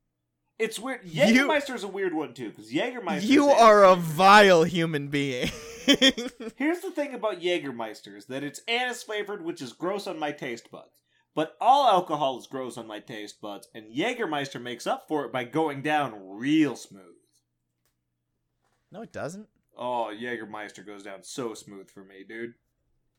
It's 0.57 0.79
weird. 0.79 1.01
You- 1.03 1.45
Jägermeister's 1.45 1.83
a 1.83 1.87
weird 1.87 2.11
one 2.13 2.33
too, 2.33 2.49
because 2.49 2.71
Jägermeister. 2.71 3.21
You 3.27 3.49
are 3.49 3.83
a 3.83 3.95
vile 3.95 4.63
human 4.63 5.09
being. 5.09 5.51
Here's 5.85 6.81
the 6.81 6.91
thing 6.95 7.13
about 7.13 7.39
Jägermeister 7.39 8.17
is 8.17 8.25
that 8.25 8.43
it's 8.43 8.61
anise 8.67 9.03
flavored, 9.03 9.45
which 9.45 9.61
is 9.61 9.73
gross 9.73 10.07
on 10.07 10.17
my 10.17 10.31
taste 10.31 10.71
buds. 10.71 11.01
But 11.35 11.55
all 11.61 11.87
alcohol 11.87 12.39
is 12.39 12.47
gross 12.47 12.77
on 12.77 12.87
my 12.87 12.99
taste 12.99 13.39
buds, 13.41 13.67
and 13.75 13.95
Jägermeister 13.95 14.59
makes 14.61 14.87
up 14.87 15.05
for 15.07 15.23
it 15.25 15.31
by 15.31 15.43
going 15.43 15.83
down 15.83 16.13
real 16.37 16.75
smooth. 16.75 17.15
no, 18.91 19.03
it 19.03 19.13
doesn't. 19.13 19.47
Oh, 19.77 20.11
Jägermeister 20.19 20.85
goes 20.85 21.03
down 21.03 21.21
so 21.23 21.53
smooth 21.53 21.89
for 21.91 22.03
me, 22.03 22.23
dude. 22.27 22.55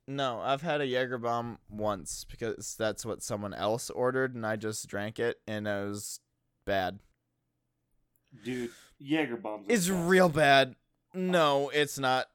No, 0.09 0.40
I've 0.40 0.62
had 0.62 0.80
a 0.80 0.86
Jaeger 0.86 1.18
bomb 1.18 1.59
once 1.70 2.24
because 2.28 2.74
that's 2.76 3.07
what 3.07 3.22
someone 3.22 3.55
else 3.55 3.88
ordered, 3.90 4.34
and 4.34 4.44
I 4.44 4.57
just 4.57 4.86
drank 4.88 5.18
it, 5.18 5.40
and 5.46 5.66
it 5.68 5.88
was 5.88 6.20
bad. 6.64 6.98
Dude, 8.44 8.70
Jaeger 8.98 9.36
bombs. 9.36 9.66
It's 9.68 9.88
best. 9.88 10.00
real 10.09 10.28
bad. 10.28 10.74
No, 11.14 11.68
it's 11.70 11.98
not. 11.98 12.26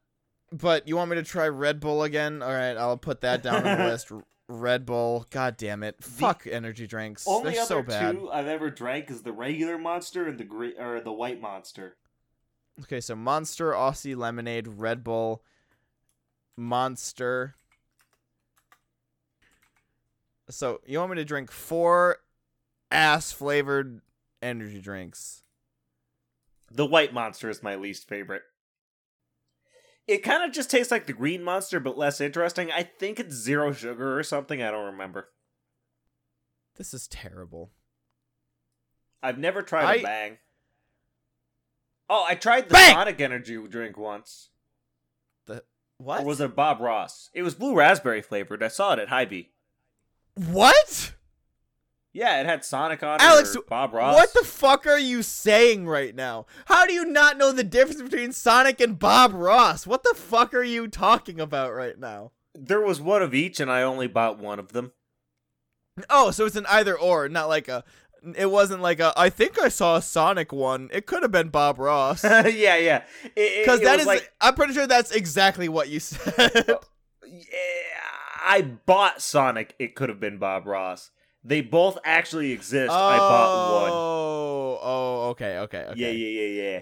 But 0.52 0.88
you 0.88 0.96
want 0.96 1.10
me 1.10 1.18
to 1.18 1.24
try 1.24 1.48
Red 1.50 1.80
Bull 1.80 2.04
again? 2.04 2.42
All 2.42 2.54
right, 2.54 2.78
I'll 2.78 2.98
put 2.98 3.22
that 3.22 3.44
down 3.44 3.68
on 3.68 3.78
the 3.80 3.84
list. 3.90 4.12
Red 4.48 4.86
Bull. 4.86 5.26
God 5.30 5.58
damn 5.58 5.84
it. 5.84 6.02
Fuck 6.02 6.48
energy 6.50 6.88
drinks. 6.88 7.28
Only 7.28 7.52
They're 7.54 7.62
other 7.64 7.68
so 7.68 7.82
bad. 7.84 8.12
two 8.16 8.32
I've 8.32 8.48
ever 8.48 8.70
drank 8.70 9.12
is 9.12 9.24
the 9.24 9.34
regular 9.34 9.78
monster 9.78 10.26
and 10.26 10.38
the 10.38 10.46
gre- 10.46 10.80
or 10.80 11.02
the 11.02 11.12
white 11.12 11.42
monster. 11.42 11.98
Okay, 12.84 13.02
so 13.02 13.16
Monster, 13.16 13.72
Aussie 13.72 14.16
Lemonade, 14.16 14.68
Red 14.68 15.04
Bull, 15.04 15.44
Monster. 16.58 17.56
So 20.50 20.82
you 20.86 20.98
want 21.00 21.12
me 21.12 21.18
to 21.18 21.26
drink 21.26 21.52
four 21.52 22.18
ass 22.92 23.32
flavored 23.32 24.02
energy 24.42 24.82
drinks? 24.82 25.44
The 26.72 26.86
white 26.86 27.14
monster 27.14 27.50
is 27.50 27.64
my 27.64 27.76
least 27.76 28.08
favorite. 28.08 28.42
It 30.08 30.24
kind 30.24 30.44
of 30.44 30.54
just 30.54 30.72
tastes 30.72 30.92
like 30.92 31.06
the 31.06 31.14
green 31.14 31.44
monster, 31.44 31.80
but 31.80 31.98
less 31.98 32.22
interesting. 32.22 32.72
I 32.72 32.84
think 32.84 33.20
it's 33.20 33.36
zero 33.36 33.74
sugar 33.74 34.18
or 34.18 34.24
something. 34.24 34.62
I 34.64 34.72
don't 34.72 34.86
remember. 34.86 35.30
This 36.78 36.94
is 36.94 37.08
terrible. 37.08 37.72
I've 39.22 39.38
never 39.38 39.62
tried 39.62 39.86
I- 39.86 39.96
a 39.96 40.04
bang. 40.04 40.38
Oh, 42.10 42.24
I 42.26 42.36
tried 42.36 42.70
the 42.70 42.74
Bang! 42.74 42.94
Sonic 42.94 43.20
energy 43.20 43.58
drink 43.68 43.98
once. 43.98 44.50
What? 45.98 46.22
Or 46.22 46.26
was 46.26 46.42
it 46.42 46.56
Bob 46.56 46.80
Ross? 46.80 47.30
It 47.34 47.42
was 47.42 47.56
blue 47.56 47.76
raspberry 47.76 48.22
flavored. 48.22 48.62
I 48.62 48.68
saw 48.68 48.94
it 48.94 49.00
at 49.00 49.10
Hy-Vee. 49.10 49.50
what? 50.36 51.14
Yeah, 52.14 52.40
it 52.40 52.46
had 52.48 52.66
Sonic 52.66 53.04
on 53.04 53.22
Alex, 53.22 53.54
it. 53.54 53.60
or 53.60 53.64
Bob 53.64 53.94
Ross. 53.94 54.16
What 54.16 54.34
the 54.34 54.44
fuck 54.44 54.88
are 54.88 54.98
you 54.98 55.22
saying 55.22 55.88
right 55.88 56.16
now? 56.16 56.48
How 56.66 56.86
do 56.88 56.94
you 56.94 57.06
not 57.06 57.38
know 57.38 57.52
the 57.52 57.64
difference 57.64 58.02
between 58.02 58.32
Sonic 58.32 58.82
and 58.82 58.98
Bob 58.98 59.34
Ross? 59.34 59.86
What 59.86 60.04
the 60.04 60.16
fuck 60.16 60.54
are 60.56 60.64
you 60.64 60.88
talking 60.88 61.40
about 61.40 61.74
right 61.74 62.00
now? 62.00 62.32
There 62.56 62.82
was 62.82 63.00
one 63.00 63.22
of 63.22 63.36
each, 63.36 63.60
and 63.60 63.72
I 63.72 63.84
only 63.84 64.08
bought 64.08 64.40
one 64.40 64.58
of 64.58 64.74
them. 64.74 64.94
Oh, 66.10 66.32
so 66.32 66.46
it's 66.46 66.56
an 66.56 66.66
either 66.68 66.98
or, 66.98 67.30
not 67.30 67.50
like 67.50 67.68
a. 67.68 67.84
It 68.36 68.52
wasn't 68.52 68.82
like 68.82 69.00
a. 69.00 69.14
I 69.16 69.30
think 69.30 69.60
I 69.62 69.70
saw 69.70 69.96
a 69.98 70.02
Sonic 70.02 70.52
one. 70.52 70.90
It 70.92 71.06
could 71.06 71.24
have 71.24 71.32
been 71.32 71.50
Bob 71.50 71.80
Ross. 71.80 72.24
yeah, 72.24 72.44
yeah. 72.78 73.04
Because 73.36 73.82
that 73.82 74.00
is. 74.00 74.06
like 74.08 74.32
I'm 74.42 74.56
pretty 74.56 74.74
sure 74.74 74.88
that's 74.88 75.12
exactly 75.12 75.70
what 75.70 75.90
you 75.90 76.00
said. 76.00 76.78
Yeah, 77.30 77.58
I 78.46 78.62
bought 78.62 79.22
Sonic. 79.22 79.76
It 79.80 79.96
could 79.96 80.08
have 80.08 80.20
been 80.20 80.38
Bob 80.38 80.66
Ross. 80.66 81.12
They 81.44 81.62
both 81.62 81.98
actually 82.06 82.52
exist. 82.54 82.90
I 82.90 83.18
bought 83.18 83.82
one. 83.82 83.92
Oh, 83.92 84.80
oh, 84.82 85.30
okay, 85.32 85.58
okay, 85.60 85.86
okay. 85.90 86.00
Yeah, 86.00 86.10
yeah, 86.10 86.42
yeah, 86.42 86.64
yeah. 86.64 86.80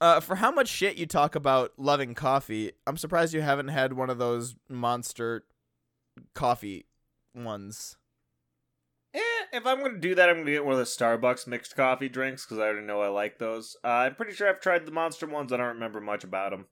Uh, 0.00 0.20
for 0.20 0.36
how 0.36 0.50
much 0.50 0.68
shit 0.68 0.96
you 0.96 1.06
talk 1.06 1.34
about 1.34 1.72
loving 1.78 2.14
coffee, 2.14 2.72
I'm 2.86 2.96
surprised 2.96 3.32
you 3.32 3.40
haven't 3.40 3.68
had 3.68 3.94
one 3.94 4.10
of 4.10 4.18
those 4.18 4.54
monster 4.68 5.44
coffee 6.34 6.86
ones. 7.34 7.96
Eh, 9.12 9.18
if 9.52 9.66
I'm 9.66 9.82
gonna 9.82 9.98
do 9.98 10.14
that, 10.14 10.28
I'm 10.28 10.38
gonna 10.38 10.50
get 10.52 10.64
one 10.64 10.74
of 10.74 10.78
the 10.78 10.84
Starbucks 10.84 11.46
mixed 11.46 11.74
coffee 11.74 12.08
drinks 12.08 12.44
because 12.44 12.58
I 12.58 12.66
already 12.66 12.86
know 12.86 13.00
I 13.00 13.08
like 13.08 13.38
those. 13.38 13.76
Uh, 13.82 13.88
I'm 13.88 14.14
pretty 14.14 14.32
sure 14.32 14.48
I've 14.48 14.60
tried 14.60 14.86
the 14.86 14.92
Monster 14.92 15.26
ones. 15.26 15.52
I 15.52 15.56
don't 15.56 15.66
remember 15.66 16.00
much 16.00 16.22
about 16.22 16.50
them. 16.50 16.66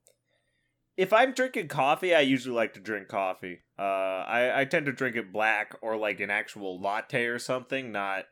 If 0.95 1.13
I'm 1.13 1.33
drinking 1.33 1.69
coffee, 1.69 2.13
I 2.13 2.21
usually 2.21 2.55
like 2.55 2.73
to 2.73 2.79
drink 2.79 3.07
coffee. 3.07 3.59
Uh, 3.77 3.81
I 3.81 4.61
I 4.61 4.65
tend 4.65 4.85
to 4.85 4.93
drink 4.93 5.15
it 5.15 5.33
black 5.33 5.75
or 5.81 5.97
like 5.97 6.19
an 6.19 6.29
actual 6.29 6.79
latte 6.79 7.25
or 7.25 7.39
something, 7.39 7.91
not 7.91 8.25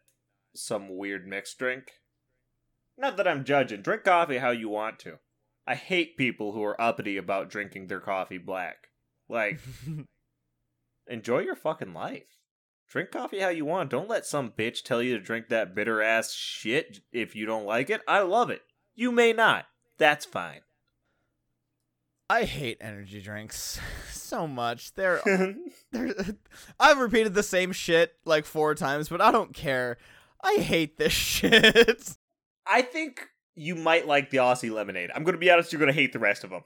some 0.55 0.97
weird 0.97 1.27
mixed 1.27 1.57
drink. 1.57 1.91
Not 2.97 3.17
that 3.17 3.27
I'm 3.27 3.43
judging. 3.43 3.81
Drink 3.81 4.03
coffee 4.03 4.39
how 4.39 4.51
you 4.51 4.69
want 4.69 4.99
to. 4.99 5.19
I 5.67 5.75
hate 5.75 6.17
people 6.17 6.53
who 6.53 6.63
are 6.63 6.79
uppity 6.81 7.17
about 7.17 7.49
drinking 7.49 7.87
their 7.87 7.99
coffee 7.99 8.37
black. 8.37 8.87
Like, 9.29 9.59
enjoy 11.07 11.39
your 11.39 11.55
fucking 11.55 11.93
life. 11.93 12.36
Drink 12.89 13.11
coffee 13.11 13.39
how 13.39 13.49
you 13.49 13.65
want. 13.65 13.89
Don't 13.89 14.09
let 14.09 14.25
some 14.25 14.51
bitch 14.51 14.83
tell 14.83 15.01
you 15.01 15.17
to 15.17 15.23
drink 15.23 15.49
that 15.49 15.75
bitter 15.75 16.01
ass 16.01 16.33
shit 16.33 17.01
if 17.11 17.35
you 17.35 17.45
don't 17.45 17.65
like 17.65 17.89
it. 17.89 18.01
I 18.07 18.21
love 18.21 18.49
it. 18.49 18.61
You 18.95 19.11
may 19.11 19.33
not. 19.33 19.65
That's 19.97 20.25
fine. 20.25 20.61
I 22.29 22.43
hate 22.43 22.77
energy 22.81 23.21
drinks 23.21 23.79
so 24.11 24.47
much. 24.47 24.93
They're, 24.93 25.21
they're 25.91 26.13
I've 26.79 26.97
repeated 26.97 27.33
the 27.33 27.43
same 27.43 27.71
shit 27.71 28.15
like 28.25 28.45
four 28.45 28.75
times, 28.75 29.09
but 29.09 29.21
I 29.21 29.31
don't 29.31 29.53
care. 29.53 29.97
I 30.41 30.55
hate 30.55 30.97
this 30.97 31.13
shit. 31.13 32.17
I 32.65 32.81
think 32.81 33.27
you 33.55 33.75
might 33.75 34.07
like 34.07 34.29
the 34.29 34.37
Aussie 34.37 34.71
lemonade. 34.71 35.09
I'm 35.13 35.23
going 35.23 35.33
to 35.33 35.39
be 35.39 35.49
honest, 35.51 35.73
you're 35.73 35.79
going 35.79 35.87
to 35.87 35.99
hate 35.99 36.13
the 36.13 36.19
rest 36.19 36.43
of 36.43 36.51
them. 36.51 36.63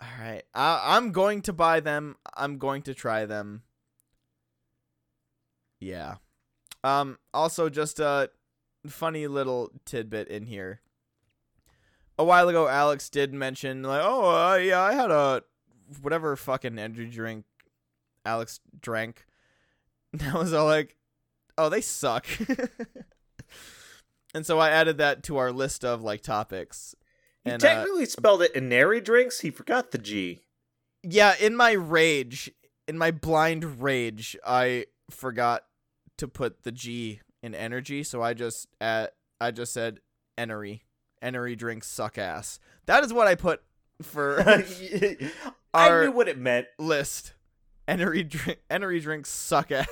All 0.00 0.08
right, 0.18 0.42
I, 0.54 0.96
I'm 0.96 1.12
going 1.12 1.42
to 1.42 1.52
buy 1.52 1.80
them. 1.80 2.16
I'm 2.34 2.58
going 2.58 2.82
to 2.82 2.94
try 2.94 3.26
them. 3.26 3.62
Yeah. 5.84 6.16
Um. 6.82 7.18
Also, 7.34 7.68
just 7.68 8.00
a 8.00 8.30
funny 8.86 9.26
little 9.26 9.70
tidbit 9.84 10.28
in 10.28 10.46
here. 10.46 10.80
A 12.18 12.24
while 12.24 12.48
ago, 12.48 12.68
Alex 12.68 13.10
did 13.10 13.34
mention 13.34 13.82
like, 13.82 14.02
"Oh, 14.02 14.52
uh, 14.52 14.54
yeah, 14.56 14.80
I 14.80 14.94
had 14.94 15.10
a 15.10 15.42
whatever 16.00 16.36
fucking 16.36 16.78
energy 16.78 17.06
drink 17.06 17.44
Alex 18.24 18.60
drank." 18.80 19.26
And 20.12 20.22
I 20.34 20.38
was 20.38 20.54
all 20.54 20.66
like, 20.66 20.96
"Oh, 21.58 21.68
they 21.68 21.82
suck." 21.82 22.26
and 24.34 24.46
so 24.46 24.58
I 24.58 24.70
added 24.70 24.98
that 24.98 25.22
to 25.24 25.36
our 25.36 25.52
list 25.52 25.84
of 25.84 26.02
like 26.02 26.22
topics. 26.22 26.94
He 27.44 27.50
And, 27.50 27.62
uh, 27.62 27.68
technically 27.68 28.06
spelled 28.06 28.40
it 28.40 28.54
Inari 28.54 29.02
drinks. 29.02 29.40
He 29.40 29.50
forgot 29.50 29.90
the 29.90 29.98
G. 29.98 30.40
Yeah, 31.02 31.34
in 31.38 31.54
my 31.54 31.72
rage, 31.72 32.50
in 32.88 32.96
my 32.96 33.10
blind 33.10 33.82
rage, 33.82 34.34
I 34.46 34.86
forgot 35.10 35.64
to 36.18 36.28
put 36.28 36.62
the 36.62 36.72
G 36.72 37.20
in 37.42 37.54
energy, 37.54 38.02
so 38.02 38.22
I 38.22 38.34
just 38.34 38.68
uh, 38.80 39.08
I 39.40 39.50
just 39.50 39.72
said 39.72 40.00
energy. 40.38 40.84
Energy 41.22 41.56
drinks 41.56 41.86
suck 41.88 42.18
ass. 42.18 42.58
That 42.86 43.04
is 43.04 43.12
what 43.12 43.26
I 43.26 43.34
put 43.34 43.62
for 44.02 44.40
I 45.74 46.02
knew 46.04 46.12
what 46.12 46.28
it 46.28 46.38
meant. 46.38 46.66
list. 46.78 47.34
Energy 47.86 48.22
drink 48.24 48.60
energy 48.70 49.00
drinks 49.00 49.28
suck 49.30 49.70
ass. 49.70 49.86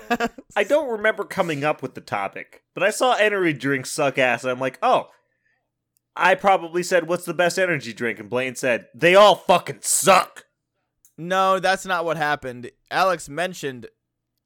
I 0.56 0.64
don't 0.64 0.90
remember 0.90 1.24
coming 1.24 1.62
up 1.64 1.82
with 1.82 1.94
the 1.94 2.00
topic, 2.00 2.62
but 2.74 2.82
I 2.82 2.90
saw 2.90 3.14
energy 3.14 3.52
drinks 3.52 3.90
suck 3.90 4.18
ass, 4.18 4.44
and 4.44 4.50
I'm 4.50 4.60
like, 4.60 4.78
oh. 4.82 5.08
I 6.14 6.34
probably 6.34 6.82
said, 6.82 7.08
"What's 7.08 7.24
the 7.24 7.32
best 7.32 7.58
energy 7.58 7.94
drink?" 7.94 8.18
And 8.20 8.28
Blaine 8.28 8.54
said, 8.54 8.88
"They 8.94 9.14
all 9.14 9.34
fucking 9.34 9.78
suck." 9.80 10.44
No, 11.16 11.58
that's 11.58 11.86
not 11.86 12.04
what 12.04 12.18
happened. 12.18 12.70
Alex 12.90 13.30
mentioned 13.30 13.86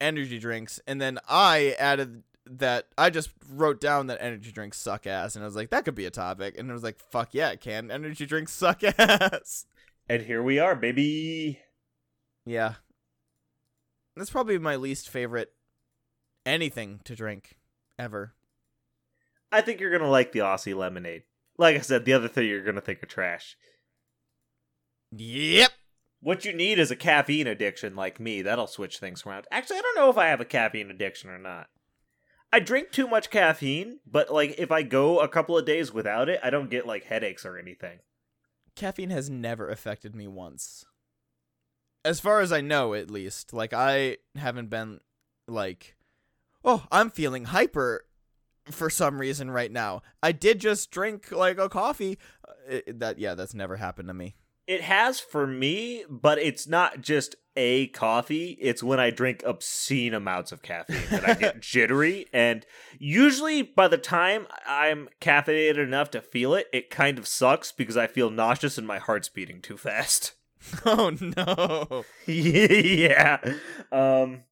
energy 0.01 0.38
drinks, 0.38 0.80
and 0.86 1.01
then 1.01 1.18
I 1.28 1.74
added 1.78 2.22
that 2.49 2.86
I 2.97 3.11
just 3.11 3.30
wrote 3.51 3.80
down 3.80 4.07
that 4.07 4.18
energy 4.20 4.53
drinks 4.53 4.78
suck 4.78 5.07
ass, 5.07 5.34
and 5.34 5.44
I 5.44 5.47
was 5.47 5.57
like, 5.57 5.70
that 5.70 5.84
could 5.84 5.94
be 5.94 6.07
a 6.07 6.11
topic, 6.11 6.57
and 6.59 6.70
I 6.70 6.74
was 6.74 6.82
like, 6.82 6.99
fuck 6.99 7.34
yeah, 7.34 7.51
it 7.51 7.61
can. 7.61 7.90
Energy 7.90 8.26
drinks 8.26 8.53
suck 8.53 8.82
ass. 8.99 9.66
And 10.09 10.22
here 10.22 10.42
we 10.42 10.59
are, 10.59 10.76
baby. 10.76 11.61
Yeah, 12.44 12.74
that's 14.16 14.30
probably 14.30 14.59
my 14.59 14.76
least 14.76 15.09
favorite 15.09 15.53
anything 16.44 17.01
to 17.05 17.16
drink 17.16 17.59
ever. 17.99 18.34
I 19.53 19.61
think 19.61 19.80
you're 19.80 19.97
gonna 19.97 20.11
like 20.11 20.32
the 20.32 20.40
Aussie 20.40 20.76
lemonade. 20.76 21.22
Like 21.59 21.76
I 21.76 21.80
said, 21.80 22.05
the 22.05 22.12
other 22.12 22.28
three 22.28 22.49
you're 22.49 22.64
gonna 22.64 22.80
think 22.80 23.03
are 23.03 23.07
trash. 23.07 23.57
Yep. 25.12 25.72
What 26.26 26.44
you 26.44 26.52
need 26.52 26.80
is 26.80 26.90
a 26.90 26.96
caffeine 26.96 27.46
addiction 27.46 27.94
like 27.94 28.18
me. 28.18 28.42
That'll 28.42 28.66
switch 28.66 28.98
things 28.98 29.24
around. 29.24 29.46
Actually, 29.52 29.78
I 29.78 29.82
don't 29.82 29.94
know 29.96 30.10
if 30.10 30.18
I 30.18 30.26
have 30.26 30.40
a 30.40 30.44
caffeine 30.44 30.90
addiction 30.90 31.30
or 31.30 31.38
not. 31.38 31.68
I 32.52 32.58
drink 32.58 32.90
too 32.90 33.06
much 33.06 33.30
caffeine, 33.30 34.00
but 34.04 34.34
like 34.34 34.56
if 34.58 34.72
I 34.72 34.82
go 34.82 35.20
a 35.20 35.28
couple 35.28 35.56
of 35.56 35.64
days 35.64 35.94
without 35.94 36.28
it, 36.28 36.40
I 36.42 36.50
don't 36.50 36.68
get 36.68 36.84
like 36.84 37.04
headaches 37.04 37.46
or 37.46 37.56
anything. 37.56 38.00
Caffeine 38.74 39.10
has 39.10 39.30
never 39.30 39.70
affected 39.70 40.16
me 40.16 40.26
once. 40.26 40.84
As 42.04 42.18
far 42.18 42.40
as 42.40 42.50
I 42.50 42.60
know, 42.60 42.92
at 42.92 43.08
least. 43.08 43.52
Like, 43.52 43.72
I 43.72 44.16
haven't 44.34 44.68
been, 44.68 44.98
like, 45.46 45.94
oh, 46.64 46.86
I'm 46.90 47.10
feeling 47.10 47.44
hyper 47.44 48.04
for 48.68 48.90
some 48.90 49.20
reason 49.20 49.48
right 49.48 49.70
now. 49.70 50.02
I 50.24 50.32
did 50.32 50.58
just 50.58 50.90
drink, 50.90 51.30
like, 51.30 51.58
a 51.58 51.68
coffee. 51.68 52.18
Uh, 52.44 52.52
it- 52.68 52.98
that, 52.98 53.20
yeah, 53.20 53.36
that's 53.36 53.54
never 53.54 53.76
happened 53.76 54.08
to 54.08 54.14
me. 54.14 54.34
It 54.66 54.82
has 54.82 55.20
for 55.20 55.46
me, 55.46 56.04
but 56.08 56.38
it's 56.38 56.66
not 56.66 57.00
just 57.00 57.36
a 57.56 57.86
coffee. 57.88 58.58
It's 58.60 58.82
when 58.82 59.00
I 59.00 59.10
drink 59.10 59.42
obscene 59.44 60.12
amounts 60.12 60.52
of 60.52 60.62
caffeine 60.62 61.08
that 61.10 61.28
I 61.28 61.34
get 61.34 61.60
jittery. 61.60 62.26
And 62.32 62.66
usually 62.98 63.62
by 63.62 63.88
the 63.88 63.98
time 63.98 64.46
I'm 64.66 65.08
caffeinated 65.20 65.78
enough 65.78 66.10
to 66.12 66.20
feel 66.20 66.54
it, 66.54 66.66
it 66.72 66.90
kind 66.90 67.18
of 67.18 67.26
sucks 67.26 67.72
because 67.72 67.96
I 67.96 68.06
feel 68.06 68.30
nauseous 68.30 68.76
and 68.76 68.86
my 68.86 68.98
heart's 68.98 69.28
beating 69.28 69.62
too 69.62 69.76
fast. 69.76 70.32
oh, 70.84 71.16
no. 71.20 72.04
yeah. 72.26 73.38
Um 73.90 74.42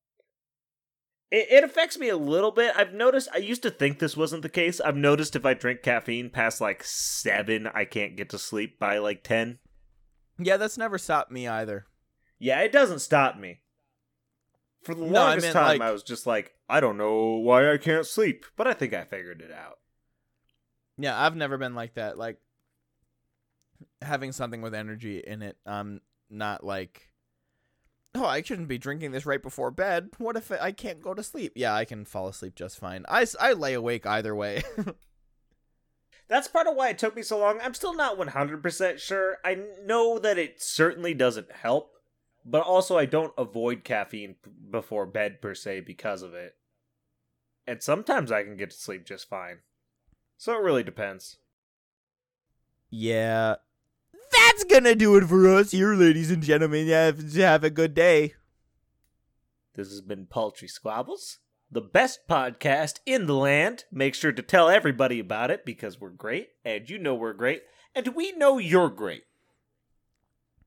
it, 1.30 1.48
it 1.50 1.64
affects 1.64 1.98
me 1.98 2.08
a 2.08 2.16
little 2.16 2.52
bit. 2.52 2.72
I've 2.76 2.94
noticed 2.94 3.28
I 3.34 3.38
used 3.38 3.62
to 3.64 3.70
think 3.70 3.98
this 3.98 4.16
wasn't 4.16 4.42
the 4.42 4.48
case. 4.48 4.80
I've 4.80 4.96
noticed 4.96 5.34
if 5.34 5.44
I 5.44 5.54
drink 5.54 5.82
caffeine 5.82 6.30
past 6.30 6.60
like 6.60 6.84
7, 6.84 7.66
I 7.74 7.84
can't 7.84 8.16
get 8.16 8.30
to 8.30 8.38
sleep 8.38 8.78
by 8.78 8.98
like 8.98 9.24
10. 9.24 9.58
Yeah, 10.39 10.57
that's 10.57 10.78
never 10.78 10.99
stopped 10.99 11.30
me 11.30 11.47
either. 11.49 11.87
Yeah, 12.39 12.61
it 12.61 12.72
doesn't 12.72 12.99
stop 13.01 13.39
me. 13.39 13.61
For 14.82 14.95
the 14.95 15.05
No, 15.07 15.22
I 15.22 15.26
longest 15.28 15.47
meant, 15.47 15.55
time, 15.55 15.78
like- 15.78 15.80
I 15.80 15.93
was 15.93 16.03
just 16.03 16.26
like, 16.26 16.55
I 16.68 16.80
don't 16.80 16.97
know 16.99 17.37
why 17.37 17.72
I 17.72 17.78
can't 17.78 18.07
sleep, 18.07 18.45
but 18.57 18.66
I 18.66 18.74
think 18.74 18.93
I 18.93 19.05
figured 19.05 19.41
it 19.41 19.53
out. 19.53 19.78
Yeah, 20.99 21.20
I've 21.20 21.37
never 21.37 21.57
been 21.59 21.74
like 21.74 21.95
that. 21.95 22.18
Like, 22.18 22.39
having 24.03 24.32
something 24.32 24.61
with 24.62 24.74
energy 24.74 25.18
in 25.26 25.43
it, 25.43 25.57
I'm 25.66 26.01
not 26.30 26.64
like, 26.64 27.11
oh, 28.14 28.24
I 28.26 28.43
shouldn't 28.43 28.68
be 28.68 28.78
drinking 28.78 29.12
this 29.12 29.26
right 29.26 29.43
before 29.43 29.70
bed. 29.70 30.11
What 30.18 30.37
if 30.37 30.53
I 30.53 30.72
can't 30.72 31.03
go 31.03 31.14
to 31.14 31.22
sleep? 31.22 31.53
Yeah, 31.57 31.74
I 31.74 31.85
can 31.85 32.05
fall 32.05 32.28
asleep 32.28 32.55
just 32.55 32.78
fine. 32.78 33.05
I, 33.09 33.26
I 33.41 33.53
lay 33.55 33.74
awake 33.74 34.07
either 34.07 34.35
way. 34.35 34.62
That's 36.28 36.48
part 36.48 36.66
of 36.66 36.74
why 36.74 36.88
it 36.88 36.98
took 36.98 37.14
me 37.14 37.22
so 37.22 37.38
long. 37.38 37.60
I'm 37.62 37.74
still 37.74 37.94
not 37.94 38.18
100% 38.18 38.98
sure. 38.98 39.38
I 39.44 39.58
know 39.84 40.18
that 40.18 40.38
it 40.38 40.62
certainly 40.62 41.12
doesn't 41.14 41.52
help, 41.52 41.92
but 42.44 42.62
also 42.62 42.96
I 42.96 43.04
don't 43.04 43.34
avoid 43.36 43.84
caffeine 43.84 44.36
before 44.70 45.04
bed 45.06 45.42
per 45.42 45.54
se 45.54 45.80
because 45.80 46.22
of 46.22 46.32
it. 46.34 46.56
And 47.66 47.82
sometimes 47.82 48.32
I 48.32 48.42
can 48.42 48.56
get 48.56 48.70
to 48.70 48.76
sleep 48.76 49.04
just 49.04 49.28
fine. 49.28 49.58
So 50.36 50.54
it 50.54 50.62
really 50.62 50.82
depends. 50.82 51.38
yeah. 52.90 53.56
That's 54.32 54.64
gonna 54.64 54.94
do 54.96 55.16
it 55.16 55.24
for 55.26 55.48
us 55.48 55.70
here, 55.70 55.94
ladies 55.94 56.30
and 56.30 56.42
gentlemen. 56.42 56.88
Have, 56.88 57.32
have 57.34 57.62
a 57.62 57.70
good 57.70 57.94
day. 57.94 58.34
This 59.74 59.88
has 59.90 60.00
been 60.00 60.26
Paltry 60.26 60.66
Squabbles, 60.68 61.38
the 61.70 61.80
best 61.80 62.28
podcast 62.28 63.00
in 63.06 63.26
the 63.26 63.34
land. 63.34 63.84
Make 63.90 64.14
sure 64.14 64.32
to 64.32 64.42
tell 64.42 64.68
everybody 64.68 65.18
about 65.18 65.50
it 65.50 65.64
because 65.64 66.00
we're 66.00 66.10
great, 66.10 66.50
and 66.64 66.88
you 66.88 66.98
know 66.98 67.14
we're 67.14 67.32
great, 67.32 67.62
and 67.94 68.08
we 68.14 68.32
know 68.32 68.58
you're 68.58 68.90
great. 68.90 69.24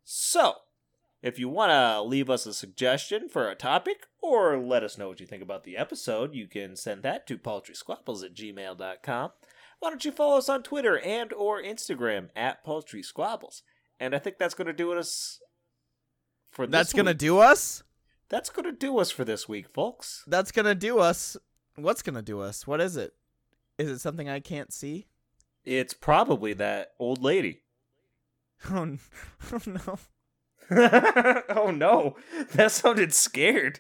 So, 0.04 0.56
if 1.22 1.38
you 1.40 1.50
want 1.50 1.72
to 1.72 2.02
leave 2.02 2.30
us 2.30 2.46
a 2.46 2.54
suggestion 2.54 3.30
for 3.30 3.50
a 3.50 3.56
topic 3.56 4.08
or 4.22 4.58
let 4.58 4.84
us 4.84 4.98
know 4.98 5.10
what 5.10 5.20
you 5.20 5.26
think 5.26 5.44
about 5.44 5.64
the 5.64 5.78
episode, 5.78 6.34
you 6.34 6.48
can 6.48 6.76
send 6.76 7.04
that 7.04 7.28
to 7.28 7.38
paltrysquabbles 7.38 8.24
at 8.24 8.34
gmail.com. 8.34 9.32
Why 9.80 9.90
don't 9.90 10.06
you 10.06 10.12
follow 10.12 10.38
us 10.38 10.50
on 10.50 10.64
Twitter 10.64 11.00
and 11.00 11.32
or 11.34 11.62
Instagram 11.62 12.30
at 12.36 12.64
Paltry 12.64 13.04
Squabbles? 13.04 13.64
And 14.00 14.16
I 14.16 14.20
think 14.20 14.38
that's 14.38 14.54
going 14.54 14.68
to 14.68 14.74
do 14.74 14.94
us 14.94 15.40
for 16.52 16.66
this 16.66 16.72
That's 16.72 16.94
gonna 16.94 17.14
do 17.14 17.40
us. 17.40 17.84
That's 18.30 18.50
going 18.50 18.66
to 18.66 18.72
do 18.72 18.98
us 19.00 19.10
for 19.12 19.24
this 19.24 19.48
week, 19.48 19.68
folks. 19.74 20.24
That's 20.28 20.52
gonna 20.52 20.76
do 20.76 21.00
us. 21.00 21.38
What's 21.76 22.02
gonna 22.02 22.22
do 22.22 22.42
us? 22.42 22.68
What 22.68 22.82
is 22.82 22.98
it? 22.98 23.14
Is 23.78 23.90
it 23.90 24.00
something 24.00 24.28
I 24.28 24.40
can't 24.40 24.74
see? 24.74 25.08
It's 25.64 25.94
probably 25.94 26.54
that 26.54 26.92
old 27.00 27.22
lady. 27.24 27.62
Oh, 28.72 28.82
n- 28.82 29.00
oh 29.52 29.62
no. 29.68 30.00
oh 31.50 31.72
no, 31.72 32.16
that 32.54 32.72
sounded 32.72 33.14
scared. 33.14 33.80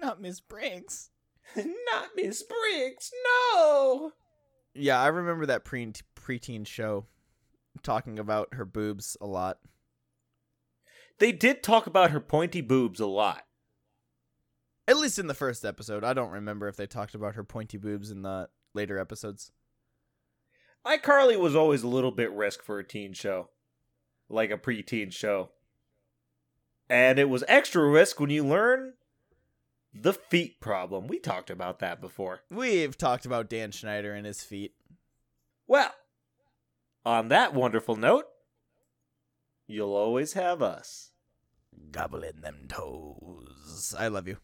Not 0.00 0.20
Miss 0.20 0.40
Briggs. 0.40 1.10
Not 1.56 2.10
Miss 2.14 2.42
Briggs, 2.42 3.10
no. 3.54 4.12
Yeah, 4.74 5.00
I 5.00 5.06
remember 5.06 5.46
that 5.46 5.64
pre 5.64 5.92
preteen 6.20 6.66
show 6.66 7.06
talking 7.82 8.18
about 8.18 8.54
her 8.54 8.64
boobs 8.64 9.16
a 9.20 9.26
lot. 9.26 9.58
They 11.18 11.32
did 11.32 11.62
talk 11.62 11.86
about 11.86 12.10
her 12.10 12.20
pointy 12.20 12.60
boobs 12.60 13.00
a 13.00 13.06
lot. 13.06 13.44
At 14.86 14.98
least 14.98 15.18
in 15.18 15.28
the 15.28 15.34
first 15.34 15.64
episode. 15.64 16.04
I 16.04 16.12
don't 16.12 16.30
remember 16.30 16.68
if 16.68 16.76
they 16.76 16.86
talked 16.86 17.14
about 17.14 17.36
her 17.36 17.44
pointy 17.44 17.78
boobs 17.78 18.10
in 18.10 18.22
the 18.22 18.48
later 18.74 18.98
episodes. 18.98 19.52
iCarly 20.86 21.38
was 21.38 21.56
always 21.56 21.82
a 21.82 21.88
little 21.88 22.10
bit 22.10 22.32
risk 22.32 22.62
for 22.62 22.78
a 22.78 22.86
teen 22.86 23.12
show, 23.12 23.48
like 24.28 24.50
a 24.50 24.58
preteen 24.58 25.12
show. 25.12 25.50
And 26.90 27.18
it 27.18 27.30
was 27.30 27.44
extra 27.48 27.88
risk 27.88 28.20
when 28.20 28.28
you 28.28 28.44
learn 28.44 28.94
the 29.94 30.12
feet 30.12 30.60
problem. 30.60 31.06
We 31.06 31.18
talked 31.18 31.48
about 31.48 31.78
that 31.78 32.00
before. 32.00 32.40
We've 32.50 32.98
talked 32.98 33.24
about 33.24 33.48
Dan 33.48 33.70
Schneider 33.70 34.12
and 34.12 34.26
his 34.26 34.42
feet. 34.42 34.74
Well, 35.66 35.94
on 37.06 37.28
that 37.28 37.54
wonderful 37.54 37.96
note, 37.96 38.26
you'll 39.66 39.94
always 39.94 40.32
have 40.34 40.62
us. 40.62 41.10
Gobbling 41.90 42.40
them 42.40 42.66
toes. 42.68 43.94
I 43.98 44.08
love 44.08 44.28
you. 44.28 44.38